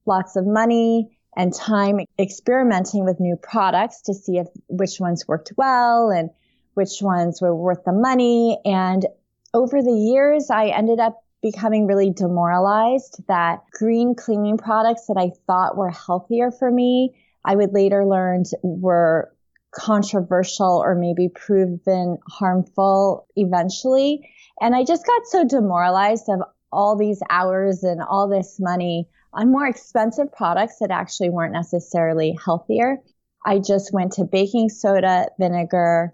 lots 0.07 0.37
of 0.37 0.47
money 0.47 1.17
and 1.37 1.53
time 1.53 2.01
experimenting 2.19 3.05
with 3.05 3.21
new 3.21 3.37
products 3.37 4.03
to 4.03 4.15
see 4.15 4.39
if 4.39 4.47
which 4.69 5.01
ones 5.01 5.27
worked 5.27 5.53
well 5.57 6.11
and 6.11 6.31
which 6.75 7.01
ones 7.01 7.41
were 7.41 7.55
worth 7.55 7.85
the 7.85 7.93
money. 7.93 8.59
And 8.65 9.07
over 9.53 9.83
the 9.83 9.93
years, 9.93 10.51
I 10.51 10.69
ended 10.69 11.01
up 11.01 11.21
becoming 11.43 11.87
really 11.87 12.11
demoralized 12.11 13.21
that 13.29 13.63
green 13.71 14.15
cleaning 14.15 14.57
products 14.57 15.07
that 15.07 15.17
I 15.19 15.31
thought 15.47 15.77
were 15.77 15.91
healthier 15.91 16.51
for 16.51 16.71
me, 16.71 17.15
I 17.45 17.57
would 17.57 17.73
later 17.73 18.07
learn 18.07 18.45
were 18.63 19.35
controversial 19.75 20.81
or 20.85 20.95
maybe 20.95 21.29
proven 21.29 22.19
harmful 22.29 23.27
eventually. 23.37 24.29
And 24.61 24.75
I 24.75 24.85
just 24.85 25.07
got 25.07 25.27
so 25.27 25.45
demoralized 25.45 26.29
of 26.29 26.41
all 26.73 26.97
these 26.97 27.21
hours 27.31 27.83
and 27.83 28.03
all 28.03 28.29
this 28.29 28.59
money 28.61 29.09
on 29.33 29.51
more 29.51 29.67
expensive 29.67 30.33
products 30.33 30.79
that 30.81 30.91
actually 30.91 31.31
weren't 31.31 31.53
necessarily 31.53 32.37
healthier. 32.45 32.99
I 33.45 33.59
just 33.59 33.93
went 33.93 34.13
to 34.13 34.25
baking 34.25 34.71
soda, 34.71 35.29
vinegar, 35.39 36.13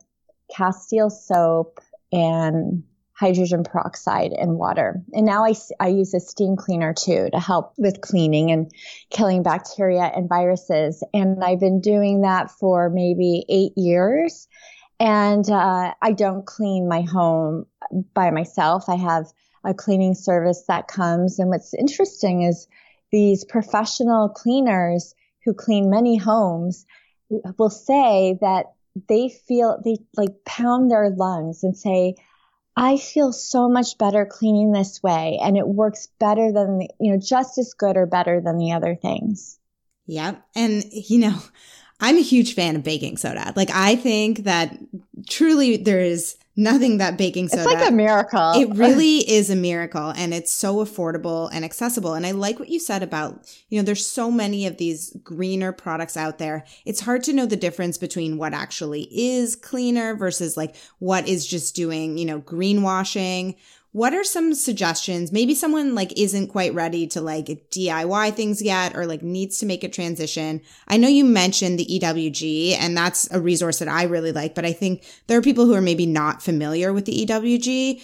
Castile 0.54 1.10
soap 1.10 1.78
and 2.10 2.82
hydrogen 3.20 3.62
peroxide 3.62 4.32
and 4.32 4.56
water. 4.56 5.02
And 5.12 5.26
now 5.26 5.44
I, 5.44 5.52
I 5.78 5.88
use 5.88 6.14
a 6.14 6.20
steam 6.20 6.56
cleaner 6.56 6.94
too 6.94 7.28
to 7.30 7.38
help 7.38 7.74
with 7.76 8.00
cleaning 8.00 8.50
and 8.50 8.72
killing 9.10 9.42
bacteria 9.42 10.04
and 10.04 10.26
viruses. 10.26 11.04
And 11.12 11.44
I've 11.44 11.60
been 11.60 11.82
doing 11.82 12.22
that 12.22 12.50
for 12.50 12.88
maybe 12.88 13.44
eight 13.50 13.72
years. 13.76 14.48
And 14.98 15.48
uh, 15.50 15.92
I 16.00 16.12
don't 16.12 16.46
clean 16.46 16.88
my 16.88 17.02
home 17.02 17.66
by 18.14 18.30
myself. 18.30 18.88
I 18.88 18.96
have 18.96 19.26
a 19.64 19.74
cleaning 19.74 20.14
service 20.14 20.64
that 20.68 20.88
comes. 20.88 21.38
And 21.38 21.50
what's 21.50 21.74
interesting 21.74 22.44
is 22.44 22.68
these 23.12 23.44
professional 23.44 24.30
cleaners 24.30 25.14
who 25.44 25.52
clean 25.52 25.90
many 25.90 26.16
homes 26.16 26.86
will 27.58 27.70
say 27.70 28.38
that 28.40 28.72
they 29.08 29.28
feel 29.28 29.78
they 29.84 29.98
like 30.16 30.44
pound 30.46 30.90
their 30.90 31.10
lungs 31.10 31.62
and 31.64 31.76
say, 31.76 32.14
I 32.76 32.96
feel 32.96 33.32
so 33.32 33.68
much 33.68 33.98
better 33.98 34.24
cleaning 34.26 34.72
this 34.72 35.02
way 35.02 35.38
and 35.42 35.56
it 35.56 35.66
works 35.66 36.08
better 36.18 36.52
than, 36.52 36.78
the, 36.78 36.88
you 36.98 37.12
know, 37.12 37.18
just 37.18 37.58
as 37.58 37.74
good 37.74 37.96
or 37.96 38.06
better 38.06 38.40
than 38.40 38.58
the 38.58 38.72
other 38.72 38.94
things. 38.94 39.58
Yep. 40.06 40.42
And, 40.54 40.84
you 40.90 41.18
know, 41.18 41.38
I'm 42.00 42.16
a 42.16 42.22
huge 42.22 42.54
fan 42.54 42.76
of 42.76 42.82
baking 42.82 43.16
soda. 43.16 43.52
Like 43.56 43.70
I 43.72 43.96
think 43.96 44.44
that 44.44 44.76
truly 45.28 45.76
there 45.76 46.00
is 46.00 46.36
nothing 46.56 46.98
that 46.98 47.16
baking 47.16 47.48
soda. 47.48 47.62
It's 47.62 47.72
like 47.72 47.88
a 47.88 47.92
miracle. 47.92 48.52
It 48.54 48.70
really 48.74 49.18
is 49.18 49.50
a 49.50 49.56
miracle 49.56 50.12
and 50.16 50.34
it's 50.34 50.52
so 50.52 50.76
affordable 50.76 51.48
and 51.52 51.64
accessible. 51.64 52.14
And 52.14 52.26
I 52.26 52.32
like 52.32 52.58
what 52.58 52.68
you 52.68 52.78
said 52.78 53.02
about, 53.02 53.46
you 53.68 53.78
know, 53.78 53.84
there's 53.84 54.06
so 54.06 54.30
many 54.30 54.66
of 54.66 54.76
these 54.76 55.16
greener 55.22 55.72
products 55.72 56.16
out 56.16 56.38
there. 56.38 56.64
It's 56.84 57.00
hard 57.00 57.22
to 57.24 57.32
know 57.32 57.46
the 57.46 57.56
difference 57.56 57.98
between 57.98 58.36
what 58.36 58.52
actually 58.52 59.08
is 59.10 59.56
cleaner 59.56 60.14
versus 60.14 60.56
like 60.56 60.76
what 60.98 61.28
is 61.28 61.46
just 61.46 61.74
doing, 61.74 62.18
you 62.18 62.24
know, 62.24 62.40
greenwashing 62.40 63.56
what 63.92 64.14
are 64.14 64.22
some 64.22 64.54
suggestions? 64.54 65.32
Maybe 65.32 65.54
someone 65.54 65.96
like 65.96 66.16
isn't 66.16 66.48
quite 66.48 66.72
ready 66.74 67.08
to 67.08 67.20
like 67.20 67.46
DIY 67.70 68.34
things 68.34 68.62
yet 68.62 68.96
or 68.96 69.04
like 69.04 69.22
needs 69.22 69.58
to 69.58 69.66
make 69.66 69.82
a 69.82 69.88
transition. 69.88 70.60
I 70.86 70.96
know 70.96 71.08
you 71.08 71.24
mentioned 71.24 71.78
the 71.78 71.98
EWG 72.00 72.76
and 72.78 72.96
that's 72.96 73.30
a 73.32 73.40
resource 73.40 73.80
that 73.80 73.88
I 73.88 74.04
really 74.04 74.30
like, 74.30 74.54
but 74.54 74.64
I 74.64 74.72
think 74.72 75.04
there 75.26 75.38
are 75.38 75.42
people 75.42 75.66
who 75.66 75.74
are 75.74 75.80
maybe 75.80 76.06
not 76.06 76.40
familiar 76.40 76.92
with 76.92 77.04
the 77.04 77.26
EWG. 77.26 78.00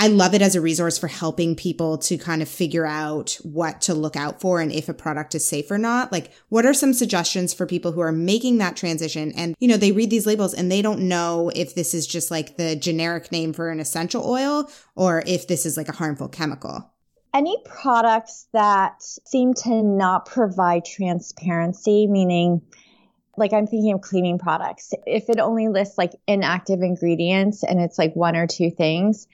I 0.00 0.06
love 0.06 0.32
it 0.32 0.42
as 0.42 0.54
a 0.54 0.60
resource 0.60 0.96
for 0.96 1.08
helping 1.08 1.56
people 1.56 1.98
to 1.98 2.16
kind 2.16 2.40
of 2.40 2.48
figure 2.48 2.86
out 2.86 3.36
what 3.42 3.80
to 3.82 3.94
look 3.94 4.14
out 4.14 4.40
for 4.40 4.60
and 4.60 4.70
if 4.70 4.88
a 4.88 4.94
product 4.94 5.34
is 5.34 5.46
safe 5.46 5.72
or 5.72 5.76
not. 5.76 6.12
Like, 6.12 6.30
what 6.50 6.64
are 6.64 6.72
some 6.72 6.94
suggestions 6.94 7.52
for 7.52 7.66
people 7.66 7.90
who 7.90 8.00
are 8.00 8.12
making 8.12 8.58
that 8.58 8.76
transition? 8.76 9.32
And, 9.32 9.56
you 9.58 9.66
know, 9.66 9.76
they 9.76 9.90
read 9.90 10.10
these 10.10 10.24
labels 10.24 10.54
and 10.54 10.70
they 10.70 10.82
don't 10.82 11.08
know 11.08 11.50
if 11.52 11.74
this 11.74 11.94
is 11.94 12.06
just 12.06 12.30
like 12.30 12.56
the 12.56 12.76
generic 12.76 13.32
name 13.32 13.52
for 13.52 13.70
an 13.70 13.80
essential 13.80 14.24
oil 14.24 14.70
or 14.94 15.24
if 15.26 15.48
this 15.48 15.66
is 15.66 15.76
like 15.76 15.88
a 15.88 15.96
harmful 15.96 16.28
chemical. 16.28 16.92
Any 17.34 17.60
products 17.64 18.46
that 18.52 19.02
seem 19.02 19.52
to 19.64 19.82
not 19.82 20.26
provide 20.26 20.84
transparency, 20.84 22.06
meaning 22.06 22.62
like 23.36 23.52
I'm 23.52 23.66
thinking 23.66 23.92
of 23.94 24.00
cleaning 24.00 24.38
products. 24.38 24.92
If 25.06 25.28
it 25.28 25.40
only 25.40 25.66
lists 25.66 25.98
like 25.98 26.12
inactive 26.28 26.82
ingredients 26.82 27.64
and 27.64 27.80
it's 27.80 27.98
like 27.98 28.14
one 28.14 28.36
or 28.36 28.46
two 28.46 28.70
things, 28.70 29.26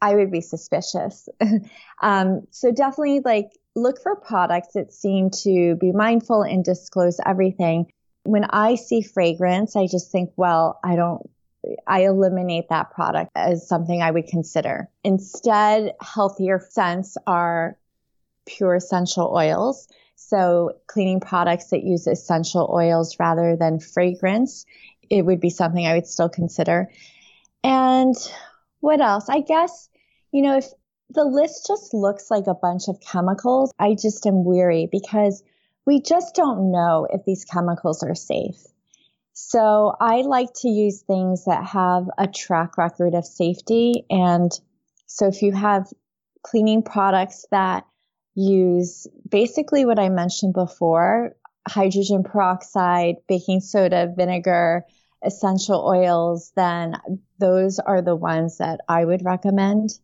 I 0.00 0.14
would 0.14 0.30
be 0.30 0.40
suspicious. 0.40 1.28
um, 2.02 2.46
so 2.50 2.70
definitely 2.72 3.20
like 3.24 3.50
look 3.74 4.02
for 4.02 4.16
products 4.16 4.74
that 4.74 4.92
seem 4.92 5.30
to 5.30 5.76
be 5.76 5.92
mindful 5.92 6.42
and 6.42 6.64
disclose 6.64 7.18
everything. 7.24 7.86
When 8.24 8.44
I 8.44 8.76
see 8.76 9.02
fragrance, 9.02 9.76
I 9.76 9.86
just 9.86 10.10
think, 10.10 10.30
well, 10.36 10.78
I 10.84 10.96
don't, 10.96 11.28
I 11.86 12.04
eliminate 12.04 12.68
that 12.68 12.90
product 12.90 13.30
as 13.34 13.66
something 13.66 14.02
I 14.02 14.10
would 14.10 14.26
consider. 14.26 14.90
Instead, 15.02 15.94
healthier 16.00 16.60
scents 16.70 17.16
are 17.26 17.78
pure 18.46 18.74
essential 18.74 19.32
oils. 19.34 19.88
So 20.16 20.72
cleaning 20.86 21.20
products 21.20 21.66
that 21.66 21.82
use 21.82 22.06
essential 22.06 22.70
oils 22.72 23.16
rather 23.18 23.56
than 23.56 23.80
fragrance, 23.80 24.64
it 25.10 25.22
would 25.22 25.40
be 25.40 25.50
something 25.50 25.86
I 25.86 25.94
would 25.94 26.06
still 26.06 26.28
consider. 26.28 26.90
And 27.62 28.14
what 28.84 29.00
else? 29.00 29.28
I 29.28 29.40
guess 29.40 29.88
you 30.34 30.42
know, 30.42 30.56
if 30.56 30.66
the 31.10 31.24
list 31.24 31.68
just 31.68 31.94
looks 31.94 32.28
like 32.28 32.48
a 32.48 32.54
bunch 32.54 32.88
of 32.88 32.98
chemicals, 32.98 33.72
I 33.78 33.94
just 33.94 34.26
am 34.26 34.44
weary 34.44 34.88
because 34.90 35.44
we 35.86 36.00
just 36.00 36.34
don't 36.34 36.72
know 36.72 37.06
if 37.08 37.24
these 37.24 37.44
chemicals 37.44 38.02
are 38.02 38.16
safe. 38.16 38.60
So 39.32 39.94
I 40.00 40.22
like 40.22 40.48
to 40.62 40.68
use 40.68 41.02
things 41.02 41.44
that 41.44 41.64
have 41.64 42.10
a 42.18 42.26
track 42.26 42.76
record 42.76 43.14
of 43.14 43.24
safety. 43.24 44.06
And 44.10 44.50
so 45.06 45.28
if 45.28 45.40
you 45.40 45.52
have 45.52 45.86
cleaning 46.42 46.82
products 46.82 47.46
that 47.52 47.86
use 48.34 49.06
basically 49.28 49.84
what 49.84 50.00
I 50.00 50.08
mentioned 50.08 50.54
before, 50.54 51.36
hydrogen 51.68 52.24
peroxide, 52.24 53.16
baking 53.28 53.60
soda, 53.60 54.12
vinegar, 54.16 54.84
essential 55.24 55.84
oils, 55.86 56.52
then 56.56 56.96
those 57.38 57.78
are 57.78 58.02
the 58.02 58.16
ones 58.16 58.58
that 58.58 58.80
I 58.88 59.04
would 59.04 59.24
recommend. 59.24 59.98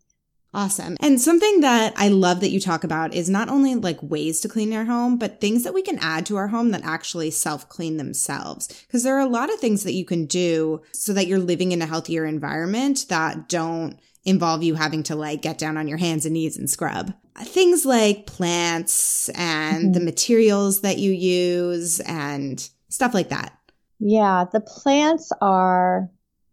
Awesome. 0.53 0.97
And 1.01 1.21
something 1.21 1.61
that 1.61 1.93
I 1.97 2.09
love 2.09 2.41
that 2.41 2.51
you 2.51 2.59
talk 2.59 2.83
about 2.83 3.15
is 3.15 3.31
not 3.31 3.49
only 3.49 3.77
like 3.77 4.03
ways 4.03 4.41
to 4.41 4.49
clean 4.49 4.73
your 4.73 4.85
home, 4.85 5.17
but 5.17 5.41
things 5.41 5.63
that 5.63 5.75
we 5.75 5.83
can 5.83 5.99
add 6.01 6.27
to 6.27 6.37
our 6.37 6.49
home 6.49 6.73
that 6.73 6.85
actually 6.85 7.31
self 7.31 7.69
clean 7.69 7.99
themselves. 7.99 8.67
Because 8.87 9.05
there 9.05 9.17
are 9.17 9.21
a 9.21 9.27
lot 9.27 9.53
of 9.53 9.61
things 9.61 9.85
that 9.85 9.93
you 9.93 10.05
can 10.05 10.27
do 10.27 10.83
so 10.93 11.13
that 11.13 11.29
you're 11.29 11.39
living 11.39 11.71
in 11.71 11.83
a 11.83 11.87
healthier 11.87 12.25
environment 12.25 13.07
that 13.09 13.49
don't 13.49 14.01
involve 14.25 14.63
you 14.63 14.75
having 14.75 15.05
to 15.05 15.15
like 15.15 15.41
get 15.41 15.57
down 15.57 15.77
on 15.77 15.87
your 15.87 15.99
hands 15.99 16.27
and 16.27 16.35
knees 16.35 16.57
and 16.57 16.69
scrub. 16.69 17.15
Things 17.39 17.87
like 17.87 18.27
plants 18.27 19.29
and 19.31 19.85
mm-hmm. 19.85 19.93
the 19.93 20.01
materials 20.01 20.81
that 20.81 20.99
you 20.99 21.13
use 21.13 22.01
and 22.01 22.69
stuff 22.89 23.15
like 23.15 23.29
that. 23.29 23.57
Yeah, 24.01 24.47
the 24.51 24.61
plants 24.61 25.31
are 25.43 26.09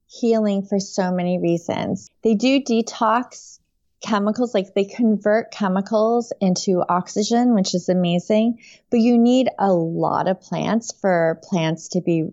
healing 0.08 0.64
for 0.64 0.80
so 0.80 1.12
many 1.12 1.40
reasons. 1.40 2.10
They 2.24 2.36
do 2.36 2.62
detox 2.62 3.60
chemicals, 4.02 4.54
like 4.54 4.74
they 4.74 4.86
convert 4.86 5.52
chemicals 5.52 6.32
into 6.42 6.84
oxygen, 6.88 7.56
which 7.56 7.74
is 7.74 7.90
amazing. 7.90 8.60
But 8.92 9.00
you 9.00 9.18
need 9.18 9.50
a 9.58 9.72
lot 9.72 10.28
of 10.28 10.42
plants 10.42 10.94
for 11.00 11.40
plants 11.44 11.90
to 11.90 12.02
be 12.02 12.30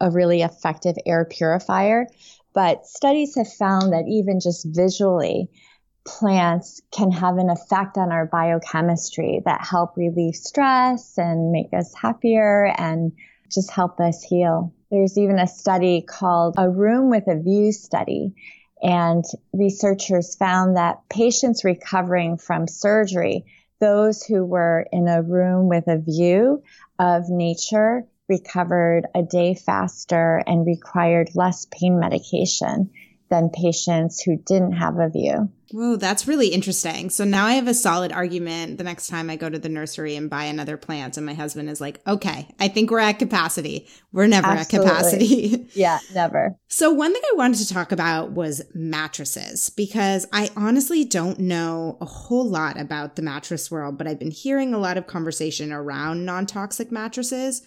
a 0.00 0.10
really 0.10 0.42
effective 0.42 0.96
air 1.06 1.24
purifier. 1.24 2.06
But 2.54 2.86
studies 2.86 3.34
have 3.36 3.52
found 3.52 3.92
that 3.92 4.06
even 4.08 4.40
just 4.40 4.66
visually, 4.70 5.50
plants 6.06 6.80
can 6.90 7.10
have 7.10 7.36
an 7.36 7.50
effect 7.50 7.96
on 7.98 8.12
our 8.12 8.26
biochemistry 8.26 9.42
that 9.44 9.66
help 9.66 9.96
relieve 9.96 10.36
stress 10.36 11.18
and 11.18 11.50
make 11.50 11.72
us 11.72 11.92
happier 11.94 12.72
and 12.78 13.12
just 13.50 13.70
help 13.70 14.00
us 14.00 14.22
heal. 14.22 14.72
There's 14.90 15.18
even 15.18 15.38
a 15.38 15.46
study 15.46 16.02
called 16.02 16.54
a 16.58 16.70
room 16.70 17.10
with 17.10 17.26
a 17.28 17.40
view 17.40 17.72
study 17.72 18.34
and 18.82 19.24
researchers 19.52 20.34
found 20.34 20.76
that 20.76 21.08
patients 21.08 21.64
recovering 21.64 22.36
from 22.36 22.68
surgery, 22.68 23.46
those 23.80 24.22
who 24.22 24.44
were 24.44 24.86
in 24.92 25.08
a 25.08 25.22
room 25.22 25.68
with 25.68 25.88
a 25.88 25.98
view 25.98 26.62
of 26.98 27.28
nature, 27.28 28.06
recovered 28.28 29.06
a 29.14 29.22
day 29.22 29.54
faster 29.54 30.42
and 30.46 30.66
required 30.66 31.30
less 31.34 31.66
pain 31.70 31.98
medication 31.98 32.90
than 33.34 33.50
patients 33.50 34.22
who 34.22 34.36
didn't 34.36 34.72
have 34.72 35.00
a 35.00 35.08
view. 35.08 35.50
Whoa, 35.72 35.96
that's 35.96 36.28
really 36.28 36.48
interesting. 36.48 37.10
So 37.10 37.24
now 37.24 37.46
I 37.46 37.54
have 37.54 37.66
a 37.66 37.74
solid 37.74 38.12
argument 38.12 38.78
the 38.78 38.84
next 38.84 39.08
time 39.08 39.28
I 39.28 39.34
go 39.34 39.50
to 39.50 39.58
the 39.58 39.68
nursery 39.68 40.14
and 40.14 40.30
buy 40.30 40.44
another 40.44 40.76
plant. 40.76 41.16
And 41.16 41.26
my 41.26 41.34
husband 41.34 41.68
is 41.68 41.80
like, 41.80 42.00
okay, 42.06 42.46
I 42.60 42.68
think 42.68 42.92
we're 42.92 43.00
at 43.00 43.18
capacity. 43.18 43.88
We're 44.12 44.28
never 44.28 44.46
Absolutely. 44.46 44.88
at 44.88 44.96
capacity. 44.96 45.68
yeah, 45.74 45.98
never. 46.14 46.56
So, 46.68 46.92
one 46.92 47.12
thing 47.12 47.22
I 47.32 47.36
wanted 47.36 47.58
to 47.58 47.74
talk 47.74 47.90
about 47.90 48.30
was 48.30 48.62
mattresses 48.72 49.68
because 49.70 50.26
I 50.32 50.50
honestly 50.54 51.04
don't 51.04 51.40
know 51.40 51.98
a 52.00 52.04
whole 52.04 52.48
lot 52.48 52.78
about 52.80 53.16
the 53.16 53.22
mattress 53.22 53.68
world, 53.68 53.98
but 53.98 54.06
I've 54.06 54.20
been 54.20 54.30
hearing 54.30 54.74
a 54.74 54.78
lot 54.78 54.96
of 54.96 55.08
conversation 55.08 55.72
around 55.72 56.24
non 56.24 56.46
toxic 56.46 56.92
mattresses 56.92 57.62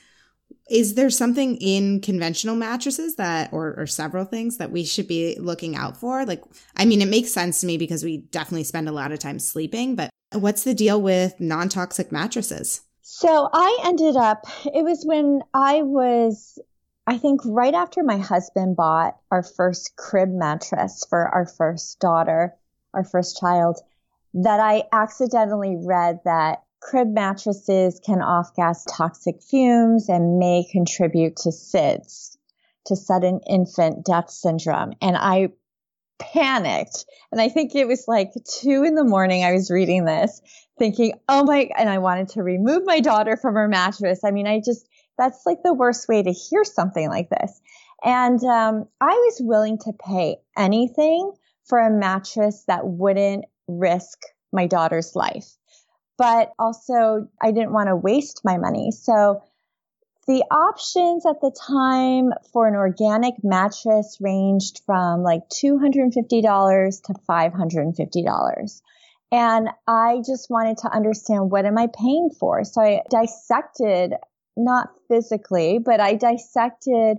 is 0.69 0.95
there 0.95 1.09
something 1.09 1.55
in 1.57 2.01
conventional 2.01 2.55
mattresses 2.55 3.15
that 3.15 3.51
or, 3.53 3.75
or 3.77 3.87
several 3.87 4.25
things 4.25 4.57
that 4.57 4.71
we 4.71 4.83
should 4.83 5.07
be 5.07 5.37
looking 5.39 5.75
out 5.75 5.97
for? 5.97 6.25
Like 6.25 6.43
i 6.75 6.85
mean 6.85 7.01
it 7.01 7.07
makes 7.07 7.31
sense 7.31 7.61
to 7.61 7.67
me 7.67 7.77
because 7.77 8.03
we 8.03 8.17
definitely 8.17 8.63
spend 8.63 8.89
a 8.89 8.93
lot 8.93 9.11
of 9.11 9.19
time 9.19 9.39
sleeping 9.39 9.95
but 9.95 10.09
what's 10.33 10.63
the 10.63 10.73
deal 10.73 11.01
with 11.01 11.39
non-toxic 11.39 12.11
mattresses? 12.11 12.81
So 13.01 13.49
i 13.53 13.79
ended 13.85 14.15
up 14.17 14.45
it 14.65 14.83
was 14.83 15.03
when 15.05 15.41
i 15.53 15.81
was 15.81 16.59
i 17.05 17.17
think 17.17 17.41
right 17.45 17.73
after 17.73 18.03
my 18.03 18.17
husband 18.17 18.75
bought 18.75 19.17
our 19.31 19.43
first 19.43 19.95
crib 19.95 20.29
mattress 20.29 21.05
for 21.09 21.27
our 21.29 21.45
first 21.45 21.99
daughter 21.99 22.53
our 22.93 23.05
first 23.05 23.39
child 23.39 23.79
that 24.33 24.59
i 24.59 24.83
accidentally 24.91 25.77
read 25.77 26.19
that 26.25 26.63
crib 26.87 27.09
mattresses 27.09 27.99
can 28.05 28.21
off-gas 28.21 28.85
toxic 28.89 29.43
fumes 29.43 30.07
and 30.07 30.39
may 30.39 30.65
contribute 30.71 31.35
to 31.35 31.49
SIDS, 31.49 32.37
to 32.85 32.95
sudden 32.95 33.41
infant 33.47 34.05
death 34.05 34.29
syndrome. 34.29 34.93
And 35.01 35.17
I 35.17 35.49
panicked. 36.17 37.05
And 37.31 37.41
I 37.41 37.49
think 37.49 37.75
it 37.75 37.87
was 37.87 38.05
like 38.07 38.31
two 38.61 38.83
in 38.83 38.95
the 38.95 39.03
morning. 39.03 39.43
I 39.43 39.51
was 39.51 39.69
reading 39.69 40.05
this 40.05 40.41
thinking, 40.79 41.13
oh 41.27 41.43
my, 41.43 41.69
and 41.77 41.89
I 41.89 41.97
wanted 41.97 42.29
to 42.29 42.43
remove 42.43 42.83
my 42.85 43.01
daughter 43.01 43.35
from 43.35 43.55
her 43.55 43.67
mattress. 43.67 44.21
I 44.23 44.31
mean, 44.31 44.47
I 44.47 44.61
just, 44.63 44.87
that's 45.17 45.41
like 45.45 45.63
the 45.63 45.73
worst 45.73 46.07
way 46.07 46.23
to 46.23 46.31
hear 46.31 46.63
something 46.63 47.09
like 47.09 47.29
this. 47.29 47.59
And 48.03 48.41
um, 48.43 48.87
I 49.01 49.11
was 49.11 49.41
willing 49.41 49.77
to 49.79 49.91
pay 49.93 50.37
anything 50.55 51.33
for 51.65 51.79
a 51.79 51.91
mattress 51.91 52.63
that 52.67 52.87
wouldn't 52.87 53.43
risk 53.67 54.19
my 54.53 54.67
daughter's 54.67 55.15
life 55.15 55.57
but 56.17 56.51
also 56.57 57.27
I 57.41 57.51
didn't 57.51 57.73
want 57.73 57.87
to 57.87 57.95
waste 57.95 58.41
my 58.43 58.57
money. 58.57 58.91
So 58.91 59.43
the 60.27 60.43
options 60.51 61.25
at 61.25 61.39
the 61.39 61.51
time 61.51 62.33
for 62.51 62.67
an 62.67 62.75
organic 62.75 63.35
mattress 63.43 64.17
ranged 64.19 64.81
from 64.85 65.23
like 65.23 65.47
$250 65.49 66.11
to 66.11 67.13
$550. 67.29 68.81
And 69.31 69.69
I 69.87 70.21
just 70.25 70.49
wanted 70.49 70.79
to 70.79 70.93
understand 70.93 71.51
what 71.51 71.65
am 71.65 71.77
I 71.77 71.87
paying 71.87 72.29
for? 72.37 72.63
So 72.63 72.81
I 72.81 73.01
dissected 73.09 74.13
not 74.57 74.89
physically, 75.07 75.79
but 75.79 75.99
I 75.99 76.15
dissected 76.15 77.17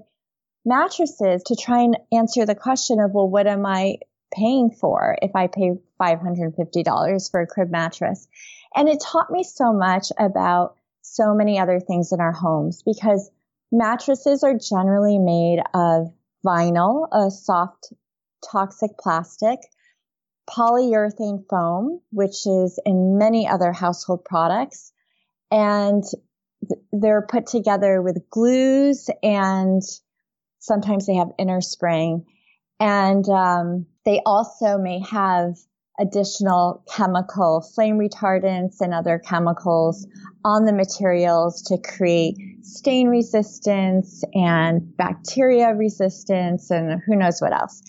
mattresses 0.64 1.42
to 1.44 1.56
try 1.56 1.82
and 1.82 1.96
answer 2.12 2.44
the 2.44 2.54
question 2.54 3.00
of, 3.00 3.12
well, 3.12 3.28
what 3.28 3.46
am 3.46 3.64
I 3.64 3.98
paying 4.34 4.70
for 4.70 5.16
if 5.22 5.34
I 5.34 5.46
pay 5.46 5.72
$550 6.00 7.30
for 7.30 7.40
a 7.40 7.46
crib 7.46 7.70
mattress? 7.70 8.28
And 8.74 8.88
it 8.88 9.00
taught 9.00 9.30
me 9.30 9.42
so 9.42 9.72
much 9.72 10.12
about 10.18 10.76
so 11.02 11.34
many 11.34 11.58
other 11.58 11.80
things 11.80 12.12
in 12.12 12.20
our 12.20 12.32
homes 12.32 12.82
because 12.82 13.30
mattresses 13.72 14.44
are 14.44 14.56
generally 14.56 15.18
made 15.18 15.60
of 15.74 16.12
vinyl, 16.44 17.08
a 17.12 17.30
soft 17.30 17.92
toxic 18.44 18.92
plastic, 18.98 19.58
polyurethane 20.48 21.44
foam, 21.48 22.00
which 22.10 22.46
is 22.46 22.78
in 22.84 23.18
many 23.18 23.48
other 23.48 23.72
household 23.72 24.24
products, 24.24 24.92
and 25.50 26.04
they're 26.92 27.26
put 27.28 27.46
together 27.46 28.02
with 28.02 28.28
glues 28.30 29.08
and 29.22 29.82
sometimes 30.58 31.06
they 31.06 31.14
have 31.14 31.30
inner 31.38 31.60
spring. 31.60 32.26
And 32.80 33.28
um, 33.28 33.86
they 34.04 34.22
also 34.24 34.78
may 34.78 35.00
have 35.00 35.56
additional 35.98 36.84
chemical 36.88 37.60
flame 37.60 37.98
retardants 37.98 38.80
and 38.80 38.94
other 38.94 39.18
chemicals 39.18 40.06
on 40.44 40.64
the 40.64 40.72
materials 40.72 41.62
to 41.62 41.78
create 41.78 42.36
stain 42.62 43.08
resistance 43.08 44.22
and 44.34 44.96
bacteria 44.96 45.74
resistance 45.74 46.70
and 46.70 47.00
who 47.06 47.16
knows 47.16 47.40
what 47.40 47.52
else. 47.52 47.82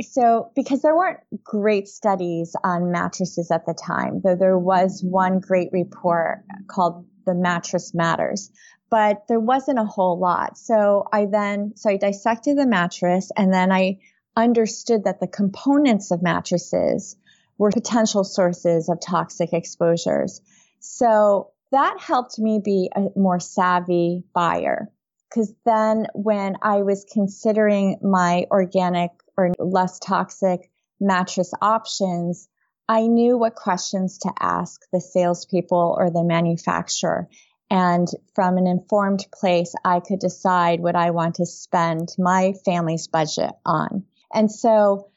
So, 0.00 0.50
because 0.54 0.82
there 0.82 0.96
weren't 0.96 1.20
great 1.44 1.86
studies 1.88 2.56
on 2.64 2.90
mattresses 2.90 3.50
at 3.50 3.66
the 3.66 3.74
time, 3.74 4.20
though 4.24 4.36
there 4.36 4.58
was 4.58 5.02
one 5.02 5.40
great 5.40 5.68
report 5.72 6.44
called 6.66 7.06
The 7.26 7.34
Mattress 7.34 7.92
Matters, 7.94 8.50
but 8.90 9.24
there 9.28 9.40
wasn't 9.40 9.78
a 9.78 9.84
whole 9.84 10.18
lot. 10.18 10.56
So 10.56 11.06
I 11.12 11.26
then, 11.26 11.72
so 11.76 11.90
I 11.90 11.96
dissected 11.98 12.56
the 12.56 12.66
mattress 12.66 13.30
and 13.36 13.52
then 13.52 13.70
I 13.70 13.98
understood 14.36 15.04
that 15.04 15.20
the 15.20 15.28
components 15.28 16.10
of 16.10 16.22
mattresses 16.22 17.16
were 17.62 17.70
potential 17.70 18.24
sources 18.24 18.88
of 18.88 18.98
toxic 18.98 19.52
exposures. 19.52 20.40
So 20.80 21.52
that 21.70 22.00
helped 22.00 22.36
me 22.36 22.60
be 22.62 22.90
a 22.92 23.02
more 23.14 23.38
savvy 23.38 24.24
buyer. 24.34 24.90
Cause 25.32 25.54
then 25.64 26.08
when 26.12 26.56
I 26.60 26.82
was 26.82 27.06
considering 27.12 28.00
my 28.02 28.46
organic 28.50 29.12
or 29.36 29.52
less 29.60 30.00
toxic 30.00 30.72
mattress 31.00 31.52
options, 31.62 32.48
I 32.88 33.06
knew 33.06 33.38
what 33.38 33.54
questions 33.54 34.18
to 34.22 34.32
ask 34.40 34.82
the 34.92 35.00
salespeople 35.00 35.94
or 35.96 36.10
the 36.10 36.24
manufacturer. 36.24 37.28
And 37.70 38.08
from 38.34 38.58
an 38.58 38.66
informed 38.66 39.24
place, 39.32 39.72
I 39.84 40.00
could 40.00 40.18
decide 40.18 40.80
what 40.80 40.96
I 40.96 41.12
want 41.12 41.36
to 41.36 41.46
spend 41.46 42.08
my 42.18 42.54
family's 42.64 43.06
budget 43.06 43.52
on. 43.64 44.02
And 44.34 44.50
so 44.50 45.12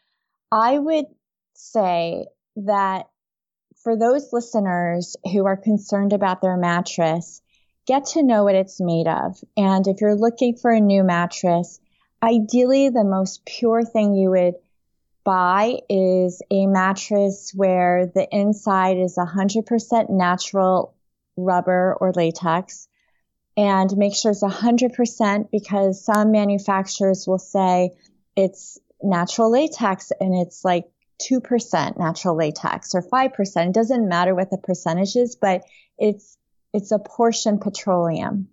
I 0.51 0.77
would 0.77 1.05
say 1.55 2.27
that 2.55 3.07
for 3.83 3.97
those 3.97 4.31
listeners 4.33 5.15
who 5.31 5.45
are 5.45 5.57
concerned 5.57 6.13
about 6.13 6.41
their 6.41 6.57
mattress, 6.57 7.41
get 7.85 8.05
to 8.05 8.23
know 8.23 8.43
what 8.43 8.55
it's 8.55 8.81
made 8.81 9.07
of. 9.07 9.37
And 9.55 9.87
if 9.87 10.01
you're 10.01 10.15
looking 10.15 10.55
for 10.55 10.71
a 10.71 10.79
new 10.79 11.03
mattress, 11.03 11.79
ideally 12.23 12.89
the 12.89 13.03
most 13.03 13.45
pure 13.45 13.83
thing 13.83 14.15
you 14.15 14.31
would 14.31 14.55
buy 15.23 15.79
is 15.89 16.41
a 16.51 16.67
mattress 16.67 17.51
where 17.55 18.05
the 18.13 18.27
inside 18.31 18.97
is 18.97 19.17
100% 19.17 20.09
natural 20.09 20.95
rubber 21.35 21.95
or 21.99 22.13
latex 22.13 22.87
and 23.57 23.95
make 23.97 24.15
sure 24.15 24.31
it's 24.31 24.43
100% 24.43 25.49
because 25.51 26.03
some 26.03 26.31
manufacturers 26.31 27.25
will 27.27 27.39
say 27.39 27.91
it's 28.35 28.77
natural 29.01 29.51
latex 29.51 30.11
and 30.19 30.35
it's 30.35 30.63
like 30.63 30.85
2% 31.29 31.97
natural 31.97 32.35
latex 32.35 32.93
or 32.95 33.01
5%. 33.01 33.67
It 33.67 33.73
doesn't 33.73 34.07
matter 34.07 34.35
what 34.35 34.49
the 34.49 34.57
percentage 34.57 35.15
is, 35.15 35.35
but 35.35 35.63
it's, 35.97 36.37
it's 36.73 36.91
a 36.91 36.99
portion 36.99 37.59
petroleum. 37.59 38.49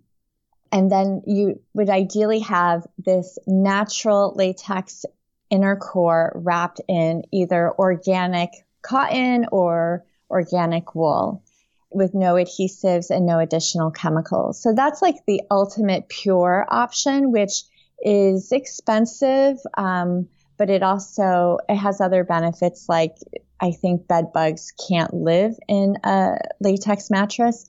And 0.71 0.91
then 0.91 1.21
you 1.27 1.61
would 1.73 1.89
ideally 1.89 2.39
have 2.39 2.87
this 2.97 3.37
natural 3.45 4.33
latex 4.35 5.05
inner 5.49 5.75
core 5.75 6.31
wrapped 6.35 6.81
in 6.87 7.23
either 7.31 7.71
organic 7.71 8.49
cotton 8.81 9.45
or 9.51 10.03
organic 10.31 10.95
wool 10.95 11.43
with 11.91 12.15
no 12.15 12.33
adhesives 12.33 13.11
and 13.11 13.27
no 13.27 13.37
additional 13.37 13.91
chemicals. 13.91 14.61
So 14.61 14.73
that's 14.73 15.01
like 15.01 15.17
the 15.27 15.41
ultimate 15.51 16.09
pure 16.09 16.65
option, 16.67 17.31
which 17.31 17.63
is 18.03 18.51
expensive. 18.51 19.57
Um, 19.77 20.27
but 20.63 20.69
it 20.69 20.81
also 20.81 21.57
it 21.67 21.75
has 21.75 21.99
other 21.99 22.23
benefits 22.23 22.85
like 22.87 23.17
I 23.59 23.71
think 23.71 24.07
bed 24.07 24.31
bugs 24.33 24.71
can't 24.87 25.13
live 25.13 25.57
in 25.67 25.97
a 26.05 26.37
latex 26.61 27.11
mattress, 27.11 27.65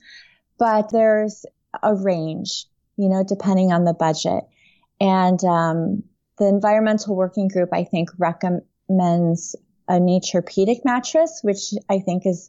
but 0.60 0.92
there's 0.92 1.44
a 1.82 1.92
range, 1.92 2.66
you 2.96 3.08
know, 3.08 3.24
depending 3.26 3.72
on 3.72 3.82
the 3.82 3.94
budget. 3.94 4.44
And 5.00 5.42
um, 5.42 6.04
the 6.38 6.46
environmental 6.46 7.16
working 7.16 7.48
group 7.48 7.70
I 7.72 7.82
think 7.82 8.10
recommends 8.16 9.56
a 9.88 9.94
Naturepedic 9.94 10.84
mattress, 10.84 11.40
which 11.42 11.74
I 11.90 11.98
think 11.98 12.26
is 12.26 12.48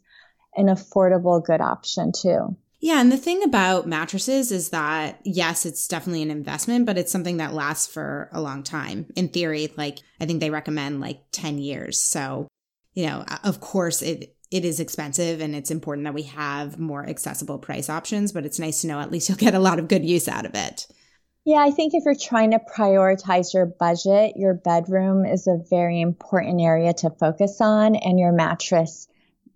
an 0.56 0.68
affordable 0.68 1.44
good 1.44 1.62
option 1.62 2.12
too. 2.12 2.56
Yeah, 2.86 3.02
and 3.02 3.12
the 3.12 3.17
thing 3.17 3.41
about 3.41 3.88
mattresses 3.88 4.52
is 4.52 4.69
that 4.69 5.19
yes, 5.24 5.65
it's 5.65 5.88
definitely 5.88 6.21
an 6.21 6.30
investment, 6.30 6.86
but 6.86 7.00
it's 7.00 7.12
something 7.12 7.38
that 7.38 7.56
lasts 7.56 7.91
for 7.91 8.30
a 8.32 8.39
long 8.39 8.62
time. 8.62 9.08
In 9.15 9.30
theory, 9.30 9.74
like 9.76 10.02
I 10.21 10.28
think 10.28 10.39
they 10.39 10.52
recommend 10.52 11.02
like 11.02 11.21
10 11.32 11.58
years. 11.58 12.00
So, 12.00 12.48
you 12.93 13.08
know, 13.08 13.26
of 13.43 13.60
course 13.60 14.04
it 14.04 14.36
it 14.52 14.65
is 14.65 14.80
expensive 14.80 15.41
and 15.41 15.56
it's 15.56 15.71
important 15.71 16.06
that 16.06 16.13
we 16.13 16.21
have 16.24 16.78
more 16.78 17.04
accessible 17.04 17.58
price 17.58 17.89
options, 17.89 18.32
but 18.32 18.45
it's 18.45 18.60
nice 18.60 18.82
to 18.82 18.88
know 18.88 19.00
at 19.00 19.10
least 19.10 19.30
you'll 19.30 19.38
get 19.39 19.56
a 19.56 19.60
lot 19.60 19.80
of 19.80 19.88
good 19.88 20.06
use 20.06 20.28
out 20.28 20.45
of 20.45 20.54
it. 20.54 20.86
Yeah, 21.43 21.62
I 21.62 21.71
think 21.71 21.95
if 21.95 22.04
you're 22.06 22.13
trying 22.13 22.52
to 22.52 22.60
prioritize 22.60 23.52
your 23.52 23.65
budget, 23.65 24.34
your 24.36 24.54
bedroom 24.54 25.26
is 25.26 25.48
a 25.48 25.58
very 25.71 26.02
important 26.02 26.62
area 26.62 26.93
to 26.93 27.10
focus 27.10 27.62
on 27.62 27.95
and 27.95 28.19
your 28.19 28.32
mattress 28.32 29.08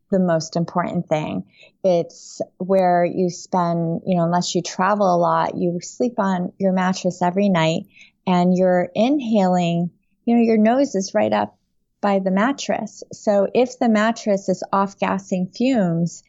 the 0.09 0.19
most 0.19 0.55
important 0.55 1.07
thing. 1.07 1.45
It's 1.83 2.41
where 2.57 3.05
you 3.05 3.29
spend, 3.29 4.01
you 4.05 4.17
know, 4.17 4.23
unless 4.23 4.55
you 4.55 4.61
travel 4.61 5.13
a 5.13 5.17
lot, 5.17 5.57
you 5.57 5.79
sleep 5.81 6.19
on 6.19 6.53
your 6.57 6.73
mattress 6.73 7.21
every 7.21 7.49
night 7.49 7.83
and 8.27 8.55
you're 8.55 8.89
inhaling, 8.93 9.91
you 10.25 10.35
know, 10.35 10.41
your 10.41 10.57
nose 10.57 10.95
is 10.95 11.13
right 11.13 11.33
up 11.33 11.57
by 12.01 12.19
the 12.19 12.31
mattress. 12.31 13.03
So 13.11 13.47
if 13.53 13.79
the 13.79 13.89
mattress 13.89 14.49
is 14.49 14.63
off 14.71 14.99
gassing 14.99 15.51
fumes, 15.55 16.23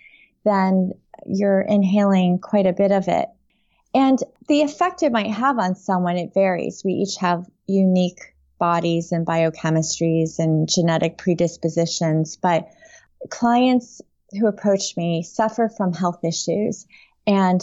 then 0.44 0.92
you're 1.26 1.60
inhaling 1.60 2.38
quite 2.38 2.66
a 2.66 2.72
bit 2.72 2.92
of 2.92 3.08
it. 3.08 3.28
And 3.94 4.18
the 4.48 4.62
effect 4.62 5.02
it 5.02 5.12
might 5.12 5.32
have 5.32 5.58
on 5.58 5.74
someone, 5.74 6.16
it 6.16 6.32
varies. 6.32 6.82
We 6.84 6.92
each 6.92 7.16
have 7.16 7.46
unique 7.66 8.34
bodies 8.58 9.10
and 9.10 9.26
biochemistries 9.26 10.38
and 10.38 10.68
genetic 10.68 11.18
predispositions, 11.18 12.36
but 12.36 12.68
clients 13.28 14.00
who 14.38 14.46
approach 14.46 14.96
me 14.96 15.22
suffer 15.22 15.68
from 15.68 15.92
health 15.92 16.24
issues. 16.24 16.86
And 17.26 17.60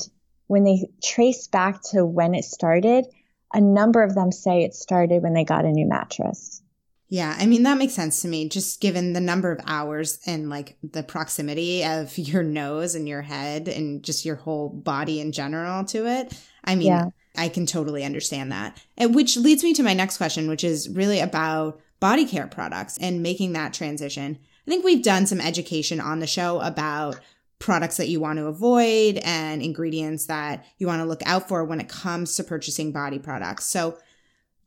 when 0.47 0.63
they 0.63 0.87
trace 1.03 1.47
back 1.47 1.81
to 1.91 2.05
when 2.05 2.35
it 2.35 2.43
started, 2.43 3.05
a 3.53 3.61
number 3.61 4.03
of 4.03 4.15
them 4.15 4.31
say 4.31 4.63
it 4.63 4.73
started 4.73 5.23
when 5.23 5.33
they 5.33 5.43
got 5.43 5.65
a 5.65 5.71
new 5.71 5.87
mattress. 5.87 6.61
Yeah, 7.09 7.33
I 7.39 7.45
mean, 7.45 7.63
that 7.63 7.77
makes 7.77 7.93
sense 7.93 8.21
to 8.21 8.27
me, 8.27 8.49
just 8.49 8.81
given 8.81 9.13
the 9.13 9.21
number 9.21 9.49
of 9.49 9.61
hours 9.65 10.19
and 10.25 10.49
like 10.49 10.77
the 10.83 11.03
proximity 11.03 11.85
of 11.85 12.17
your 12.17 12.43
nose 12.43 12.95
and 12.95 13.07
your 13.07 13.21
head 13.21 13.67
and 13.67 14.03
just 14.03 14.25
your 14.25 14.35
whole 14.35 14.69
body 14.69 15.21
in 15.21 15.31
general 15.31 15.85
to 15.85 16.05
it. 16.05 16.33
I 16.63 16.75
mean, 16.75 16.87
yeah. 16.87 17.09
I 17.37 17.49
can 17.49 17.65
totally 17.65 18.03
understand 18.03 18.51
that. 18.51 18.81
And 18.97 19.15
which 19.15 19.37
leads 19.37 19.63
me 19.63 19.73
to 19.75 19.83
my 19.83 19.93
next 19.93 20.17
question, 20.17 20.49
which 20.49 20.63
is 20.63 20.89
really 20.89 21.19
about 21.19 21.79
body 21.99 22.25
care 22.25 22.47
products 22.47 22.97
and 22.97 23.23
making 23.23 23.53
that 23.53 23.73
transition. 23.73 24.39
I 24.67 24.69
think 24.69 24.83
we've 24.83 25.03
done 25.03 25.25
some 25.25 25.39
education 25.39 26.01
on 26.01 26.19
the 26.19 26.27
show 26.27 26.59
about 26.59 27.19
products 27.57 27.97
that 27.97 28.09
you 28.09 28.19
want 28.19 28.37
to 28.37 28.45
avoid 28.45 29.17
and 29.23 29.61
ingredients 29.61 30.25
that 30.25 30.65
you 30.77 30.87
want 30.87 31.01
to 31.01 31.07
look 31.07 31.21
out 31.25 31.47
for 31.47 31.63
when 31.63 31.79
it 31.79 31.89
comes 31.89 32.35
to 32.35 32.43
purchasing 32.43 32.91
body 32.91 33.17
products. 33.17 33.65
So 33.65 33.97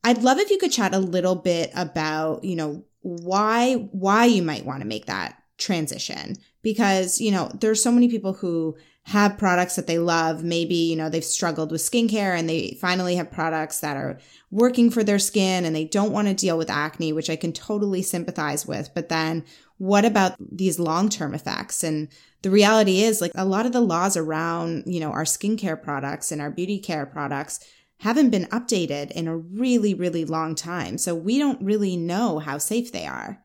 I'd 0.02 0.22
love 0.22 0.38
if 0.38 0.50
you 0.50 0.58
could 0.58 0.72
chat 0.72 0.94
a 0.94 0.98
little 0.98 1.36
bit 1.36 1.70
about, 1.74 2.44
you 2.44 2.56
know, 2.56 2.84
why 3.02 3.74
why 3.92 4.24
you 4.24 4.42
might 4.42 4.64
want 4.64 4.80
to 4.80 4.88
make 4.88 5.06
that 5.06 5.36
transition 5.58 6.36
because, 6.62 7.20
you 7.20 7.30
know, 7.30 7.50
there's 7.60 7.82
so 7.82 7.92
many 7.92 8.08
people 8.08 8.32
who 8.32 8.76
have 9.04 9.38
products 9.38 9.76
that 9.76 9.86
they 9.86 9.98
love. 9.98 10.44
Maybe, 10.44 10.74
you 10.74 10.96
know, 10.96 11.08
they've 11.08 11.24
struggled 11.24 11.72
with 11.72 11.80
skincare 11.80 12.38
and 12.38 12.48
they 12.48 12.76
finally 12.80 13.16
have 13.16 13.30
products 13.30 13.80
that 13.80 13.96
are 13.96 14.18
working 14.50 14.90
for 14.90 15.02
their 15.02 15.18
skin 15.18 15.64
and 15.64 15.74
they 15.74 15.84
don't 15.84 16.12
want 16.12 16.28
to 16.28 16.34
deal 16.34 16.58
with 16.58 16.70
acne, 16.70 17.12
which 17.12 17.30
I 17.30 17.36
can 17.36 17.52
totally 17.52 18.02
sympathize 18.02 18.66
with. 18.66 18.90
But 18.94 19.08
then 19.08 19.44
what 19.80 20.04
about 20.04 20.36
these 20.38 20.78
long-term 20.78 21.34
effects? 21.34 21.82
And 21.82 22.08
the 22.42 22.50
reality 22.50 23.00
is 23.00 23.22
like 23.22 23.32
a 23.34 23.46
lot 23.46 23.64
of 23.64 23.72
the 23.72 23.80
laws 23.80 24.14
around, 24.14 24.84
you 24.84 25.00
know, 25.00 25.10
our 25.10 25.24
skincare 25.24 25.82
products 25.82 26.30
and 26.30 26.42
our 26.42 26.50
beauty 26.50 26.78
care 26.78 27.06
products 27.06 27.60
haven't 28.00 28.28
been 28.28 28.44
updated 28.46 29.10
in 29.12 29.26
a 29.26 29.34
really, 29.34 29.94
really 29.94 30.26
long 30.26 30.54
time. 30.54 30.98
So 30.98 31.14
we 31.14 31.38
don't 31.38 31.62
really 31.62 31.96
know 31.96 32.40
how 32.40 32.58
safe 32.58 32.92
they 32.92 33.06
are. 33.06 33.42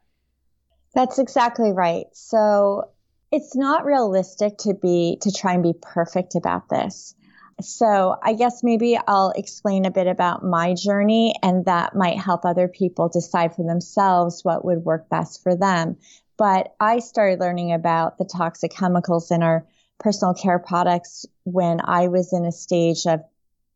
That's 0.93 1.19
exactly 1.19 1.71
right. 1.71 2.07
So 2.11 2.89
it's 3.31 3.55
not 3.55 3.85
realistic 3.85 4.57
to 4.59 4.73
be 4.73 5.17
to 5.21 5.31
try 5.31 5.53
and 5.53 5.63
be 5.63 5.73
perfect 5.81 6.35
about 6.35 6.67
this. 6.67 7.15
So 7.61 8.17
I 8.21 8.33
guess 8.33 8.61
maybe 8.61 8.99
I'll 9.07 9.31
explain 9.37 9.85
a 9.85 9.91
bit 9.91 10.07
about 10.07 10.43
my 10.43 10.73
journey 10.73 11.35
and 11.41 11.63
that 11.63 11.95
might 11.95 12.19
help 12.19 12.43
other 12.43 12.67
people 12.67 13.07
decide 13.07 13.55
for 13.55 13.63
themselves 13.63 14.43
what 14.43 14.65
would 14.65 14.79
work 14.79 15.07
best 15.07 15.41
for 15.41 15.55
them. 15.55 15.95
But 16.37 16.75
I 16.79 16.99
started 16.99 17.39
learning 17.39 17.73
about 17.73 18.17
the 18.17 18.25
toxic 18.25 18.71
chemicals 18.71 19.31
in 19.31 19.41
our 19.43 19.65
personal 19.99 20.33
care 20.33 20.59
products 20.59 21.25
when 21.43 21.79
I 21.83 22.07
was 22.09 22.33
in 22.33 22.45
a 22.45 22.51
stage 22.51 23.05
of 23.05 23.21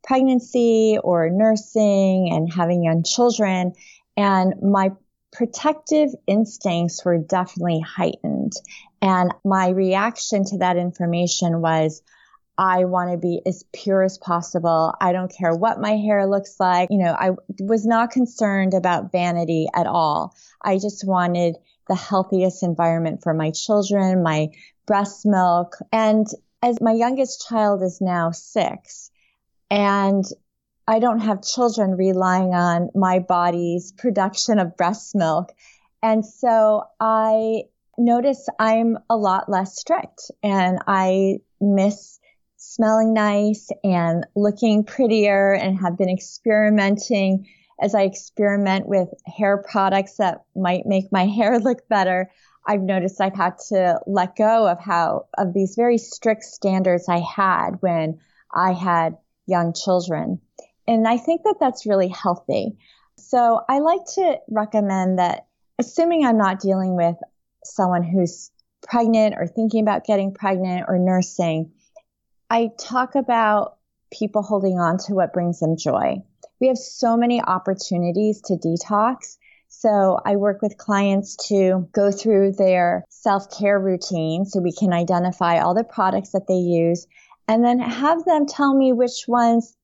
pregnancy 0.04 0.98
or 1.04 1.30
nursing 1.30 2.30
and 2.32 2.52
having 2.52 2.84
young 2.84 3.04
children. 3.04 3.74
And 4.18 4.62
my 4.62 4.92
protective 5.32 6.10
instincts 6.28 7.06
were 7.06 7.18
definitely 7.18 7.80
heightened. 7.80 8.54
And 9.02 9.34
my 9.46 9.70
reaction 9.70 10.44
to 10.46 10.58
that 10.58 10.78
information 10.78 11.62
was, 11.62 12.02
I 12.58 12.84
want 12.84 13.12
to 13.12 13.18
be 13.18 13.42
as 13.46 13.64
pure 13.72 14.04
as 14.04 14.18
possible. 14.18 14.94
I 15.00 15.14
don't 15.14 15.34
care 15.34 15.56
what 15.56 15.80
my 15.80 15.96
hair 15.96 16.28
looks 16.28 16.60
like. 16.60 16.90
You 16.92 16.98
know, 16.98 17.16
I 17.18 17.32
was 17.60 17.86
not 17.86 18.12
concerned 18.12 18.74
about 18.74 19.14
vanity 19.14 19.68
at 19.74 19.88
all. 19.88 20.36
I 20.62 20.78
just 20.78 21.08
wanted 21.08 21.56
the 21.90 21.96
healthiest 21.96 22.64
environment 22.64 23.22
for 23.22 23.34
my 23.34 23.52
children, 23.52 24.24
my 24.24 24.50
breast 24.86 25.26
milk. 25.26 25.76
And 25.92 26.26
as 26.64 26.80
my 26.80 26.94
youngest 26.94 27.46
child 27.48 27.84
is 27.84 28.00
now 28.00 28.32
six, 28.32 29.12
and 29.70 30.24
I 30.88 31.00
don't 31.00 31.20
have 31.20 31.44
children 31.44 31.92
relying 31.92 32.54
on 32.54 32.90
my 32.96 33.20
body's 33.20 33.92
production 33.92 34.58
of 34.58 34.78
breast 34.78 35.14
milk. 35.16 35.52
And 36.02 36.26
so 36.26 36.84
I 37.00 37.64
notice 37.98 38.48
I'm 38.58 38.98
a 39.10 39.18
lot 39.18 39.50
less 39.50 39.78
strict 39.78 40.32
and 40.42 40.80
I 40.88 41.40
miss 41.60 42.20
smelling 42.58 43.14
nice 43.14 43.70
and 43.84 44.26
looking 44.36 44.84
prettier 44.84 45.54
and 45.54 45.80
have 45.80 45.98
been 45.98 46.10
experimenting 46.10 47.48
as 47.82 47.96
I 47.96 48.02
experiment 48.04 48.88
with 48.88 49.10
hair 49.26 49.64
products 49.70 50.18
that 50.18 50.44
might 50.56 50.86
make 50.86 51.12
my 51.12 51.26
hair 51.38 51.60
look 51.60 51.88
better. 51.88 52.30
I've 52.68 52.82
noticed 52.82 53.22
I've 53.22 53.36
had 53.36 53.58
to 53.70 54.00
let 54.06 54.36
go 54.36 54.68
of 54.68 54.80
how, 54.80 55.28
of 55.38 55.54
these 55.54 55.76
very 55.76 55.98
strict 55.98 56.44
standards 56.44 57.08
I 57.10 57.20
had 57.20 57.82
when 57.82 58.20
I 58.54 58.74
had 58.74 59.18
young 59.48 59.74
children. 59.74 60.40
And 60.88 61.08
I 61.08 61.18
think 61.18 61.44
that 61.44 61.56
that's 61.60 61.86
really 61.86 62.10
healthy. 62.10 62.78
So 63.18 63.62
I 63.68 63.80
like 63.80 64.06
to 64.16 64.38
recommend 64.50 65.20
that 65.20 65.48
assuming 65.78 66.26
I'm 66.26 66.38
not 66.38 66.60
dealing 66.60 66.96
with 66.96 67.16
someone 67.64 68.04
who's 68.04 68.52
pregnant 68.84 69.36
or 69.38 69.48
thinking 69.48 69.82
about 69.82 70.06
getting 70.06 70.34
pregnant 70.34 70.86
or 70.88 70.98
nursing, 70.98 71.72
I 72.50 72.70
talk 72.80 73.16
about 73.16 73.78
people 74.12 74.42
holding 74.42 74.80
on 74.80 74.98
to 75.06 75.14
what 75.14 75.34
brings 75.34 75.60
them 75.60 75.78
joy. 75.78 76.24
We 76.60 76.68
have 76.68 76.78
so 76.78 77.16
many 77.16 77.42
opportunities 77.42 78.42
to 78.46 78.54
detox. 78.56 79.38
So 79.68 80.20
I 80.26 80.36
work 80.36 80.62
with 80.62 80.78
clients 80.78 81.36
to 81.48 81.88
go 81.92 82.12
through 82.12 82.54
their 82.54 83.06
self 83.10 83.56
care 83.58 83.80
routine 83.80 84.46
so 84.46 84.60
we 84.60 84.74
can 84.74 84.92
identify 84.92 85.60
all 85.60 85.74
the 85.74 85.84
products 85.84 86.32
that 86.32 86.48
they 86.48 86.56
use 86.56 87.08
and 87.48 87.64
then 87.64 87.80
have 87.80 88.26
them 88.26 88.46
tell 88.46 88.76
me 88.76 88.94
which 88.94 89.26
ones 89.28 89.76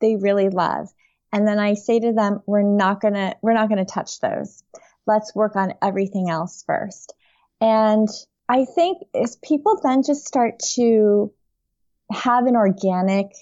they 0.00 0.16
really 0.16 0.48
love. 0.48 0.88
And 1.32 1.46
then 1.46 1.58
I 1.58 1.74
say 1.74 2.00
to 2.00 2.12
them, 2.12 2.42
we're 2.46 2.62
not 2.62 3.00
going 3.00 3.14
to, 3.14 3.36
we're 3.42 3.54
not 3.54 3.68
going 3.68 3.84
to 3.84 3.92
touch 3.92 4.20
those. 4.20 4.62
Let's 5.06 5.34
work 5.34 5.56
on 5.56 5.74
everything 5.82 6.28
else 6.28 6.62
first. 6.66 7.14
And 7.60 8.08
I 8.48 8.64
think 8.64 8.98
as 9.14 9.36
people 9.36 9.80
then 9.82 10.02
just 10.02 10.26
start 10.26 10.58
to 10.74 11.32
have 12.10 12.46
an 12.46 12.56
organic 12.56 13.32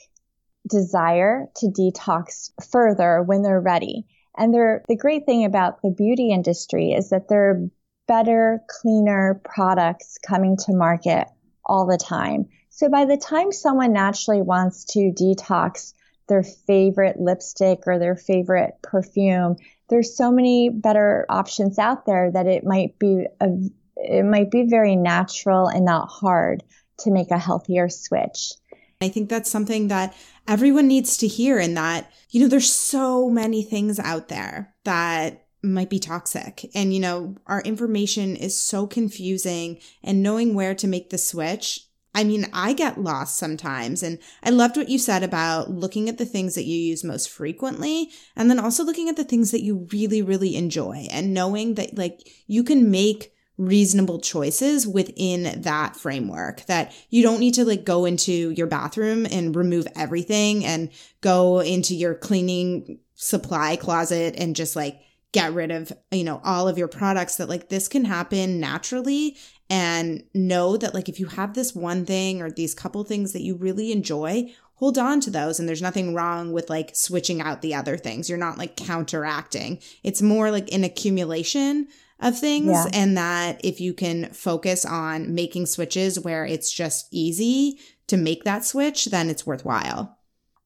desire 0.71 1.47
to 1.57 1.67
detox 1.67 2.51
further 2.71 3.23
when 3.23 3.43
they're 3.43 3.61
ready. 3.61 4.07
And 4.37 4.55
they're, 4.55 4.85
the 4.89 4.97
great 4.97 5.27
thing 5.27 5.45
about 5.45 5.83
the 5.83 5.91
beauty 5.91 6.31
industry 6.31 6.93
is 6.93 7.11
that 7.11 7.29
there 7.29 7.51
are 7.51 7.69
better, 8.07 8.63
cleaner 8.69 9.41
products 9.45 10.19
coming 10.27 10.57
to 10.57 10.75
market 10.75 11.27
all 11.65 11.87
the 11.87 11.99
time. 11.99 12.49
So 12.71 12.89
by 12.89 13.05
the 13.05 13.17
time 13.17 13.53
someone 13.53 13.93
naturally 13.93 14.43
wants 14.43 14.85
to 14.93 15.13
detox 15.13 15.93
their 16.29 16.43
favorite 16.43 17.21
lipstick 17.21 17.81
or 17.87 17.99
their 17.99 18.17
favorite 18.17 18.75
perfume, 18.83 19.57
there's 19.89 20.17
so 20.17 20.31
many 20.31 20.71
better 20.71 21.27
options 21.29 21.79
out 21.79 22.07
there 22.07 22.31
that 22.31 22.47
it 22.47 22.65
might 22.65 22.99
be 22.99 23.27
a, 23.41 23.49
it 23.97 24.25
might 24.25 24.51
be 24.51 24.65
very 24.69 24.97
natural 24.97 25.67
and 25.67 25.85
not 25.85 26.09
hard 26.09 26.63
to 27.01 27.11
make 27.11 27.31
a 27.31 27.39
healthier 27.39 27.89
switch. 27.89 28.53
I 29.01 29.09
think 29.09 29.29
that's 29.29 29.51
something 29.51 29.89
that 29.89 30.15
everyone 30.47 30.89
needs 30.89 31.17
to 31.19 31.27
hear 31.27 31.59
in 31.59 31.75
that, 31.75 32.13
you 32.31 32.41
know, 32.41 32.49
there's 32.49 32.73
so 32.73 33.31
many 33.31 33.63
things 33.63 33.99
out 33.99 34.29
there 34.29 34.75
that 34.85 35.47
might 35.63 35.91
be 35.91 35.99
toxic. 35.99 36.71
And, 36.75 36.93
you 36.93 37.01
know, 37.01 37.37
our 37.47 37.61
information 37.63 38.37
is 38.37 38.61
so 38.61 38.87
confusing 38.87 39.79
and 40.03 40.23
knowing 40.23 40.55
where 40.55 40.75
to 40.75 40.87
make 40.87 41.11
the 41.11 41.19
switch 41.19 41.87
I 42.15 42.25
mean, 42.25 42.47
I 42.53 42.73
get 42.73 43.01
lost 43.01 43.39
sometimes. 43.39 44.03
And 44.03 44.19
I 44.43 44.51
loved 44.51 44.77
what 44.77 44.89
you 44.89 44.99
said 44.99 45.23
about 45.23 45.71
looking 45.71 46.09
at 46.09 46.19
the 46.19 46.27
things 46.27 46.55
that 46.55 46.65
you 46.65 46.77
use 46.77 47.05
most 47.05 47.31
frequently 47.31 48.11
and 48.35 48.51
then 48.51 48.59
also 48.59 48.83
looking 48.83 49.09
at 49.09 49.17
the 49.17 49.25
things 49.25 49.53
that 49.53 49.63
you 49.63 49.87
really, 49.93 50.23
really 50.23 50.57
enjoy 50.57 51.07
and 51.11 51.33
knowing 51.33 51.75
that 51.75 51.97
like 51.97 52.29
you 52.47 52.65
can 52.65 52.91
make 52.91 53.33
reasonable 53.61 54.19
choices 54.19 54.87
within 54.87 55.61
that 55.61 55.95
framework 55.95 56.65
that 56.65 56.95
you 57.11 57.23
don't 57.23 57.41
need 57.41 57.53
to 57.53 57.65
like 57.65 57.85
go 57.85 58.07
into 58.07 58.51
your 58.53 58.67
bathroom 58.67 59.27
and 59.31 59.55
remove 59.55 59.87
everything 59.95 60.65
and 60.65 60.89
go 61.21 61.61
into 61.61 61.95
your 61.95 62.15
cleaning 62.15 62.99
supply 63.17 63.77
closet 63.77 64.35
and 64.39 64.57
just 64.57 64.77
like 64.77 64.99
get 65.33 65.53
rid 65.53 65.71
of 65.71 65.93
you 66.11 66.25
know 66.25 66.41
all 66.43 66.69
of 66.69 66.79
your 66.79 66.89
products 66.89 67.37
that 67.37 67.51
like 67.51 67.69
this 67.69 67.87
can 67.87 68.07
happen 68.07 68.59
naturally. 68.59 69.37
And 69.69 70.25
know 70.35 70.77
that 70.79 70.95
like 70.95 71.09
if 71.09 71.21
you 71.21 71.27
have 71.27 71.55
this 71.55 71.77
one 71.77 72.05
thing 72.05 72.43
or 72.43 72.51
these 72.51 72.75
couple 72.75 73.05
things 73.05 73.33
that 73.35 73.43
you 73.43 73.55
really 73.55 73.93
enjoy 73.93 74.53
hold 74.81 74.97
on 74.97 75.21
to 75.21 75.31
those 75.31 75.61
and 75.61 75.69
there's 75.69 75.83
nothing 75.83 76.15
wrong 76.15 76.53
with 76.53 76.71
like 76.71 76.91
switching 76.95 77.43
out 77.43 77.61
the 77.61 77.75
other 77.75 77.99
things. 77.99 78.31
You're 78.31 78.39
not 78.39 78.57
like 78.57 78.77
counteracting. 78.77 79.79
It's 80.03 80.23
more 80.23 80.51
like 80.51 80.73
an 80.73 80.85
accumulation 80.85 81.87
of 82.21 82.39
things 82.39 82.71
yeah. 82.71 82.87
and 82.93 83.17
that 83.17 83.61
if 83.65 83.81
you 83.81 83.95
can 83.95 84.31
focus 84.33 84.85
on 84.85 85.35
making 85.35 85.67
switches 85.67 86.21
where 86.21 86.45
it's 86.45 86.71
just 86.71 87.09
easy 87.11 87.79
to 88.07 88.17
make 88.17 88.45
that 88.45 88.65
switch 88.65 89.07
then 89.07 89.31
it's 89.31 89.47
worthwhile 89.47 90.19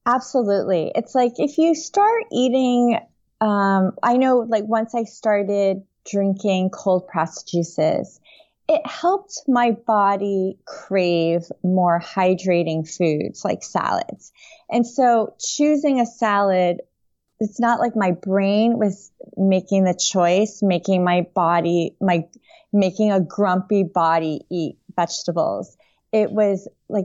absolutely 0.07 0.93
it's 0.95 1.15
like 1.15 1.33
if 1.39 1.59
you 1.59 1.75
start 1.75 2.25
eating 2.33 2.99
um, 3.41 3.93
i 4.03 4.17
know 4.17 4.39
like 4.39 4.65
once 4.65 4.95
i 4.95 5.05
started 5.05 5.83
drinking 6.05 6.71
cold 6.71 7.07
pressed 7.07 7.49
juices 7.49 8.21
it 8.69 8.87
helped 8.87 9.43
my 9.47 9.73
body 9.73 10.59
crave 10.65 11.43
more 11.63 12.01
hydrating 12.01 12.89
foods 12.89 13.45
like 13.45 13.63
salads. 13.63 14.33
And 14.71 14.87
so 14.87 15.35
choosing 15.39 16.01
a 16.01 16.07
salad, 16.07 16.81
it's 17.45 17.61
not 17.61 17.79
like 17.79 17.95
my 17.95 18.11
brain 18.11 18.79
was 18.79 19.13
making 19.37 19.85
the 19.85 19.95
choice, 19.95 20.63
making 20.63 21.05
my 21.05 21.27
body, 21.35 21.95
my, 22.01 22.27
making 22.73 23.13
a 23.13 23.21
grumpy 23.21 23.83
body 23.83 24.41
eat 24.51 24.79
vegetables. 24.97 25.77
It 26.11 26.33
was 26.33 26.67
like 26.89 27.05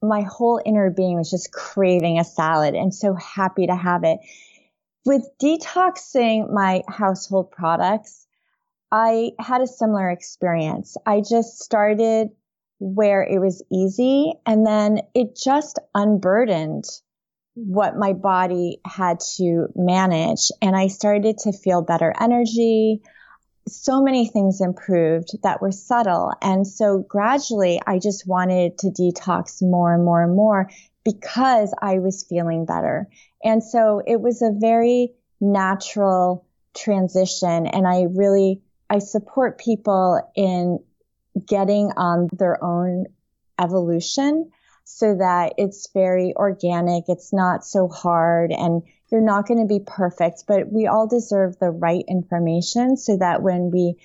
my 0.00 0.22
whole 0.22 0.60
inner 0.64 0.90
being 0.90 1.16
was 1.16 1.28
just 1.28 1.50
craving 1.50 2.20
a 2.20 2.24
salad 2.24 2.74
and 2.74 2.94
so 2.94 3.14
happy 3.14 3.66
to 3.66 3.74
have 3.74 4.04
it. 4.04 4.20
With 5.04 5.28
detoxing 5.42 6.52
my 6.52 6.82
household 6.88 7.50
products, 7.50 8.28
I 8.92 9.32
had 9.40 9.60
a 9.60 9.66
similar 9.66 10.08
experience. 10.08 10.96
I 11.04 11.20
just 11.20 11.58
started 11.58 12.28
where 12.78 13.24
it 13.24 13.40
was 13.40 13.60
easy 13.72 14.34
and 14.46 14.64
then 14.64 15.00
it 15.14 15.34
just 15.34 15.80
unburdened 15.96 16.84
what 17.66 17.96
my 17.96 18.12
body 18.12 18.80
had 18.86 19.18
to 19.36 19.66
manage. 19.74 20.50
And 20.62 20.76
I 20.76 20.86
started 20.86 21.38
to 21.38 21.52
feel 21.52 21.82
better 21.82 22.14
energy. 22.20 23.02
so 23.66 24.02
many 24.02 24.26
things 24.26 24.60
improved 24.60 25.30
that 25.42 25.60
were 25.60 25.72
subtle. 25.72 26.32
And 26.40 26.66
so 26.66 27.04
gradually 27.06 27.80
I 27.86 27.98
just 27.98 28.26
wanted 28.26 28.78
to 28.78 28.88
detox 28.88 29.60
more 29.60 29.92
and 29.92 30.04
more 30.04 30.22
and 30.22 30.34
more 30.34 30.70
because 31.04 31.74
I 31.80 31.98
was 31.98 32.24
feeling 32.28 32.64
better. 32.64 33.08
And 33.42 33.62
so 33.62 34.02
it 34.06 34.20
was 34.20 34.42
a 34.42 34.52
very 34.52 35.12
natural 35.40 36.46
transition. 36.76 37.66
And 37.66 37.86
I 37.86 38.06
really, 38.14 38.62
I 38.90 38.98
support 38.98 39.58
people 39.58 40.20
in 40.34 40.78
getting 41.46 41.92
on 41.96 42.28
their 42.32 42.62
own 42.62 43.06
evolution 43.60 44.50
so 44.90 45.14
that 45.14 45.52
it's 45.58 45.90
very 45.92 46.32
organic. 46.34 47.04
It's 47.08 47.30
not 47.30 47.62
so 47.64 47.88
hard 47.88 48.50
and 48.50 48.82
you're 49.12 49.20
not 49.20 49.46
going 49.46 49.60
to 49.60 49.66
be 49.66 49.84
perfect, 49.86 50.44
but 50.48 50.72
we 50.72 50.86
all 50.86 51.06
deserve 51.06 51.58
the 51.58 51.70
right 51.70 52.04
information 52.08 52.96
so 52.96 53.18
that 53.18 53.42
when 53.42 53.70
we 53.70 53.96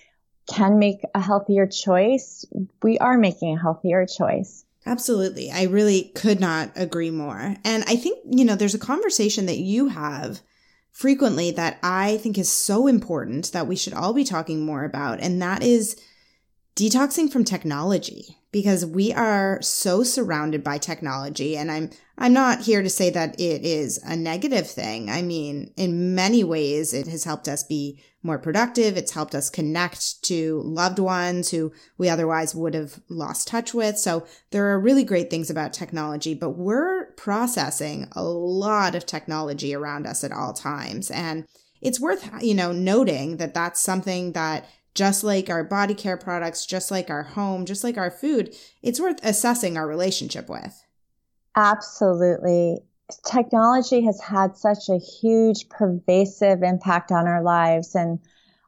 can 0.46 0.80
make 0.80 1.00
a 1.16 1.22
healthier 1.22 1.68
choice, 1.68 2.46
we 2.82 2.98
are 3.00 3.18
making 3.18 3.56
a 3.56 3.62
healthier 3.62 4.06
choice. 4.06 4.66
Absolutely. 4.86 5.50
I 5.50 5.64
really 5.64 6.12
could 6.16 6.42
not 6.42 6.72
agree 6.76 7.12
more. 7.12 7.56
And 7.64 7.86
I 7.88 7.96
think, 7.96 8.20
you 8.30 8.44
know, 8.44 8.56
there's 8.56 8.76
a 8.76 8.80
conversation 8.80 9.46
that 9.46 9.60
you 9.60 9.88
have 9.88 10.42
frequently 10.92 11.50
that 11.52 11.80
I 11.82 12.18
think 12.18 12.38
is 12.38 12.52
so 12.52 12.88
important 12.88 13.54
that 13.54 13.68
we 13.68 13.78
should 13.78 13.94
all 13.94 14.14
be 14.14 14.26
talking 14.26 14.66
more 14.66 14.84
about. 14.84 15.22
And 15.22 15.42
that 15.42 15.64
is 15.64 15.96
detoxing 16.76 17.32
from 17.32 17.44
technology 17.44 18.38
because 18.52 18.86
we 18.86 19.12
are 19.12 19.62
so 19.62 20.04
surrounded 20.04 20.64
by 20.64 20.78
technology 20.78 21.56
and 21.58 21.72
I'm 21.72 21.90
I'm 22.18 22.34
not 22.34 22.62
here 22.62 22.84
to 22.84 22.90
say 22.90 23.10
that 23.10 23.40
it 23.40 23.66
is 23.66 23.98
a 24.04 24.16
negative 24.16 24.70
thing. 24.70 25.10
I 25.10 25.24
mean, 25.24 25.74
in 25.76 26.14
many 26.14 26.44
ways 26.44 26.94
it 26.94 27.08
has 27.08 27.24
helped 27.24 27.48
us 27.48 27.64
be 27.64 28.02
more 28.22 28.38
productive. 28.38 28.96
It's 28.96 29.12
helped 29.12 29.34
us 29.36 29.50
connect 29.50 30.24
to 30.26 30.62
loved 30.64 31.00
ones 31.00 31.50
who 31.50 31.74
we 31.98 32.10
otherwise 32.10 32.54
would 32.56 32.76
have 32.76 33.02
lost 33.10 33.48
touch 33.48 33.74
with. 33.74 33.98
So 33.98 34.26
there 34.52 34.70
are 34.70 34.80
really 34.80 35.04
great 35.04 35.30
things 35.30 35.50
about 35.50 35.74
technology, 35.74 36.34
but 36.36 36.52
we're 36.52 37.12
processing 37.14 38.08
a 38.14 38.24
lot 38.24 38.96
of 38.96 39.06
technology 39.06 39.74
around 39.74 40.06
us 40.06 40.24
at 40.24 40.32
all 40.32 40.54
times 40.54 41.10
and 41.12 41.46
it's 41.82 42.00
worth, 42.00 42.30
you 42.42 42.54
know, 42.54 42.72
noting 42.72 43.38
that 43.38 43.54
that's 43.54 43.82
something 43.82 44.32
that 44.32 44.66
just 44.96 45.24
like 45.24 45.50
our 45.50 45.64
body 45.64 45.94
care 45.94 46.18
products, 46.18 46.66
just 46.66 46.92
like 46.92 47.10
our 47.10 47.24
home, 47.24 47.66
just 47.66 47.84
like 47.84 47.98
our 47.98 48.12
food, 48.12 48.56
it's 48.82 49.00
worth 49.00 49.20
assessing 49.24 49.78
our 49.78 49.88
relationship 49.88 50.50
with. 50.50 50.84
Absolutely. 51.56 52.80
Technology 53.26 54.02
has 54.02 54.20
had 54.22 54.56
such 54.56 54.90
a 54.90 54.98
huge, 54.98 55.70
pervasive 55.70 56.64
impact 56.64 57.12
on 57.12 57.28
our 57.28 57.44
lives 57.44 57.96
and 57.96 58.20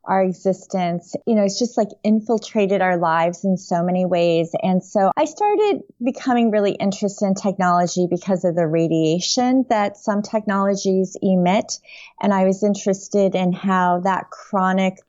our 0.04 0.24
existence. 0.24 1.16
You 1.26 1.36
know, 1.36 1.44
it's 1.44 1.58
just 1.58 1.78
like 1.78 1.88
infiltrated 2.04 2.82
our 2.82 2.98
lives 2.98 3.44
in 3.44 3.58
so 3.58 3.84
many 3.84 4.06
ways. 4.06 4.52
And 4.62 4.84
so 4.84 5.12
I 5.18 5.26
started 5.26 5.82
becoming 6.04 6.52
really 6.52 6.74
interested 6.74 7.26
in 7.26 7.34
technology 7.34 8.08
because 8.10 8.46
of 8.46 8.56
the 8.56 8.68
radiation 8.68 9.66
that 9.70 9.98
some 9.98 10.22
technologies 10.22 11.18
emit. 11.22 11.80
And 12.22 12.34
I 12.34 12.46
was 12.46 12.64
interested 12.64 13.36
in 13.36 13.52
how 13.52 14.02
that 14.02 14.30
chronic 14.30 15.00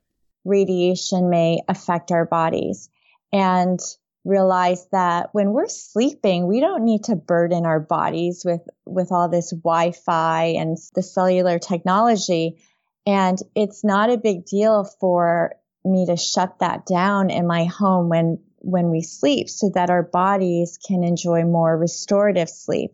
radiation 0.47 1.29
may 1.29 1.59
affect 1.67 2.11
our 2.11 2.25
bodies 2.25 2.89
and 3.31 3.79
realize 4.23 4.85
that 4.91 5.29
when 5.31 5.51
we're 5.51 5.67
sleeping, 5.67 6.47
we 6.47 6.59
don't 6.59 6.83
need 6.83 7.05
to 7.05 7.15
burden 7.15 7.65
our 7.65 7.79
bodies 7.79 8.43
with, 8.45 8.61
with 8.85 9.11
all 9.11 9.29
this 9.29 9.51
Wi-Fi 9.51 10.43
and 10.57 10.77
the 10.95 11.03
cellular 11.03 11.59
technology. 11.59 12.57
And 13.05 13.37
it's 13.55 13.83
not 13.83 14.09
a 14.09 14.17
big 14.17 14.45
deal 14.45 14.83
for 14.99 15.53
me 15.85 16.05
to 16.07 16.17
shut 16.17 16.59
that 16.59 16.85
down 16.85 17.29
in 17.29 17.47
my 17.47 17.65
home 17.65 18.09
when, 18.09 18.39
when 18.57 18.89
we 18.89 19.01
sleep 19.01 19.49
so 19.49 19.71
that 19.75 19.89
our 19.89 20.03
bodies 20.03 20.77
can 20.85 21.03
enjoy 21.03 21.43
more 21.43 21.77
restorative 21.77 22.49
sleep. 22.49 22.91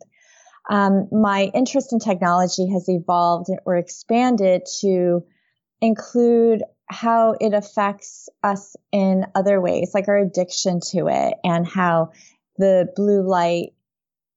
Um, 0.70 1.10
my 1.12 1.52
interest 1.54 1.94
in 1.94 2.00
technology 2.00 2.70
has 2.72 2.88
evolved 2.88 3.50
or 3.66 3.76
expanded 3.76 4.64
to 4.82 5.26
include 5.82 6.62
how 6.94 7.36
it 7.40 7.54
affects 7.54 8.30
us 8.44 8.76
in 8.92 9.26
other 9.36 9.60
ways, 9.60 9.92
like 9.94 10.08
our 10.08 10.18
addiction 10.18 10.80
to 10.92 11.08
it 11.08 11.34
and 11.44 11.68
how 11.68 12.12
the 12.58 12.88
blue 12.96 13.28
light 13.28 13.74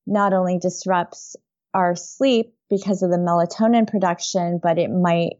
not 0.06 0.32
only 0.32 0.58
disrupts 0.58 1.36
our 1.74 1.94
sleep 1.94 2.54
because 2.70 3.02
of 3.02 3.10
the 3.10 3.18
melatonin 3.18 3.86
production, 3.86 4.58
but 4.62 4.78
it 4.78 4.90
might 4.90 5.34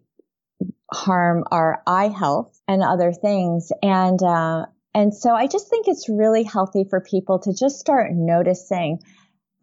harm 0.92 1.44
our 1.50 1.82
eye 1.86 2.08
health 2.08 2.60
and 2.68 2.82
other 2.82 3.12
things. 3.12 3.72
And, 3.82 4.22
uh, 4.22 4.66
and 4.94 5.14
so 5.14 5.34
I 5.34 5.46
just 5.46 5.68
think 5.68 5.88
it's 5.88 6.08
really 6.08 6.42
healthy 6.42 6.84
for 6.88 7.00
people 7.00 7.38
to 7.40 7.52
just 7.52 7.80
start 7.80 8.10
noticing 8.12 9.00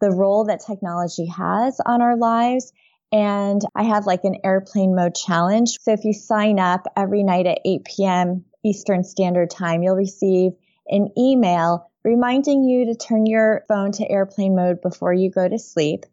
the 0.00 0.10
role 0.10 0.44
that 0.46 0.60
technology 0.66 1.26
has 1.26 1.80
on 1.86 2.02
our 2.02 2.16
lives 2.16 2.72
and 3.14 3.62
I 3.76 3.84
have 3.84 4.06
like 4.06 4.24
an 4.24 4.38
airplane 4.42 4.96
mode 4.96 5.14
challenge. 5.14 5.78
So 5.80 5.92
if 5.92 6.04
you 6.04 6.12
sign 6.12 6.58
up 6.58 6.88
every 6.96 7.22
night 7.22 7.46
at 7.46 7.60
8 7.64 7.84
p.m. 7.84 8.44
Eastern 8.64 9.04
Standard 9.04 9.50
Time, 9.50 9.84
you'll 9.84 9.94
receive 9.94 10.50
an 10.88 11.10
email 11.16 11.92
reminding 12.02 12.64
you 12.64 12.86
to 12.86 12.96
turn 12.96 13.24
your 13.24 13.64
phone 13.68 13.92
to 13.92 14.10
airplane 14.10 14.56
mode 14.56 14.82
before 14.82 15.12
you 15.12 15.30
go 15.30 15.48
to 15.48 15.60
sleep. 15.60 16.06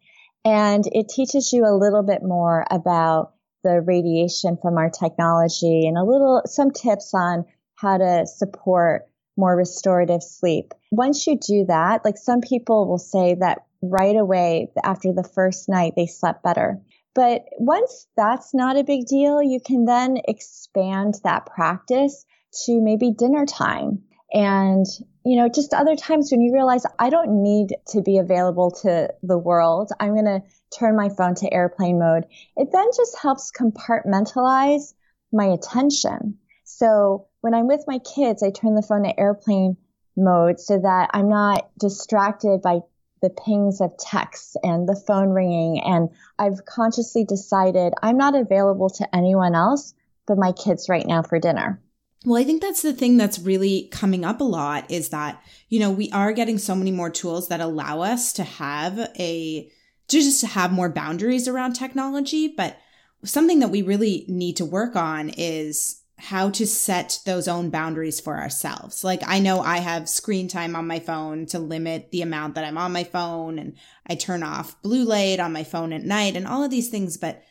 And 0.45 0.83
it 0.91 1.09
teaches 1.09 1.51
you 1.51 1.65
a 1.65 1.75
little 1.75 2.03
bit 2.03 2.21
more 2.21 2.65
about 2.69 3.33
the 3.63 3.81
radiation 3.81 4.57
from 4.61 4.77
our 4.77 4.91
technology 4.91 5.87
and 5.87 5.97
a 5.97 6.03
little, 6.03 6.43
some 6.45 6.69
tips 6.69 7.15
on 7.15 7.45
how 7.75 7.97
to 7.97 8.27
support 8.27 9.07
more 9.37 9.55
restorative 9.55 10.21
sleep. 10.21 10.73
Once 10.91 11.25
you 11.25 11.39
do 11.39 11.65
that, 11.67 12.05
like 12.05 12.17
some 12.17 12.41
people 12.41 12.87
will 12.87 12.99
say 12.99 13.35
that 13.39 13.63
right 13.81 14.15
away 14.15 14.71
after 14.83 15.13
the 15.13 15.23
first 15.23 15.67
night, 15.67 15.93
they 15.95 16.05
slept 16.05 16.43
better. 16.43 16.79
But 17.13 17.43
once 17.57 18.07
that's 18.15 18.53
not 18.53 18.77
a 18.77 18.83
big 18.83 19.05
deal, 19.05 19.41
you 19.43 19.59
can 19.59 19.85
then 19.85 20.17
expand 20.27 21.15
that 21.23 21.45
practice 21.45 22.25
to 22.65 22.81
maybe 22.81 23.11
dinner 23.11 23.45
time. 23.45 24.03
And 24.33 24.85
you 25.25 25.37
know 25.37 25.49
just 25.49 25.73
other 25.73 25.95
times 25.95 26.31
when 26.31 26.41
you 26.41 26.53
realize 26.53 26.83
i 26.99 27.09
don't 27.09 27.43
need 27.43 27.75
to 27.87 28.01
be 28.01 28.17
available 28.17 28.71
to 28.71 29.09
the 29.23 29.37
world 29.37 29.91
i'm 29.99 30.13
going 30.13 30.25
to 30.25 30.41
turn 30.77 30.95
my 30.95 31.09
phone 31.09 31.35
to 31.35 31.53
airplane 31.53 31.99
mode 31.99 32.25
it 32.55 32.69
then 32.71 32.87
just 32.95 33.17
helps 33.21 33.51
compartmentalize 33.51 34.93
my 35.33 35.45
attention. 35.45 36.37
So 36.63 37.27
when 37.41 37.53
i'm 37.53 37.67
with 37.67 37.83
my 37.87 37.99
kids 37.99 38.43
i 38.43 38.51
turn 38.51 38.75
the 38.75 38.81
phone 38.81 39.03
to 39.03 39.19
airplane 39.19 39.77
mode 40.17 40.59
so 40.59 40.79
that 40.79 41.11
i'm 41.13 41.29
not 41.29 41.69
distracted 41.79 42.61
by 42.61 42.79
the 43.21 43.29
pings 43.29 43.81
of 43.81 43.91
texts 43.97 44.55
and 44.63 44.87
the 44.87 45.01
phone 45.07 45.29
ringing. 45.29 45.81
And 45.83 46.09
I've 46.39 46.65
consciously 46.65 47.23
decided 47.23 47.93
I'm 48.01 48.17
not 48.17 48.35
available 48.35 48.89
to 48.91 49.15
anyone 49.15 49.55
else 49.55 49.93
but 50.31 50.37
my 50.37 50.51
kids 50.51 50.87
right 50.87 51.05
now 51.05 51.21
for 51.21 51.39
dinner. 51.39 51.81
Well, 52.25 52.39
I 52.39 52.45
think 52.45 52.61
that's 52.61 52.83
the 52.83 52.93
thing 52.93 53.17
that's 53.17 53.39
really 53.39 53.89
coming 53.91 54.23
up 54.23 54.39
a 54.39 54.45
lot 54.45 54.89
is 54.91 55.09
that, 55.09 55.43
you 55.69 55.79
know, 55.79 55.91
we 55.91 56.11
are 56.11 56.31
getting 56.31 56.57
so 56.57 56.75
many 56.75 56.91
more 56.91 57.09
tools 57.09 57.47
that 57.47 57.59
allow 57.59 58.01
us 58.01 58.31
to 58.33 58.43
have 58.43 58.97
a, 59.19 59.69
to 60.07 60.21
just 60.21 60.43
have 60.43 60.71
more 60.71 60.89
boundaries 60.89 61.47
around 61.47 61.73
technology. 61.73 62.47
But 62.47 62.77
something 63.25 63.59
that 63.59 63.71
we 63.71 63.81
really 63.81 64.25
need 64.27 64.55
to 64.57 64.65
work 64.65 64.95
on 64.95 65.29
is 65.29 66.00
how 66.21 66.51
to 66.51 66.67
set 66.67 67.19
those 67.25 67.47
own 67.47 67.71
boundaries 67.71 68.19
for 68.19 68.37
ourselves. 68.37 69.03
Like 69.03 69.21
I 69.25 69.39
know 69.39 69.59
I 69.59 69.77
have 69.77 70.07
screen 70.07 70.47
time 70.47 70.75
on 70.75 70.85
my 70.85 70.99
phone 70.99 71.47
to 71.47 71.57
limit 71.57 72.11
the 72.11 72.21
amount 72.21 72.53
that 72.55 72.63
I'm 72.63 72.77
on 72.77 72.91
my 72.91 73.03
phone 73.03 73.57
and 73.57 73.75
I 74.05 74.13
turn 74.13 74.43
off 74.43 74.79
blue 74.83 75.03
light 75.03 75.39
on 75.39 75.51
my 75.51 75.63
phone 75.63 75.91
at 75.93 76.03
night 76.03 76.35
and 76.35 76.45
all 76.45 76.63
of 76.63 76.69
these 76.69 76.89
things. 76.89 77.17
But 77.17 77.41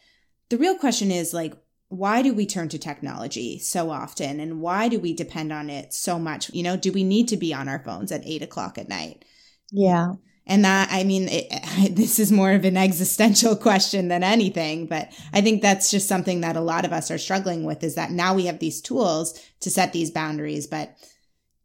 the 0.50 0.56
real 0.56 0.78
question 0.78 1.10
is 1.10 1.34
like, 1.34 1.54
why 1.88 2.22
do 2.22 2.32
we 2.32 2.46
turn 2.46 2.68
to 2.68 2.78
technology 2.78 3.58
so 3.58 3.90
often 3.90 4.38
and 4.38 4.60
why 4.60 4.88
do 4.88 5.00
we 5.00 5.14
depend 5.14 5.52
on 5.52 5.68
it 5.68 5.92
so 5.92 6.16
much? 6.20 6.48
You 6.54 6.62
know, 6.62 6.76
do 6.76 6.92
we 6.92 7.02
need 7.02 7.26
to 7.28 7.36
be 7.36 7.52
on 7.52 7.68
our 7.68 7.82
phones 7.82 8.12
at 8.12 8.22
eight 8.24 8.42
o'clock 8.42 8.78
at 8.78 8.88
night? 8.88 9.24
Yeah. 9.72 10.12
And 10.46 10.64
that, 10.64 10.88
I 10.90 11.04
mean, 11.04 11.28
it, 11.30 11.48
this 11.94 12.18
is 12.18 12.32
more 12.32 12.52
of 12.52 12.64
an 12.64 12.76
existential 12.76 13.56
question 13.56 14.08
than 14.08 14.22
anything, 14.22 14.86
but 14.86 15.12
I 15.32 15.40
think 15.40 15.62
that's 15.62 15.90
just 15.90 16.08
something 16.08 16.40
that 16.40 16.56
a 16.56 16.60
lot 16.60 16.84
of 16.84 16.92
us 16.92 17.10
are 17.10 17.18
struggling 17.18 17.64
with 17.64 17.84
is 17.84 17.94
that 17.94 18.10
now 18.10 18.34
we 18.34 18.46
have 18.46 18.58
these 18.58 18.80
tools 18.80 19.40
to 19.60 19.70
set 19.70 19.92
these 19.92 20.10
boundaries. 20.10 20.66
But 20.66 20.96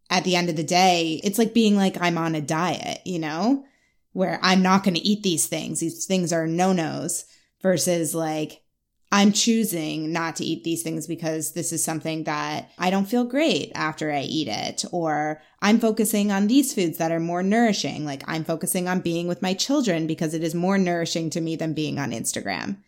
at 0.10 0.24
the 0.24 0.36
end 0.36 0.50
of 0.50 0.56
the 0.56 0.64
day, 0.64 1.20
it's 1.24 1.40
like 1.40 1.54
being 1.54 1.76
like, 1.76 2.00
I'm 2.00 2.18
on 2.18 2.36
a 2.36 2.42
diet, 2.42 3.02
you 3.06 3.20
know, 3.20 3.66
where 4.14 4.40
I'm 4.42 4.62
not 4.62 4.84
going 4.84 4.96
to 4.96 5.08
eat 5.08 5.24
these 5.24 5.48
things. 5.48 5.80
These 5.80 6.06
things 6.06 6.32
are 6.32 6.48
no 6.48 6.72
nos 6.72 7.26
versus 7.62 8.14
like, 8.14 8.62
I'm 9.16 9.32
choosing 9.32 10.12
not 10.12 10.36
to 10.36 10.44
eat 10.44 10.66
these 10.66 10.84
things 10.84 11.08
because 11.08 11.54
this 11.54 11.72
is 11.72 11.82
something 11.82 12.26
that 12.26 12.70
I 12.78 12.90
don't 12.90 13.06
feel 13.06 13.24
great 13.24 13.72
after 13.74 14.12
I 14.12 14.24
eat 14.24 14.50
it. 14.50 14.84
Or 14.92 15.42
I'm 15.62 15.80
focusing 15.80 16.34
on 16.34 16.48
these 16.48 16.74
foods 16.74 16.98
that 16.98 17.14
are 17.14 17.20
more 17.22 17.42
nourishing. 17.42 18.04
Like 18.04 18.24
I'm 18.28 18.44
focusing 18.44 18.90
on 18.90 19.00
being 19.00 19.30
with 19.30 19.42
my 19.42 19.54
children 19.54 20.06
because 20.06 20.34
it 20.34 20.44
is 20.44 20.54
more 20.54 20.78
nourishing 20.78 21.30
to 21.30 21.40
me 21.40 21.56
than 21.56 21.74
being 21.74 21.98
on 21.98 22.12
Instagram. 22.12 22.80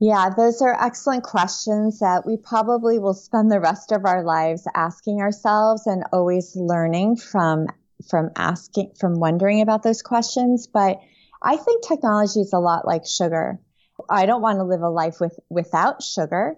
Yeah, 0.00 0.30
those 0.34 0.62
are 0.62 0.82
excellent 0.82 1.22
questions 1.22 1.98
that 1.98 2.24
we 2.24 2.38
probably 2.38 2.98
will 2.98 3.12
spend 3.12 3.52
the 3.52 3.60
rest 3.60 3.92
of 3.92 4.06
our 4.06 4.24
lives 4.24 4.66
asking 4.74 5.20
ourselves 5.20 5.86
and 5.86 6.04
always 6.14 6.56
learning 6.56 7.16
from 7.16 7.66
from 8.08 8.30
asking 8.36 8.92
from 8.98 9.20
wondering 9.20 9.60
about 9.60 9.82
those 9.82 10.00
questions, 10.00 10.66
but 10.66 10.98
I 11.42 11.58
think 11.58 11.84
technology 11.84 12.40
is 12.40 12.54
a 12.54 12.58
lot 12.58 12.86
like 12.86 13.04
sugar. 13.04 13.60
I 14.08 14.26
don't 14.26 14.42
want 14.42 14.58
to 14.58 14.64
live 14.64 14.82
a 14.82 14.88
life 14.88 15.20
with 15.20 15.38
without 15.48 16.02
sugar. 16.02 16.56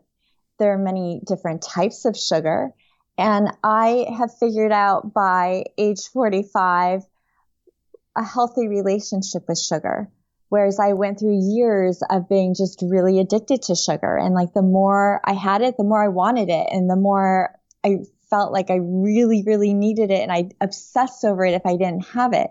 There 0.59 0.73
are 0.73 0.79
many 0.79 1.21
different 1.27 1.63
types 1.63 2.05
of 2.05 2.17
sugar, 2.17 2.73
and 3.17 3.51
I 3.63 4.07
have 4.17 4.37
figured 4.39 4.73
out 4.73 5.13
by 5.13 5.65
age 5.79 6.09
45 6.13 7.03
a 8.17 8.25
healthy 8.25 8.69
relationship 8.69 9.45
with 9.49 9.59
sugar. 9.59 10.11
Whereas 10.49 10.81
I 10.81 10.95
went 10.95 11.21
through 11.21 11.55
years 11.55 12.03
of 12.11 12.29
being 12.29 12.55
just 12.55 12.83
really 12.83 13.21
addicted 13.21 13.63
to 13.63 13.77
sugar. 13.77 14.17
And 14.17 14.35
like 14.35 14.53
the 14.53 14.63
more 14.63 15.21
I 15.25 15.33
had 15.33 15.63
it, 15.63 15.77
the 15.77 15.85
more 15.85 16.03
I 16.03 16.09
wanted 16.09 16.49
it. 16.49 16.67
And 16.73 16.91
the 16.91 16.97
more 16.97 17.55
I 17.85 17.99
felt 18.31 18.53
like 18.53 18.69
I 18.69 18.79
really, 18.81 19.45
really 19.47 19.75
needed 19.75 20.11
it. 20.11 20.21
And 20.21 20.33
I 20.33 20.51
obsessed 20.61 21.25
over 21.25 21.45
it 21.45 21.55
if 21.55 21.65
I 21.65 21.77
didn't 21.77 22.07
have 22.09 22.33
it. 22.33 22.51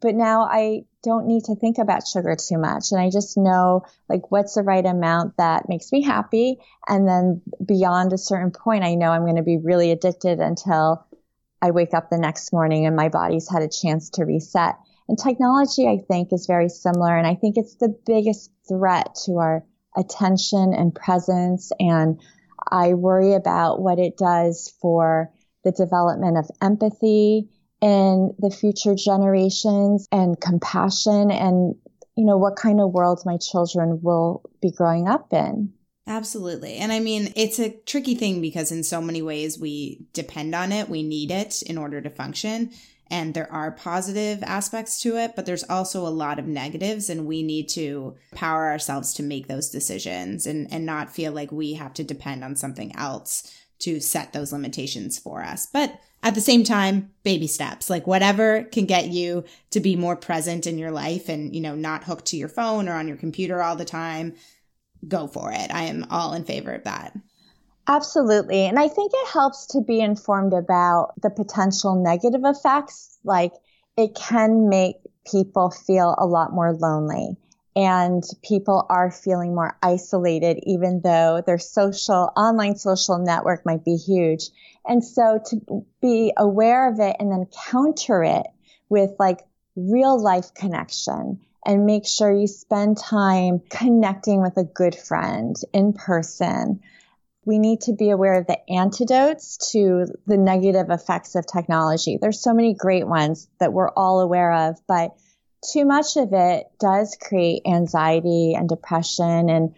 But 0.00 0.14
now 0.14 0.42
I 0.42 0.82
don't 1.02 1.26
need 1.26 1.44
to 1.44 1.54
think 1.54 1.78
about 1.78 2.06
sugar 2.06 2.36
too 2.36 2.58
much. 2.58 2.92
And 2.92 3.00
I 3.00 3.10
just 3.10 3.36
know 3.36 3.82
like 4.08 4.30
what's 4.30 4.54
the 4.54 4.62
right 4.62 4.84
amount 4.84 5.36
that 5.38 5.68
makes 5.68 5.92
me 5.92 6.02
happy. 6.02 6.58
And 6.88 7.06
then 7.06 7.42
beyond 7.64 8.12
a 8.12 8.18
certain 8.18 8.50
point, 8.50 8.84
I 8.84 8.94
know 8.94 9.10
I'm 9.10 9.22
going 9.22 9.36
to 9.36 9.42
be 9.42 9.58
really 9.58 9.92
addicted 9.92 10.40
until 10.40 11.06
I 11.62 11.70
wake 11.70 11.94
up 11.94 12.10
the 12.10 12.18
next 12.18 12.52
morning 12.52 12.86
and 12.86 12.96
my 12.96 13.08
body's 13.08 13.48
had 13.48 13.62
a 13.62 13.68
chance 13.68 14.10
to 14.10 14.24
reset. 14.24 14.76
And 15.08 15.18
technology, 15.18 15.86
I 15.86 15.98
think, 16.08 16.32
is 16.32 16.46
very 16.46 16.68
similar. 16.68 17.16
And 17.16 17.26
I 17.26 17.34
think 17.36 17.56
it's 17.56 17.76
the 17.76 17.96
biggest 18.04 18.50
threat 18.68 19.16
to 19.26 19.38
our 19.38 19.64
attention 19.96 20.74
and 20.74 20.94
presence. 20.94 21.70
And 21.78 22.20
I 22.70 22.94
worry 22.94 23.34
about 23.34 23.80
what 23.80 23.98
it 23.98 24.16
does 24.16 24.74
for 24.80 25.30
the 25.64 25.72
development 25.72 26.36
of 26.36 26.50
empathy 26.60 27.48
in 27.86 28.34
the 28.40 28.50
future 28.50 28.96
generations 28.96 30.08
and 30.10 30.40
compassion 30.40 31.30
and, 31.30 31.76
you 32.16 32.24
know, 32.24 32.36
what 32.36 32.56
kind 32.56 32.80
of 32.80 32.90
world 32.90 33.22
my 33.24 33.36
children 33.36 34.00
will 34.02 34.42
be 34.60 34.72
growing 34.72 35.06
up 35.06 35.32
in. 35.32 35.72
Absolutely. 36.08 36.78
And 36.78 36.90
I 36.90 36.98
mean, 36.98 37.32
it's 37.36 37.60
a 37.60 37.70
tricky 37.70 38.16
thing 38.16 38.40
because 38.40 38.72
in 38.72 38.82
so 38.82 39.00
many 39.00 39.22
ways 39.22 39.56
we 39.56 40.04
depend 40.12 40.52
on 40.52 40.72
it, 40.72 40.88
we 40.88 41.04
need 41.04 41.30
it 41.30 41.62
in 41.62 41.78
order 41.78 42.00
to 42.00 42.10
function 42.10 42.72
and 43.08 43.34
there 43.34 43.52
are 43.52 43.70
positive 43.70 44.42
aspects 44.42 45.00
to 45.02 45.16
it, 45.16 45.36
but 45.36 45.46
there's 45.46 45.62
also 45.64 46.04
a 46.04 46.08
lot 46.08 46.40
of 46.40 46.46
negatives 46.48 47.08
and 47.08 47.24
we 47.26 47.44
need 47.44 47.68
to 47.68 48.16
power 48.34 48.66
ourselves 48.66 49.14
to 49.14 49.22
make 49.22 49.46
those 49.46 49.70
decisions 49.70 50.44
and, 50.44 50.66
and 50.72 50.84
not 50.84 51.14
feel 51.14 51.32
like 51.32 51.52
we 51.52 51.74
have 51.74 51.94
to 51.94 52.02
depend 52.02 52.42
on 52.42 52.56
something 52.56 52.94
else 52.96 53.48
to 53.80 54.00
set 54.00 54.32
those 54.32 54.52
limitations 54.52 55.18
for 55.18 55.42
us. 55.42 55.66
But 55.66 55.98
at 56.22 56.34
the 56.34 56.40
same 56.40 56.64
time, 56.64 57.10
baby 57.22 57.46
steps, 57.46 57.88
like 57.88 58.06
whatever 58.06 58.64
can 58.64 58.86
get 58.86 59.08
you 59.08 59.44
to 59.70 59.80
be 59.80 59.96
more 59.96 60.16
present 60.16 60.66
in 60.66 60.78
your 60.78 60.90
life 60.90 61.28
and, 61.28 61.54
you 61.54 61.60
know, 61.60 61.74
not 61.74 62.04
hooked 62.04 62.26
to 62.26 62.36
your 62.36 62.48
phone 62.48 62.88
or 62.88 62.94
on 62.94 63.06
your 63.06 63.16
computer 63.16 63.62
all 63.62 63.76
the 63.76 63.84
time, 63.84 64.34
go 65.06 65.28
for 65.28 65.52
it. 65.52 65.72
I 65.72 65.84
am 65.84 66.06
all 66.10 66.32
in 66.32 66.44
favor 66.44 66.72
of 66.72 66.84
that. 66.84 67.16
Absolutely. 67.88 68.66
And 68.66 68.78
I 68.78 68.88
think 68.88 69.12
it 69.14 69.28
helps 69.28 69.66
to 69.68 69.80
be 69.80 70.00
informed 70.00 70.52
about 70.52 71.12
the 71.22 71.30
potential 71.30 72.02
negative 72.02 72.42
effects. 72.44 73.18
Like 73.22 73.52
it 73.96 74.16
can 74.16 74.68
make 74.68 74.96
people 75.30 75.70
feel 75.70 76.14
a 76.18 76.26
lot 76.26 76.52
more 76.52 76.72
lonely 76.72 77.36
and 77.76 78.24
people 78.42 78.86
are 78.88 79.10
feeling 79.10 79.54
more 79.54 79.76
isolated, 79.82 80.58
even 80.62 81.02
though 81.04 81.42
their 81.46 81.58
social, 81.58 82.32
online 82.36 82.76
social 82.76 83.18
network 83.18 83.66
might 83.66 83.84
be 83.84 83.96
huge. 83.96 84.48
And 84.86 85.04
so 85.04 85.38
to 85.50 85.84
be 86.00 86.32
aware 86.36 86.90
of 86.90 86.98
it 86.98 87.16
and 87.20 87.30
then 87.30 87.46
counter 87.70 88.24
it 88.24 88.46
with 88.88 89.10
like 89.18 89.40
real 89.76 90.18
life 90.20 90.54
connection 90.54 91.40
and 91.66 91.84
make 91.84 92.06
sure 92.06 92.32
you 92.32 92.46
spend 92.46 92.96
time 92.96 93.60
connecting 93.68 94.40
with 94.40 94.56
a 94.56 94.64
good 94.64 94.94
friend 94.94 95.54
in 95.74 95.92
person 95.92 96.80
we 97.46 97.60
need 97.60 97.80
to 97.82 97.92
be 97.92 98.10
aware 98.10 98.34
of 98.34 98.46
the 98.48 98.58
antidotes 98.68 99.70
to 99.70 100.06
the 100.26 100.36
negative 100.36 100.90
effects 100.90 101.36
of 101.36 101.46
technology. 101.46 102.18
There's 102.20 102.42
so 102.42 102.52
many 102.52 102.74
great 102.74 103.06
ones 103.06 103.48
that 103.60 103.72
we're 103.72 103.90
all 103.90 104.20
aware 104.20 104.52
of, 104.52 104.76
but 104.88 105.12
too 105.72 105.84
much 105.84 106.16
of 106.16 106.32
it 106.32 106.66
does 106.78 107.16
create 107.20 107.62
anxiety 107.66 108.54
and 108.54 108.68
depression 108.68 109.48
and 109.48 109.74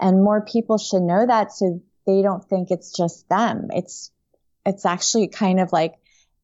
and 0.00 0.24
more 0.24 0.44
people 0.44 0.78
should 0.78 1.02
know 1.02 1.26
that 1.26 1.52
so 1.52 1.80
they 2.06 2.22
don't 2.22 2.44
think 2.44 2.70
it's 2.70 2.96
just 2.96 3.28
them. 3.28 3.68
It's 3.70 4.10
it's 4.64 4.84
actually 4.86 5.28
kind 5.28 5.60
of 5.60 5.72
like 5.72 5.94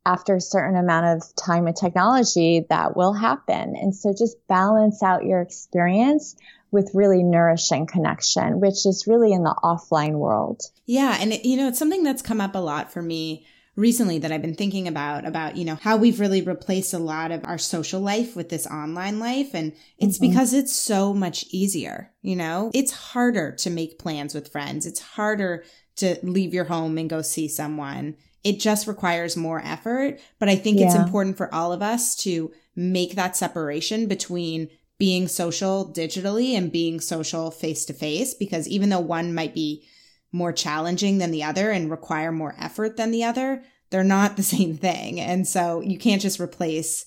after 0.05 0.37
a 0.37 0.41
certain 0.41 0.77
amount 0.77 1.07
of 1.07 1.35
time 1.35 1.65
with 1.65 1.75
technology 1.75 2.65
that 2.71 2.97
will 2.97 3.13
happen. 3.13 3.75
And 3.77 3.95
so 3.95 4.15
just 4.17 4.37
balance 4.47 5.03
out 5.03 5.25
your 5.25 5.41
experience 5.41 6.37
with 6.71 6.93
really 6.95 7.25
nourishing 7.25 7.87
connection, 7.87 8.61
which 8.61 8.87
is 8.87 9.07
really 9.09 9.33
in 9.33 9.43
the 9.43 9.55
offline 9.65 10.13
world. 10.13 10.63
Yeah. 10.87 11.17
And, 11.21 11.33
it, 11.33 11.45
you 11.45 11.57
know, 11.57 11.69
it's 11.69 11.79
something 11.79 12.05
that's 12.05 12.23
come 12.23 12.41
up 12.41 12.55
a 12.55 12.59
lot 12.59 12.93
for 12.93 13.03
me 13.03 13.47
recently 13.77 14.19
that 14.19 14.33
I've 14.33 14.43
been 14.43 14.55
thinking 14.55 14.89
about, 14.89 15.27
about, 15.27 15.57
you 15.57 15.65
know, 15.65 15.77
how 15.77 15.97
we've 15.97 16.19
really 16.19 16.41
replaced 16.41 16.95
a 16.95 16.99
lot 16.99 17.31
of 17.31 17.45
our 17.45 17.59
social 17.59 18.01
life 18.01 18.35
with 18.35 18.49
this 18.49 18.67
online 18.67 19.19
life. 19.19 19.55
And 19.55 19.73
it's 19.99 20.19
mm-hmm. 20.19 20.31
because 20.31 20.55
it's 20.55 20.75
so 20.75 21.13
much 21.13 21.45
easier, 21.51 22.11
you 22.23 22.35
know, 22.35 22.71
it's 22.75 22.93
harder 22.93 23.53
to 23.53 23.71
make 23.71 23.99
plans 23.99 24.35
with 24.35 24.51
friends. 24.51 24.87
It's 24.87 25.01
harder 25.01 25.65
to 25.97 26.19
leave 26.23 26.55
your 26.55 26.65
home 26.65 26.99
and 26.99 27.11
go 27.11 27.23
see 27.23 27.49
someone. 27.49 28.17
It 28.43 28.61
just 28.61 28.87
requires 28.87 29.37
more 29.37 29.61
effort. 29.65 30.21
But 30.39 30.49
I 30.49 30.57
think 30.57 30.79
yeah. 30.79 30.87
it's 30.87 30.95
important 30.95 31.37
for 31.37 31.55
all 31.55 31.73
of 31.73 31.83
us 31.83 32.17
to 32.17 32.53
make 32.75 33.15
that 33.15 33.37
separation 33.37 34.07
between 34.07 34.71
being 34.99 35.29
social 35.29 35.93
digitally 35.95 36.57
and 36.57 36.73
being 36.73 37.01
social 37.01 37.51
face 37.51 37.85
to 37.85 37.93
face 37.93 38.33
because 38.33 38.67
even 38.67 38.89
though 38.89 39.01
one 39.01 39.35
might 39.35 39.55
be 39.55 39.87
more 40.33 40.53
challenging 40.53 41.19
than 41.19 41.31
the 41.31 41.45
other 41.45 41.71
and 41.71 41.91
require 41.91 42.33
more 42.33 42.55
effort 42.59 42.97
than 42.97 43.11
the 43.11 43.25
other, 43.25 43.63
they're 43.91 44.05
not 44.05 44.37
the 44.37 44.43
same 44.57 44.77
thing. 44.77 45.21
And 45.21 45.47
so 45.47 45.81
you 45.81 45.99
can't 45.99 46.23
just 46.23 46.41
replace 46.41 47.07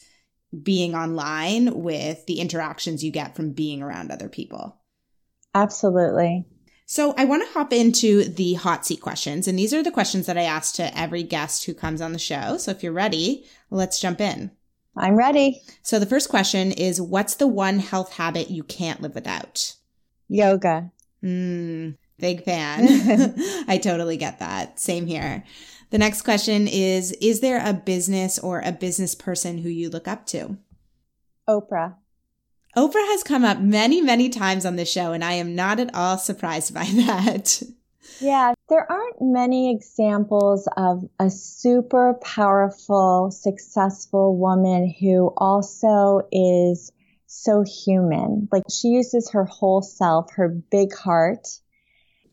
being 0.64 0.96
online 0.96 1.82
with 1.82 2.26
the 2.26 2.40
interactions 2.40 3.04
you 3.04 3.12
get 3.12 3.36
from 3.36 3.52
being 3.52 3.84
around 3.84 4.12
other 4.12 4.30
people. 4.30 4.78
Absolutely. 5.54 6.46
So 6.86 7.14
I 7.18 7.26
want 7.26 7.46
to 7.46 7.54
hop 7.54 7.72
into 7.72 8.24
the 8.24 8.56
hot 8.56 8.84
seat 8.84 9.00
questions. 9.00 9.48
And 9.48 9.60
these 9.60 9.76
are 9.76 9.84
the 9.84 9.92
questions 9.92 10.26
that 10.26 10.40
I 10.40 10.44
ask 10.44 10.74
to 10.76 10.98
every 10.98 11.22
guest 11.22 11.66
who 11.66 11.76
comes 11.76 12.02
on 12.02 12.14
the 12.14 12.20
show. 12.20 12.58
So 12.58 12.72
if 12.72 12.82
you're 12.82 12.92
ready, 12.92 13.46
let's 13.70 14.02
jump 14.02 14.20
in. 14.20 14.50
I'm 14.98 15.16
ready. 15.16 15.62
So 15.84 16.00
the 16.00 16.08
first 16.08 16.30
question 16.30 16.72
is 16.72 17.00
What's 17.00 17.36
the 17.36 17.48
one 17.48 17.78
health 17.78 18.14
habit 18.14 18.50
you 18.50 18.64
can't 18.64 19.02
live 19.02 19.14
without? 19.14 19.76
Yoga. 20.28 20.92
Mm, 21.24 21.96
big 22.20 22.44
fan. 22.46 23.36
I 23.68 23.80
totally 23.82 24.18
get 24.18 24.40
that. 24.40 24.80
Same 24.80 25.06
here. 25.06 25.44
The 25.92 25.98
next 25.98 26.22
question 26.22 26.68
is 26.68 27.12
Is 27.14 27.40
there 27.40 27.62
a 27.66 27.74
business 27.74 28.38
or 28.40 28.62
a 28.62 28.72
business 28.72 29.16
person 29.16 29.60
who 29.60 29.70
you 29.70 29.90
look 29.90 30.08
up 30.08 30.26
to? 30.28 30.58
Oprah. 31.48 31.96
Oprah 32.78 33.08
has 33.08 33.24
come 33.24 33.44
up 33.44 33.60
many, 33.60 34.00
many 34.02 34.30
times 34.30 34.66
on 34.66 34.76
the 34.76 34.86
show, 34.86 35.12
and 35.12 35.24
I 35.24 35.34
am 35.34 35.56
not 35.56 35.80
at 35.80 35.94
all 35.96 36.18
surprised 36.18 36.74
by 36.74 36.84
that. 36.94 37.64
Yeah, 38.22 38.54
there 38.68 38.90
aren't 38.92 39.22
many 39.22 39.72
examples 39.72 40.68
of 40.78 41.04
a 41.20 41.30
super 41.30 42.16
powerful, 42.22 43.32
successful 43.32 44.38
woman 44.38 44.94
who 45.00 45.34
also 45.38 46.22
is 46.32 46.92
so 47.28 47.64
human. 47.64 48.48
Like 48.52 48.64
she 48.70 48.90
uses 48.90 49.32
her 49.32 49.46
whole 49.46 49.82
self, 49.82 50.34
her 50.34 50.50
big 50.50 50.94
heart. 50.94 51.48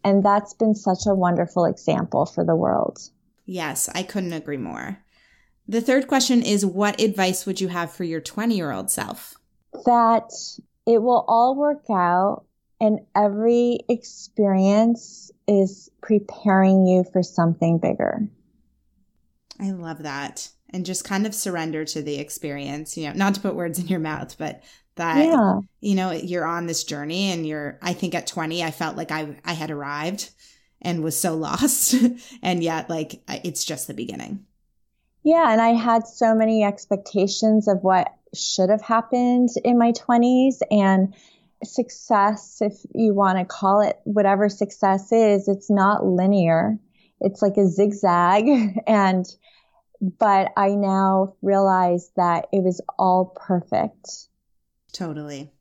And 0.07 0.25
that's 0.25 0.55
been 0.55 0.77
such 0.77 1.05
a 1.05 1.17
wonderful 1.17 1.65
example 1.65 2.27
for 2.27 2.45
the 2.45 2.55
world. 2.55 3.01
Yes, 3.45 3.89
I 3.93 4.05
couldn't 4.05 4.35
agree 4.35 4.57
more. 4.57 5.03
The 5.67 5.81
third 5.81 6.07
question 6.07 6.43
is 6.43 6.65
What 6.65 7.01
advice 7.01 7.45
would 7.45 7.61
you 7.61 7.67
have 7.67 7.91
for 7.91 8.05
your 8.05 8.21
20 8.21 8.57
year 8.57 8.71
old 8.71 8.89
self? 8.89 9.35
That 9.85 10.31
it 10.87 11.03
will 11.03 11.25
all 11.27 11.57
work 11.57 11.91
out 11.91 12.45
and 12.81 13.01
every 13.17 13.81
experience 13.89 15.33
is 15.49 15.91
preparing 16.03 16.87
you 16.87 17.03
for 17.13 17.25
something 17.25 17.79
bigger. 17.79 18.29
I 19.59 19.73
love 19.73 20.05
that. 20.05 20.51
And 20.71 20.87
just 20.87 21.05
kind 21.05 21.27
of 21.27 21.35
surrender 21.35 21.85
to 21.85 22.01
the 22.01 22.21
experience, 22.21 22.97
you 22.97 23.09
know, 23.09 23.15
not 23.15 23.35
to 23.35 23.41
put 23.41 23.57
words 23.57 23.81
in 23.81 23.89
your 23.89 23.99
mouth, 23.99 24.37
but 24.39 24.63
that 24.97 25.25
yeah. 25.25 25.61
you 25.81 25.95
know, 25.95 26.11
you're 26.11 26.47
on 26.47 26.67
this 26.67 26.85
journey 26.85 27.31
and 27.31 27.47
you're 27.47 27.79
I 27.83 27.93
think 27.93 28.15
at 28.15 28.27
20 28.27 28.63
I 28.63 28.71
felt 28.71 28.97
like 28.97 29.11
I 29.11 29.37
I 29.45 29.53
had 29.53 29.71
arrived 29.71 30.31
and 30.83 31.03
was 31.03 31.19
so 31.19 31.35
lost 31.37 31.95
and 32.43 32.63
yet 32.63 32.91
like 32.91 33.23
it's 33.29 33.65
just 33.65 33.87
the 33.87 33.95
beginning. 33.95 34.45
Yeah, 35.23 35.51
and 35.51 35.61
I 35.61 35.71
had 35.71 36.07
so 36.07 36.37
many 36.37 36.63
expectations 36.63 37.67
of 37.67 37.83
what 37.83 38.15
should 38.33 38.71
have 38.71 38.83
happened 38.83 39.49
in 39.65 39.77
my 39.77 39.91
20s 39.93 40.59
and 40.71 41.13
success, 41.65 42.59
if 42.61 42.75
you 42.95 43.15
want 43.15 43.39
to 43.39 43.45
call 43.45 43.81
it 43.81 43.99
whatever 44.05 44.49
success 44.49 45.13
is, 45.13 45.49
it's 45.49 45.71
not 45.71 46.05
linear. 46.05 46.79
It's 47.21 47.43
like 47.43 47.57
a 47.57 47.67
zigzag. 47.67 48.47
And, 48.87 49.27
but 50.19 50.53
I 50.57 50.71
now 50.71 51.35
realize 51.43 52.11
that 52.17 52.47
it 52.53 52.63
was 52.63 52.83
all 52.99 53.35
perfect. 53.35 54.29
Totally. 54.97 55.53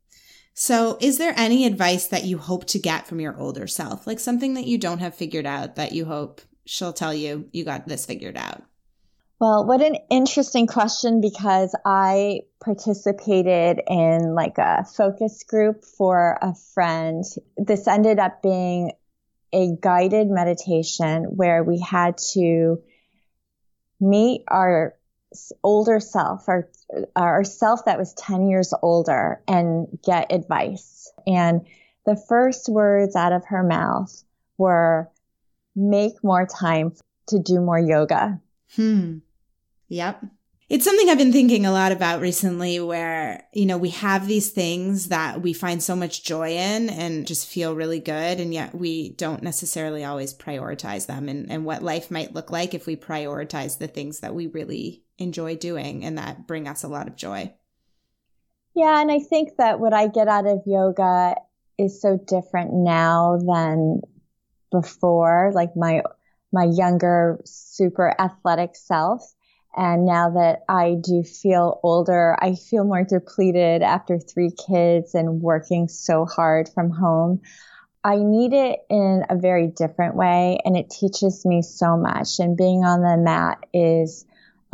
So, 0.53 0.97
is 1.01 1.17
there 1.17 1.33
any 1.35 1.65
advice 1.65 2.07
that 2.07 2.23
you 2.23 2.37
hope 2.37 2.65
to 2.67 2.79
get 2.79 3.05
from 3.05 3.19
your 3.19 3.37
older 3.37 3.67
self? 3.67 4.07
Like 4.07 4.19
something 4.19 4.53
that 4.53 4.65
you 4.65 4.77
don't 4.77 4.99
have 4.99 5.13
figured 5.13 5.45
out 5.45 5.75
that 5.75 5.91
you 5.91 6.05
hope 6.05 6.39
she'll 6.65 6.93
tell 6.93 7.13
you 7.13 7.49
you 7.51 7.65
got 7.65 7.85
this 7.85 8.05
figured 8.05 8.37
out? 8.37 8.63
Well, 9.39 9.65
what 9.65 9.81
an 9.81 9.97
interesting 10.09 10.65
question 10.65 11.19
because 11.19 11.75
I 11.85 12.43
participated 12.63 13.81
in 13.85 14.33
like 14.33 14.57
a 14.57 14.85
focus 14.85 15.43
group 15.43 15.83
for 15.83 16.39
a 16.41 16.55
friend. 16.73 17.25
This 17.57 17.89
ended 17.89 18.17
up 18.17 18.41
being 18.41 18.93
a 19.51 19.75
guided 19.81 20.29
meditation 20.29 21.25
where 21.25 21.65
we 21.65 21.79
had 21.79 22.17
to 22.33 22.81
meet 23.99 24.43
our 24.47 24.94
older 25.63 25.99
self, 25.99 26.47
our, 26.47 26.69
our 27.15 27.43
self 27.43 27.85
that 27.85 27.97
was 27.97 28.13
10 28.13 28.47
years 28.49 28.73
older 28.81 29.41
and 29.47 29.87
get 30.03 30.31
advice. 30.31 31.11
And 31.27 31.65
the 32.05 32.15
first 32.15 32.69
words 32.69 33.15
out 33.15 33.33
of 33.33 33.45
her 33.45 33.63
mouth 33.63 34.23
were, 34.57 35.09
make 35.75 36.23
more 36.23 36.45
time 36.45 36.93
to 37.27 37.39
do 37.39 37.59
more 37.59 37.79
yoga. 37.79 38.39
Hmm. 38.75 39.17
Yep. 39.89 40.23
It's 40.67 40.83
something 40.83 41.09
I've 41.09 41.19
been 41.19 41.31
thinking 41.31 41.67
a 41.67 41.71
lot 41.71 41.91
about 41.91 42.21
recently 42.21 42.79
where, 42.79 43.43
you 43.53 43.67
know, 43.67 43.77
we 43.77 43.91
have 43.91 44.27
these 44.27 44.49
things 44.49 45.09
that 45.09 45.41
we 45.41 45.53
find 45.53 45.83
so 45.83 45.95
much 45.95 46.23
joy 46.23 46.53
in 46.57 46.89
and 46.89 47.27
just 47.27 47.47
feel 47.47 47.75
really 47.75 47.99
good. 47.99 48.39
And 48.39 48.51
yet 48.51 48.73
we 48.73 49.09
don't 49.09 49.43
necessarily 49.43 50.03
always 50.03 50.33
prioritize 50.33 51.05
them 51.05 51.29
and, 51.29 51.51
and 51.51 51.65
what 51.65 51.83
life 51.83 52.09
might 52.09 52.33
look 52.33 52.49
like 52.49 52.73
if 52.73 52.87
we 52.87 52.95
prioritize 52.95 53.77
the 53.77 53.87
things 53.87 54.21
that 54.21 54.33
we 54.33 54.47
really 54.47 55.03
enjoy 55.17 55.55
doing 55.55 56.03
and 56.03 56.17
that 56.17 56.47
bring 56.47 56.67
us 56.67 56.83
a 56.83 56.87
lot 56.87 57.07
of 57.07 57.15
joy. 57.15 57.53
Yeah. 58.75 59.01
And 59.01 59.11
I 59.11 59.19
think 59.19 59.57
that 59.57 59.79
what 59.79 59.93
I 59.93 60.07
get 60.07 60.27
out 60.27 60.45
of 60.45 60.63
yoga 60.65 61.35
is 61.77 62.01
so 62.01 62.17
different 62.27 62.73
now 62.73 63.37
than 63.37 64.01
before, 64.71 65.51
like 65.53 65.75
my, 65.75 66.01
my 66.51 66.65
younger, 66.65 67.39
super 67.45 68.13
athletic 68.19 68.75
self 68.75 69.33
and 69.75 70.05
now 70.05 70.29
that 70.31 70.63
I 70.69 70.95
do 71.01 71.23
feel 71.23 71.81
older, 71.83 72.37
I 72.39 72.55
feel 72.55 72.85
more 72.85 73.03
depleted 73.03 73.81
after 73.81 74.17
three 74.17 74.51
kids 74.51 75.15
and 75.15 75.41
working 75.41 75.89
so 75.89 76.25
hard 76.25 76.69
from 76.69 76.91
home. 76.91 77.41
I 78.01 78.17
need 78.17 78.53
it 78.53 78.79
in 78.89 79.25
a 79.29 79.35
very 79.35 79.67
different 79.67 80.15
way 80.15 80.59
and 80.63 80.77
it 80.77 80.89
teaches 80.89 81.45
me 81.45 81.61
so 81.61 81.97
much. 81.97 82.39
And 82.39 82.55
being 82.55 82.85
on 82.85 83.01
the 83.01 83.21
mat 83.21 83.65
is 83.73 84.25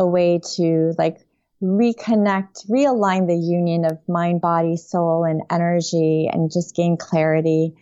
a 0.02 0.08
way 0.08 0.42
to 0.56 0.94
like 0.98 1.20
reconnect, 1.62 2.68
realign 2.68 3.28
the 3.28 3.38
union 3.38 3.86
of 3.86 4.00
mind, 4.10 4.42
body, 4.42 4.76
soul, 4.76 5.24
and 5.24 5.44
energy 5.50 6.28
and 6.32 6.52
just 6.52 6.76
gain 6.76 6.98
clarity 6.98 7.76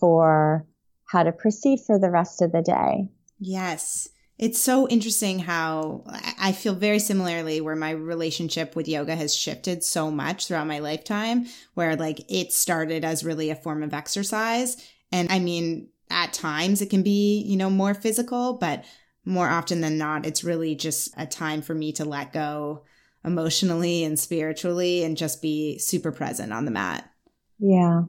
for 0.00 0.66
how 1.04 1.22
to 1.22 1.32
proceed 1.32 1.78
for 1.86 1.98
the 1.98 2.10
rest 2.10 2.40
of 2.42 2.50
the 2.50 2.62
day. 2.62 3.08
Yes. 3.38 4.08
It's 4.38 4.60
so 4.60 4.88
interesting 4.88 5.38
how 5.38 6.04
I 6.38 6.52
feel 6.52 6.74
very 6.74 6.98
similarly 6.98 7.60
where 7.60 7.76
my 7.76 7.90
relationship 7.90 8.76
with 8.76 8.88
yoga 8.88 9.14
has 9.14 9.34
shifted 9.34 9.82
so 9.84 10.10
much 10.10 10.46
throughout 10.46 10.66
my 10.66 10.78
lifetime, 10.78 11.46
where 11.74 11.96
like 11.96 12.20
it 12.30 12.52
started 12.52 13.04
as 13.04 13.24
really 13.24 13.50
a 13.50 13.54
form 13.54 13.82
of 13.82 13.94
exercise. 13.94 14.76
And 15.12 15.30
I 15.30 15.38
mean, 15.38 15.88
at 16.10 16.32
times 16.32 16.82
it 16.82 16.90
can 16.90 17.02
be, 17.02 17.42
you 17.46 17.56
know, 17.56 17.70
more 17.70 17.94
physical, 17.94 18.54
but 18.54 18.84
more 19.26 19.48
often 19.48 19.82
than 19.82 19.98
not, 19.98 20.24
it's 20.24 20.44
really 20.44 20.76
just 20.76 21.12
a 21.16 21.26
time 21.26 21.60
for 21.60 21.74
me 21.74 21.90
to 21.92 22.04
let 22.04 22.32
go 22.32 22.84
emotionally 23.24 24.04
and 24.04 24.16
spiritually 24.18 25.02
and 25.02 25.16
just 25.16 25.42
be 25.42 25.78
super 25.78 26.12
present 26.12 26.52
on 26.52 26.64
the 26.64 26.70
mat. 26.70 27.10
Yeah. 27.58 28.02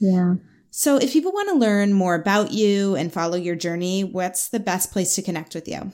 Yeah. 0.00 0.34
So, 0.70 0.96
if 0.96 1.12
people 1.12 1.30
want 1.30 1.50
to 1.50 1.54
learn 1.54 1.92
more 1.92 2.16
about 2.16 2.50
you 2.50 2.96
and 2.96 3.12
follow 3.12 3.36
your 3.36 3.54
journey, 3.54 4.02
what's 4.02 4.48
the 4.48 4.58
best 4.58 4.90
place 4.90 5.14
to 5.14 5.22
connect 5.22 5.54
with 5.54 5.68
you? 5.68 5.92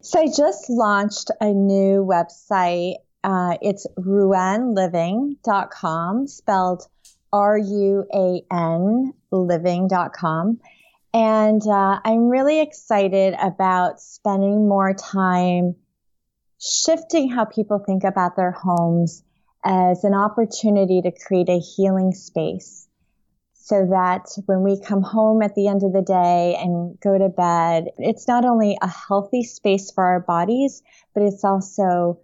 So, 0.00 0.20
I 0.20 0.26
just 0.26 0.70
launched 0.70 1.32
a 1.40 1.52
new 1.52 2.04
website. 2.04 2.98
Uh, 3.24 3.56
it's 3.60 3.88
ruanliving.com, 3.98 6.28
spelled 6.28 6.86
R 7.32 7.58
U 7.58 8.06
A 8.14 8.44
N 8.52 9.12
living.com. 9.32 10.60
And 11.14 11.62
uh, 11.64 12.00
I'm 12.04 12.28
really 12.28 12.60
excited 12.60 13.36
about 13.40 14.00
spending 14.00 14.68
more 14.68 14.92
time 14.92 15.76
shifting 16.60 17.30
how 17.30 17.44
people 17.44 17.78
think 17.78 18.02
about 18.02 18.34
their 18.34 18.50
homes 18.50 19.22
as 19.64 20.02
an 20.02 20.12
opportunity 20.12 21.00
to 21.02 21.12
create 21.12 21.48
a 21.48 21.60
healing 21.60 22.12
space 22.12 22.88
so 23.54 23.86
that 23.90 24.26
when 24.46 24.62
we 24.62 24.78
come 24.80 25.02
home 25.02 25.40
at 25.40 25.54
the 25.54 25.68
end 25.68 25.84
of 25.84 25.92
the 25.92 26.02
day 26.02 26.56
and 26.60 26.98
go 27.00 27.16
to 27.16 27.28
bed, 27.28 27.86
it's 27.96 28.26
not 28.26 28.44
only 28.44 28.76
a 28.82 28.88
healthy 28.88 29.44
space 29.44 29.92
for 29.92 30.04
our 30.04 30.20
bodies, 30.20 30.82
but 31.14 31.22
it's 31.22 31.44
also 31.44 32.18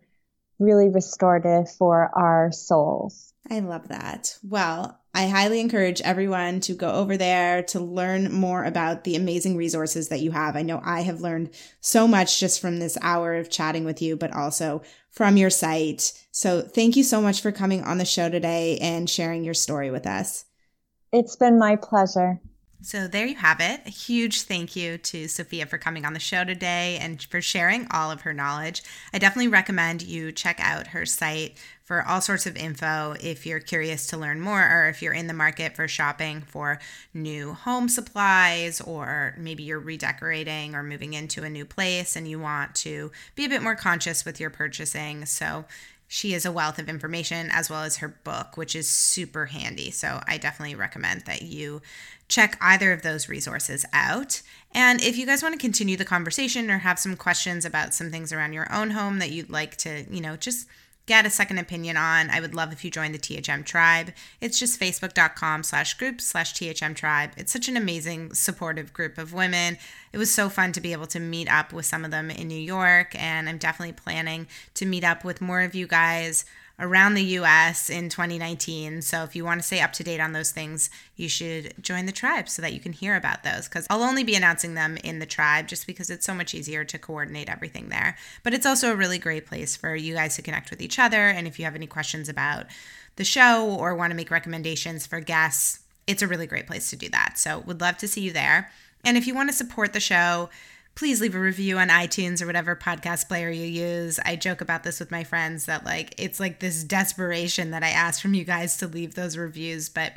really 0.58 0.88
restorative 0.88 1.70
for 1.70 2.10
our 2.14 2.50
souls. 2.52 3.32
I 3.48 3.60
love 3.60 3.88
that. 3.88 4.36
Well, 4.42 4.99
I 5.12 5.26
highly 5.26 5.58
encourage 5.58 6.00
everyone 6.02 6.60
to 6.60 6.74
go 6.74 6.90
over 6.92 7.16
there 7.16 7.64
to 7.64 7.80
learn 7.80 8.32
more 8.32 8.64
about 8.64 9.02
the 9.02 9.16
amazing 9.16 9.56
resources 9.56 10.08
that 10.08 10.20
you 10.20 10.30
have. 10.30 10.54
I 10.54 10.62
know 10.62 10.80
I 10.84 11.00
have 11.00 11.20
learned 11.20 11.50
so 11.80 12.06
much 12.06 12.38
just 12.38 12.60
from 12.60 12.78
this 12.78 12.96
hour 13.02 13.34
of 13.34 13.50
chatting 13.50 13.84
with 13.84 14.00
you, 14.00 14.16
but 14.16 14.32
also 14.32 14.82
from 15.10 15.36
your 15.36 15.50
site. 15.50 16.12
So 16.30 16.62
thank 16.62 16.94
you 16.94 17.02
so 17.02 17.20
much 17.20 17.40
for 17.40 17.50
coming 17.50 17.82
on 17.82 17.98
the 17.98 18.04
show 18.04 18.28
today 18.28 18.78
and 18.78 19.10
sharing 19.10 19.42
your 19.42 19.54
story 19.54 19.90
with 19.90 20.06
us. 20.06 20.44
It's 21.12 21.34
been 21.34 21.58
my 21.58 21.74
pleasure. 21.74 22.40
So 22.82 23.06
there 23.06 23.26
you 23.26 23.36
have 23.36 23.60
it. 23.60 23.82
A 23.84 23.90
huge 23.90 24.42
thank 24.42 24.74
you 24.74 24.96
to 24.96 25.28
Sophia 25.28 25.66
for 25.66 25.76
coming 25.76 26.06
on 26.06 26.14
the 26.14 26.18
show 26.18 26.44
today 26.44 26.98
and 26.98 27.22
for 27.22 27.42
sharing 27.42 27.86
all 27.90 28.10
of 28.10 28.22
her 28.22 28.32
knowledge. 28.32 28.82
I 29.12 29.18
definitely 29.18 29.48
recommend 29.48 30.00
you 30.02 30.32
check 30.32 30.58
out 30.60 30.88
her 30.88 31.04
site 31.04 31.58
for 31.84 32.02
all 32.06 32.22
sorts 32.22 32.46
of 32.46 32.56
info 32.56 33.16
if 33.20 33.44
you're 33.44 33.60
curious 33.60 34.06
to 34.06 34.16
learn 34.16 34.40
more 34.40 34.62
or 34.62 34.88
if 34.88 35.02
you're 35.02 35.12
in 35.12 35.26
the 35.26 35.34
market 35.34 35.76
for 35.76 35.88
shopping 35.88 36.40
for 36.40 36.78
new 37.12 37.52
home 37.52 37.88
supplies 37.88 38.80
or 38.80 39.34
maybe 39.36 39.62
you're 39.62 39.78
redecorating 39.78 40.74
or 40.74 40.82
moving 40.82 41.12
into 41.12 41.42
a 41.42 41.50
new 41.50 41.66
place 41.66 42.16
and 42.16 42.26
you 42.26 42.40
want 42.40 42.74
to 42.76 43.12
be 43.34 43.44
a 43.44 43.48
bit 43.48 43.62
more 43.62 43.76
conscious 43.76 44.24
with 44.24 44.40
your 44.40 44.50
purchasing. 44.50 45.26
So 45.26 45.66
she 46.12 46.34
is 46.34 46.44
a 46.44 46.50
wealth 46.50 46.80
of 46.80 46.88
information 46.88 47.50
as 47.52 47.70
well 47.70 47.84
as 47.84 47.98
her 47.98 48.08
book, 48.08 48.56
which 48.56 48.74
is 48.74 48.88
super 48.88 49.46
handy. 49.46 49.92
So 49.92 50.20
I 50.26 50.38
definitely 50.38 50.74
recommend 50.74 51.20
that 51.26 51.42
you 51.42 51.82
check 52.26 52.58
either 52.60 52.92
of 52.92 53.02
those 53.02 53.28
resources 53.28 53.86
out. 53.92 54.42
And 54.74 55.00
if 55.00 55.16
you 55.16 55.24
guys 55.24 55.40
want 55.40 55.54
to 55.54 55.60
continue 55.60 55.96
the 55.96 56.04
conversation 56.04 56.68
or 56.68 56.78
have 56.78 56.98
some 56.98 57.14
questions 57.14 57.64
about 57.64 57.94
some 57.94 58.10
things 58.10 58.32
around 58.32 58.54
your 58.54 58.66
own 58.74 58.90
home 58.90 59.20
that 59.20 59.30
you'd 59.30 59.50
like 59.50 59.76
to, 59.76 60.04
you 60.10 60.20
know, 60.20 60.34
just 60.34 60.66
get 61.10 61.26
a 61.26 61.30
second 61.30 61.58
opinion 61.58 61.96
on, 61.96 62.30
I 62.30 62.40
would 62.40 62.54
love 62.54 62.72
if 62.72 62.84
you 62.84 62.90
join 62.90 63.10
the 63.10 63.18
THM 63.18 63.64
tribe. 63.64 64.12
It's 64.40 64.60
just 64.60 64.78
facebook.com 64.78 65.64
slash 65.64 65.94
group 65.94 66.20
slash 66.20 66.54
THM 66.54 66.94
tribe. 66.94 67.32
It's 67.36 67.50
such 67.50 67.68
an 67.68 67.76
amazing, 67.76 68.32
supportive 68.34 68.92
group 68.92 69.18
of 69.18 69.32
women. 69.32 69.76
It 70.12 70.18
was 70.18 70.32
so 70.32 70.48
fun 70.48 70.70
to 70.70 70.80
be 70.80 70.92
able 70.92 71.08
to 71.08 71.18
meet 71.18 71.50
up 71.50 71.72
with 71.72 71.84
some 71.84 72.04
of 72.04 72.12
them 72.12 72.30
in 72.30 72.46
New 72.46 72.54
York, 72.54 73.16
and 73.20 73.48
I'm 73.48 73.58
definitely 73.58 73.92
planning 73.92 74.46
to 74.74 74.86
meet 74.86 75.02
up 75.02 75.24
with 75.24 75.40
more 75.40 75.62
of 75.62 75.74
you 75.74 75.88
guys 75.88 76.44
around 76.80 77.14
the 77.14 77.22
US 77.22 77.90
in 77.90 78.08
2019. 78.08 79.02
So 79.02 79.22
if 79.22 79.36
you 79.36 79.44
want 79.44 79.60
to 79.60 79.66
stay 79.66 79.80
up 79.80 79.92
to 79.94 80.02
date 80.02 80.18
on 80.18 80.32
those 80.32 80.50
things, 80.50 80.90
you 81.14 81.28
should 81.28 81.74
join 81.80 82.06
the 82.06 82.12
tribe 82.12 82.48
so 82.48 82.62
that 82.62 82.72
you 82.72 82.80
can 82.80 82.92
hear 82.92 83.16
about 83.16 83.44
those 83.44 83.68
because 83.68 83.86
I'll 83.90 84.02
only 84.02 84.24
be 84.24 84.34
announcing 84.34 84.74
them 84.74 84.96
in 85.04 85.18
the 85.18 85.26
tribe 85.26 85.68
just 85.68 85.86
because 85.86 86.10
it's 86.10 86.26
so 86.26 86.34
much 86.34 86.54
easier 86.54 86.84
to 86.84 86.98
coordinate 86.98 87.50
everything 87.50 87.90
there. 87.90 88.16
But 88.42 88.54
it's 88.54 88.66
also 88.66 88.90
a 88.90 88.96
really 88.96 89.18
great 89.18 89.46
place 89.46 89.76
for 89.76 89.94
you 89.94 90.14
guys 90.14 90.36
to 90.36 90.42
connect 90.42 90.70
with 90.70 90.80
each 90.80 90.98
other. 90.98 91.28
And 91.28 91.46
if 91.46 91.58
you 91.58 91.66
have 91.66 91.76
any 91.76 91.86
questions 91.86 92.28
about 92.28 92.66
the 93.16 93.24
show 93.24 93.76
or 93.78 93.94
want 93.94 94.10
to 94.10 94.16
make 94.16 94.30
recommendations 94.30 95.06
for 95.06 95.20
guests, 95.20 95.80
it's 96.06 96.22
a 96.22 96.28
really 96.28 96.46
great 96.46 96.66
place 96.66 96.90
to 96.90 96.96
do 96.96 97.08
that. 97.10 97.38
So 97.38 97.60
would 97.60 97.80
love 97.80 97.98
to 97.98 98.08
see 98.08 98.22
you 98.22 98.32
there. 98.32 98.70
And 99.04 99.16
if 99.16 99.26
you 99.26 99.34
want 99.34 99.48
to 99.48 99.56
support 99.56 99.92
the 99.92 100.00
show, 100.00 100.50
please 100.94 101.20
leave 101.20 101.34
a 101.34 101.40
review 101.40 101.78
on 101.78 101.88
iTunes 101.88 102.42
or 102.42 102.46
whatever 102.46 102.76
podcast 102.76 103.28
player 103.28 103.50
you 103.50 103.64
use. 103.64 104.18
I 104.24 104.36
joke 104.36 104.60
about 104.60 104.82
this 104.82 105.00
with 105.00 105.10
my 105.10 105.24
friends 105.24 105.66
that 105.66 105.84
like 105.84 106.14
it's 106.18 106.40
like 106.40 106.60
this 106.60 106.84
desperation 106.84 107.70
that 107.70 107.82
I 107.82 107.90
ask 107.90 108.20
from 108.20 108.34
you 108.34 108.44
guys 108.44 108.76
to 108.78 108.86
leave 108.86 109.14
those 109.14 109.36
reviews, 109.36 109.88
but 109.88 110.12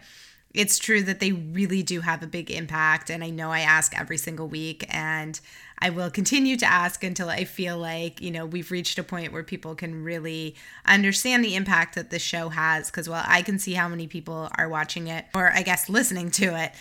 it's 0.53 0.77
true 0.77 1.01
that 1.03 1.19
they 1.19 1.31
really 1.31 1.81
do 1.81 2.01
have 2.01 2.21
a 2.21 2.27
big 2.27 2.51
impact. 2.51 3.09
And 3.09 3.23
I 3.23 3.31
know 3.31 3.49
I 3.49 3.61
ask 3.61 3.99
every 3.99 4.17
single 4.17 4.47
week, 4.47 4.85
and 4.87 5.39
I 5.79 5.89
will 5.89 6.11
continue 6.11 6.55
to 6.57 6.65
ask 6.65 7.03
until 7.03 7.29
I 7.29 7.43
feel 7.43 7.77
like, 7.77 8.21
you 8.21 8.29
know, 8.29 8.45
we've 8.45 8.69
reached 8.69 8.99
a 8.99 9.03
point 9.03 9.33
where 9.33 9.43
people 9.43 9.73
can 9.75 10.03
really 10.03 10.55
understand 10.85 11.43
the 11.43 11.55
impact 11.55 11.95
that 11.95 12.11
the 12.11 12.19
show 12.19 12.49
has. 12.49 12.91
Because 12.91 13.09
while 13.09 13.25
I 13.25 13.41
can 13.41 13.57
see 13.57 13.73
how 13.73 13.89
many 13.89 14.05
people 14.07 14.49
are 14.55 14.69
watching 14.69 15.07
it, 15.07 15.25
or 15.33 15.51
I 15.51 15.63
guess 15.63 15.89
listening 15.89 16.29
to 16.31 16.55
it, 16.55 16.71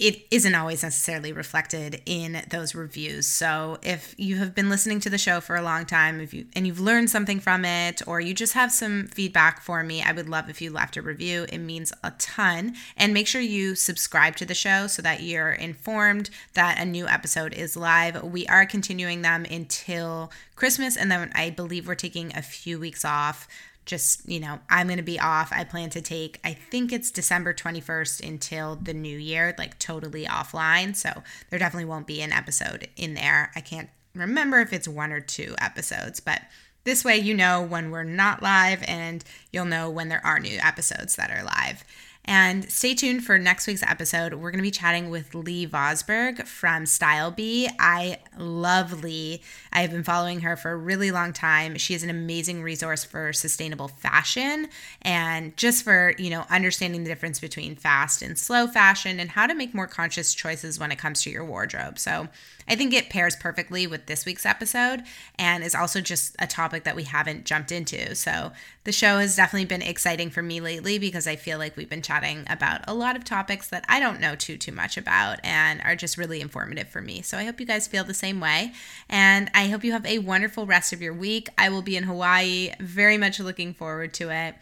it 0.00 0.26
isn't 0.30 0.54
always 0.54 0.82
necessarily 0.82 1.30
reflected 1.30 2.00
in 2.06 2.42
those 2.48 2.74
reviews. 2.74 3.26
So 3.26 3.78
if 3.82 4.14
you 4.16 4.36
have 4.36 4.54
been 4.54 4.70
listening 4.70 4.98
to 5.00 5.10
the 5.10 5.18
show 5.18 5.42
for 5.42 5.56
a 5.56 5.62
long 5.62 5.84
time, 5.84 6.20
if 6.20 6.32
you 6.32 6.46
and 6.56 6.66
you've 6.66 6.80
learned 6.80 7.10
something 7.10 7.38
from 7.38 7.66
it 7.66 8.00
or 8.06 8.18
you 8.18 8.32
just 8.32 8.54
have 8.54 8.72
some 8.72 9.08
feedback 9.08 9.60
for 9.60 9.84
me, 9.84 10.02
I 10.02 10.12
would 10.12 10.26
love 10.26 10.48
if 10.48 10.62
you 10.62 10.70
left 10.70 10.96
a 10.96 11.02
review. 11.02 11.44
It 11.50 11.58
means 11.58 11.92
a 12.02 12.12
ton. 12.12 12.76
And 12.96 13.12
make 13.12 13.26
sure 13.26 13.42
you 13.42 13.74
subscribe 13.74 14.36
to 14.36 14.46
the 14.46 14.54
show 14.54 14.86
so 14.86 15.02
that 15.02 15.22
you're 15.22 15.52
informed 15.52 16.30
that 16.54 16.80
a 16.80 16.86
new 16.86 17.06
episode 17.06 17.52
is 17.52 17.76
live. 17.76 18.22
We 18.22 18.46
are 18.46 18.64
continuing 18.64 19.20
them 19.20 19.44
until 19.50 20.32
Christmas 20.56 20.96
and 20.96 21.12
then 21.12 21.30
I 21.34 21.50
believe 21.50 21.86
we're 21.86 21.94
taking 21.94 22.34
a 22.34 22.42
few 22.42 22.78
weeks 22.78 23.04
off 23.04 23.46
just, 23.90 24.26
you 24.28 24.38
know, 24.40 24.60
I'm 24.70 24.86
going 24.86 24.98
to 24.98 25.02
be 25.02 25.18
off. 25.18 25.52
I 25.52 25.64
plan 25.64 25.90
to 25.90 26.00
take, 26.00 26.38
I 26.44 26.54
think 26.54 26.92
it's 26.92 27.10
December 27.10 27.52
21st 27.52 28.26
until 28.26 28.76
the 28.76 28.94
new 28.94 29.18
year, 29.18 29.54
like 29.58 29.78
totally 29.78 30.24
offline. 30.24 30.94
So 30.94 31.22
there 31.50 31.58
definitely 31.58 31.86
won't 31.86 32.06
be 32.06 32.22
an 32.22 32.32
episode 32.32 32.88
in 32.96 33.14
there. 33.14 33.50
I 33.54 33.60
can't 33.60 33.90
remember 34.14 34.60
if 34.60 34.72
it's 34.72 34.88
one 34.88 35.12
or 35.12 35.20
two 35.20 35.56
episodes, 35.60 36.20
but 36.20 36.40
this 36.84 37.04
way 37.04 37.18
you 37.18 37.34
know 37.34 37.60
when 37.60 37.90
we're 37.90 38.04
not 38.04 38.42
live 38.42 38.82
and 38.86 39.22
you'll 39.52 39.66
know 39.66 39.90
when 39.90 40.08
there 40.08 40.24
are 40.24 40.38
new 40.38 40.58
episodes 40.62 41.16
that 41.16 41.30
are 41.30 41.42
live. 41.42 41.84
And 42.26 42.70
stay 42.70 42.94
tuned 42.94 43.24
for 43.24 43.38
next 43.38 43.66
week's 43.66 43.82
episode. 43.82 44.34
We're 44.34 44.50
going 44.50 44.58
to 44.58 44.62
be 44.62 44.70
chatting 44.70 45.10
with 45.10 45.34
Lee 45.34 45.66
Vosburgh 45.66 46.46
from 46.46 46.86
Style 46.86 47.30
Bee. 47.30 47.68
I 47.78 48.18
love 48.38 49.02
Lee. 49.02 49.40
I 49.72 49.80
have 49.80 49.90
been 49.90 50.04
following 50.04 50.40
her 50.40 50.54
for 50.56 50.70
a 50.70 50.76
really 50.76 51.10
long 51.10 51.32
time. 51.32 51.76
She 51.76 51.94
is 51.94 52.02
an 52.02 52.10
amazing 52.10 52.62
resource 52.62 53.04
for 53.04 53.32
sustainable 53.32 53.88
fashion 53.88 54.68
and 55.02 55.56
just 55.56 55.82
for, 55.82 56.14
you 56.18 56.30
know, 56.30 56.44
understanding 56.50 57.04
the 57.04 57.10
difference 57.10 57.40
between 57.40 57.74
fast 57.74 58.22
and 58.22 58.38
slow 58.38 58.66
fashion 58.66 59.18
and 59.18 59.30
how 59.30 59.46
to 59.46 59.54
make 59.54 59.74
more 59.74 59.86
conscious 59.86 60.34
choices 60.34 60.78
when 60.78 60.92
it 60.92 60.98
comes 60.98 61.22
to 61.22 61.30
your 61.30 61.44
wardrobe. 61.44 61.98
So, 61.98 62.28
I 62.68 62.76
think 62.76 62.92
it 62.92 63.10
pairs 63.10 63.36
perfectly 63.36 63.86
with 63.86 64.06
this 64.06 64.24
week's 64.24 64.46
episode 64.46 65.02
and 65.38 65.64
is 65.64 65.74
also 65.74 66.00
just 66.00 66.36
a 66.38 66.46
topic 66.46 66.84
that 66.84 66.96
we 66.96 67.04
haven't 67.04 67.44
jumped 67.44 67.72
into. 67.72 68.14
So 68.14 68.52
the 68.84 68.92
show 68.92 69.18
has 69.18 69.36
definitely 69.36 69.66
been 69.66 69.82
exciting 69.82 70.30
for 70.30 70.42
me 70.42 70.60
lately 70.60 70.98
because 70.98 71.26
I 71.26 71.36
feel 71.36 71.58
like 71.58 71.76
we've 71.76 71.90
been 71.90 72.02
chatting 72.02 72.44
about 72.48 72.82
a 72.86 72.94
lot 72.94 73.16
of 73.16 73.24
topics 73.24 73.68
that 73.68 73.84
I 73.88 74.00
don't 74.00 74.20
know 74.20 74.34
too 74.34 74.56
too 74.56 74.72
much 74.72 74.96
about 74.96 75.38
and 75.44 75.80
are 75.82 75.96
just 75.96 76.18
really 76.18 76.40
informative 76.40 76.88
for 76.88 77.00
me. 77.00 77.22
So 77.22 77.38
I 77.38 77.44
hope 77.44 77.60
you 77.60 77.66
guys 77.66 77.86
feel 77.86 78.04
the 78.04 78.14
same 78.14 78.40
way 78.40 78.72
and 79.08 79.50
I 79.54 79.68
hope 79.68 79.84
you 79.84 79.92
have 79.92 80.06
a 80.06 80.18
wonderful 80.18 80.66
rest 80.66 80.92
of 80.92 81.02
your 81.02 81.14
week. 81.14 81.48
I 81.58 81.68
will 81.68 81.82
be 81.82 81.96
in 81.96 82.04
Hawaii, 82.04 82.72
very 82.80 83.18
much 83.18 83.40
looking 83.40 83.74
forward 83.74 84.14
to 84.14 84.30
it. 84.30 84.54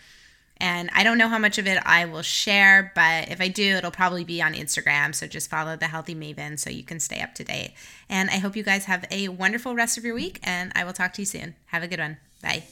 And 0.61 0.91
I 0.93 1.05
don't 1.05 1.19
know 1.19 1.29
how 1.29 1.39
much 1.39 1.59
of 1.59 1.67
it 1.67 1.79
I 1.85 2.05
will 2.05 2.23
share, 2.23 2.93
but 2.95 3.31
if 3.31 3.41
I 3.41 3.49
do, 3.49 3.77
it'll 3.77 3.91
probably 3.91 4.25
be 4.25 4.43
on 4.43 4.55
Instagram. 4.55 5.15
So 5.15 5.27
just 5.27 5.51
follow 5.51 5.77
the 5.77 5.87
Healthy 5.87 6.15
Maven 6.15 6.59
so 6.59 6.71
you 6.71 6.83
can 6.83 7.01
stay 7.01 7.21
up 7.21 7.35
to 7.37 7.45
date. 7.45 7.75
And 8.09 8.31
I 8.31 8.39
hope 8.39 8.57
you 8.57 8.63
guys 8.63 8.87
have 8.87 9.05
a 9.11 9.29
wonderful 9.29 9.75
rest 9.75 9.99
of 9.99 10.05
your 10.05 10.15
week, 10.15 10.41
and 10.43 10.73
I 10.75 10.85
will 10.85 10.93
talk 10.93 11.13
to 11.15 11.23
you 11.23 11.27
soon. 11.27 11.55
Have 11.67 11.83
a 11.83 11.89
good 11.89 12.01
one. 12.01 12.17
Bye. 12.43 12.65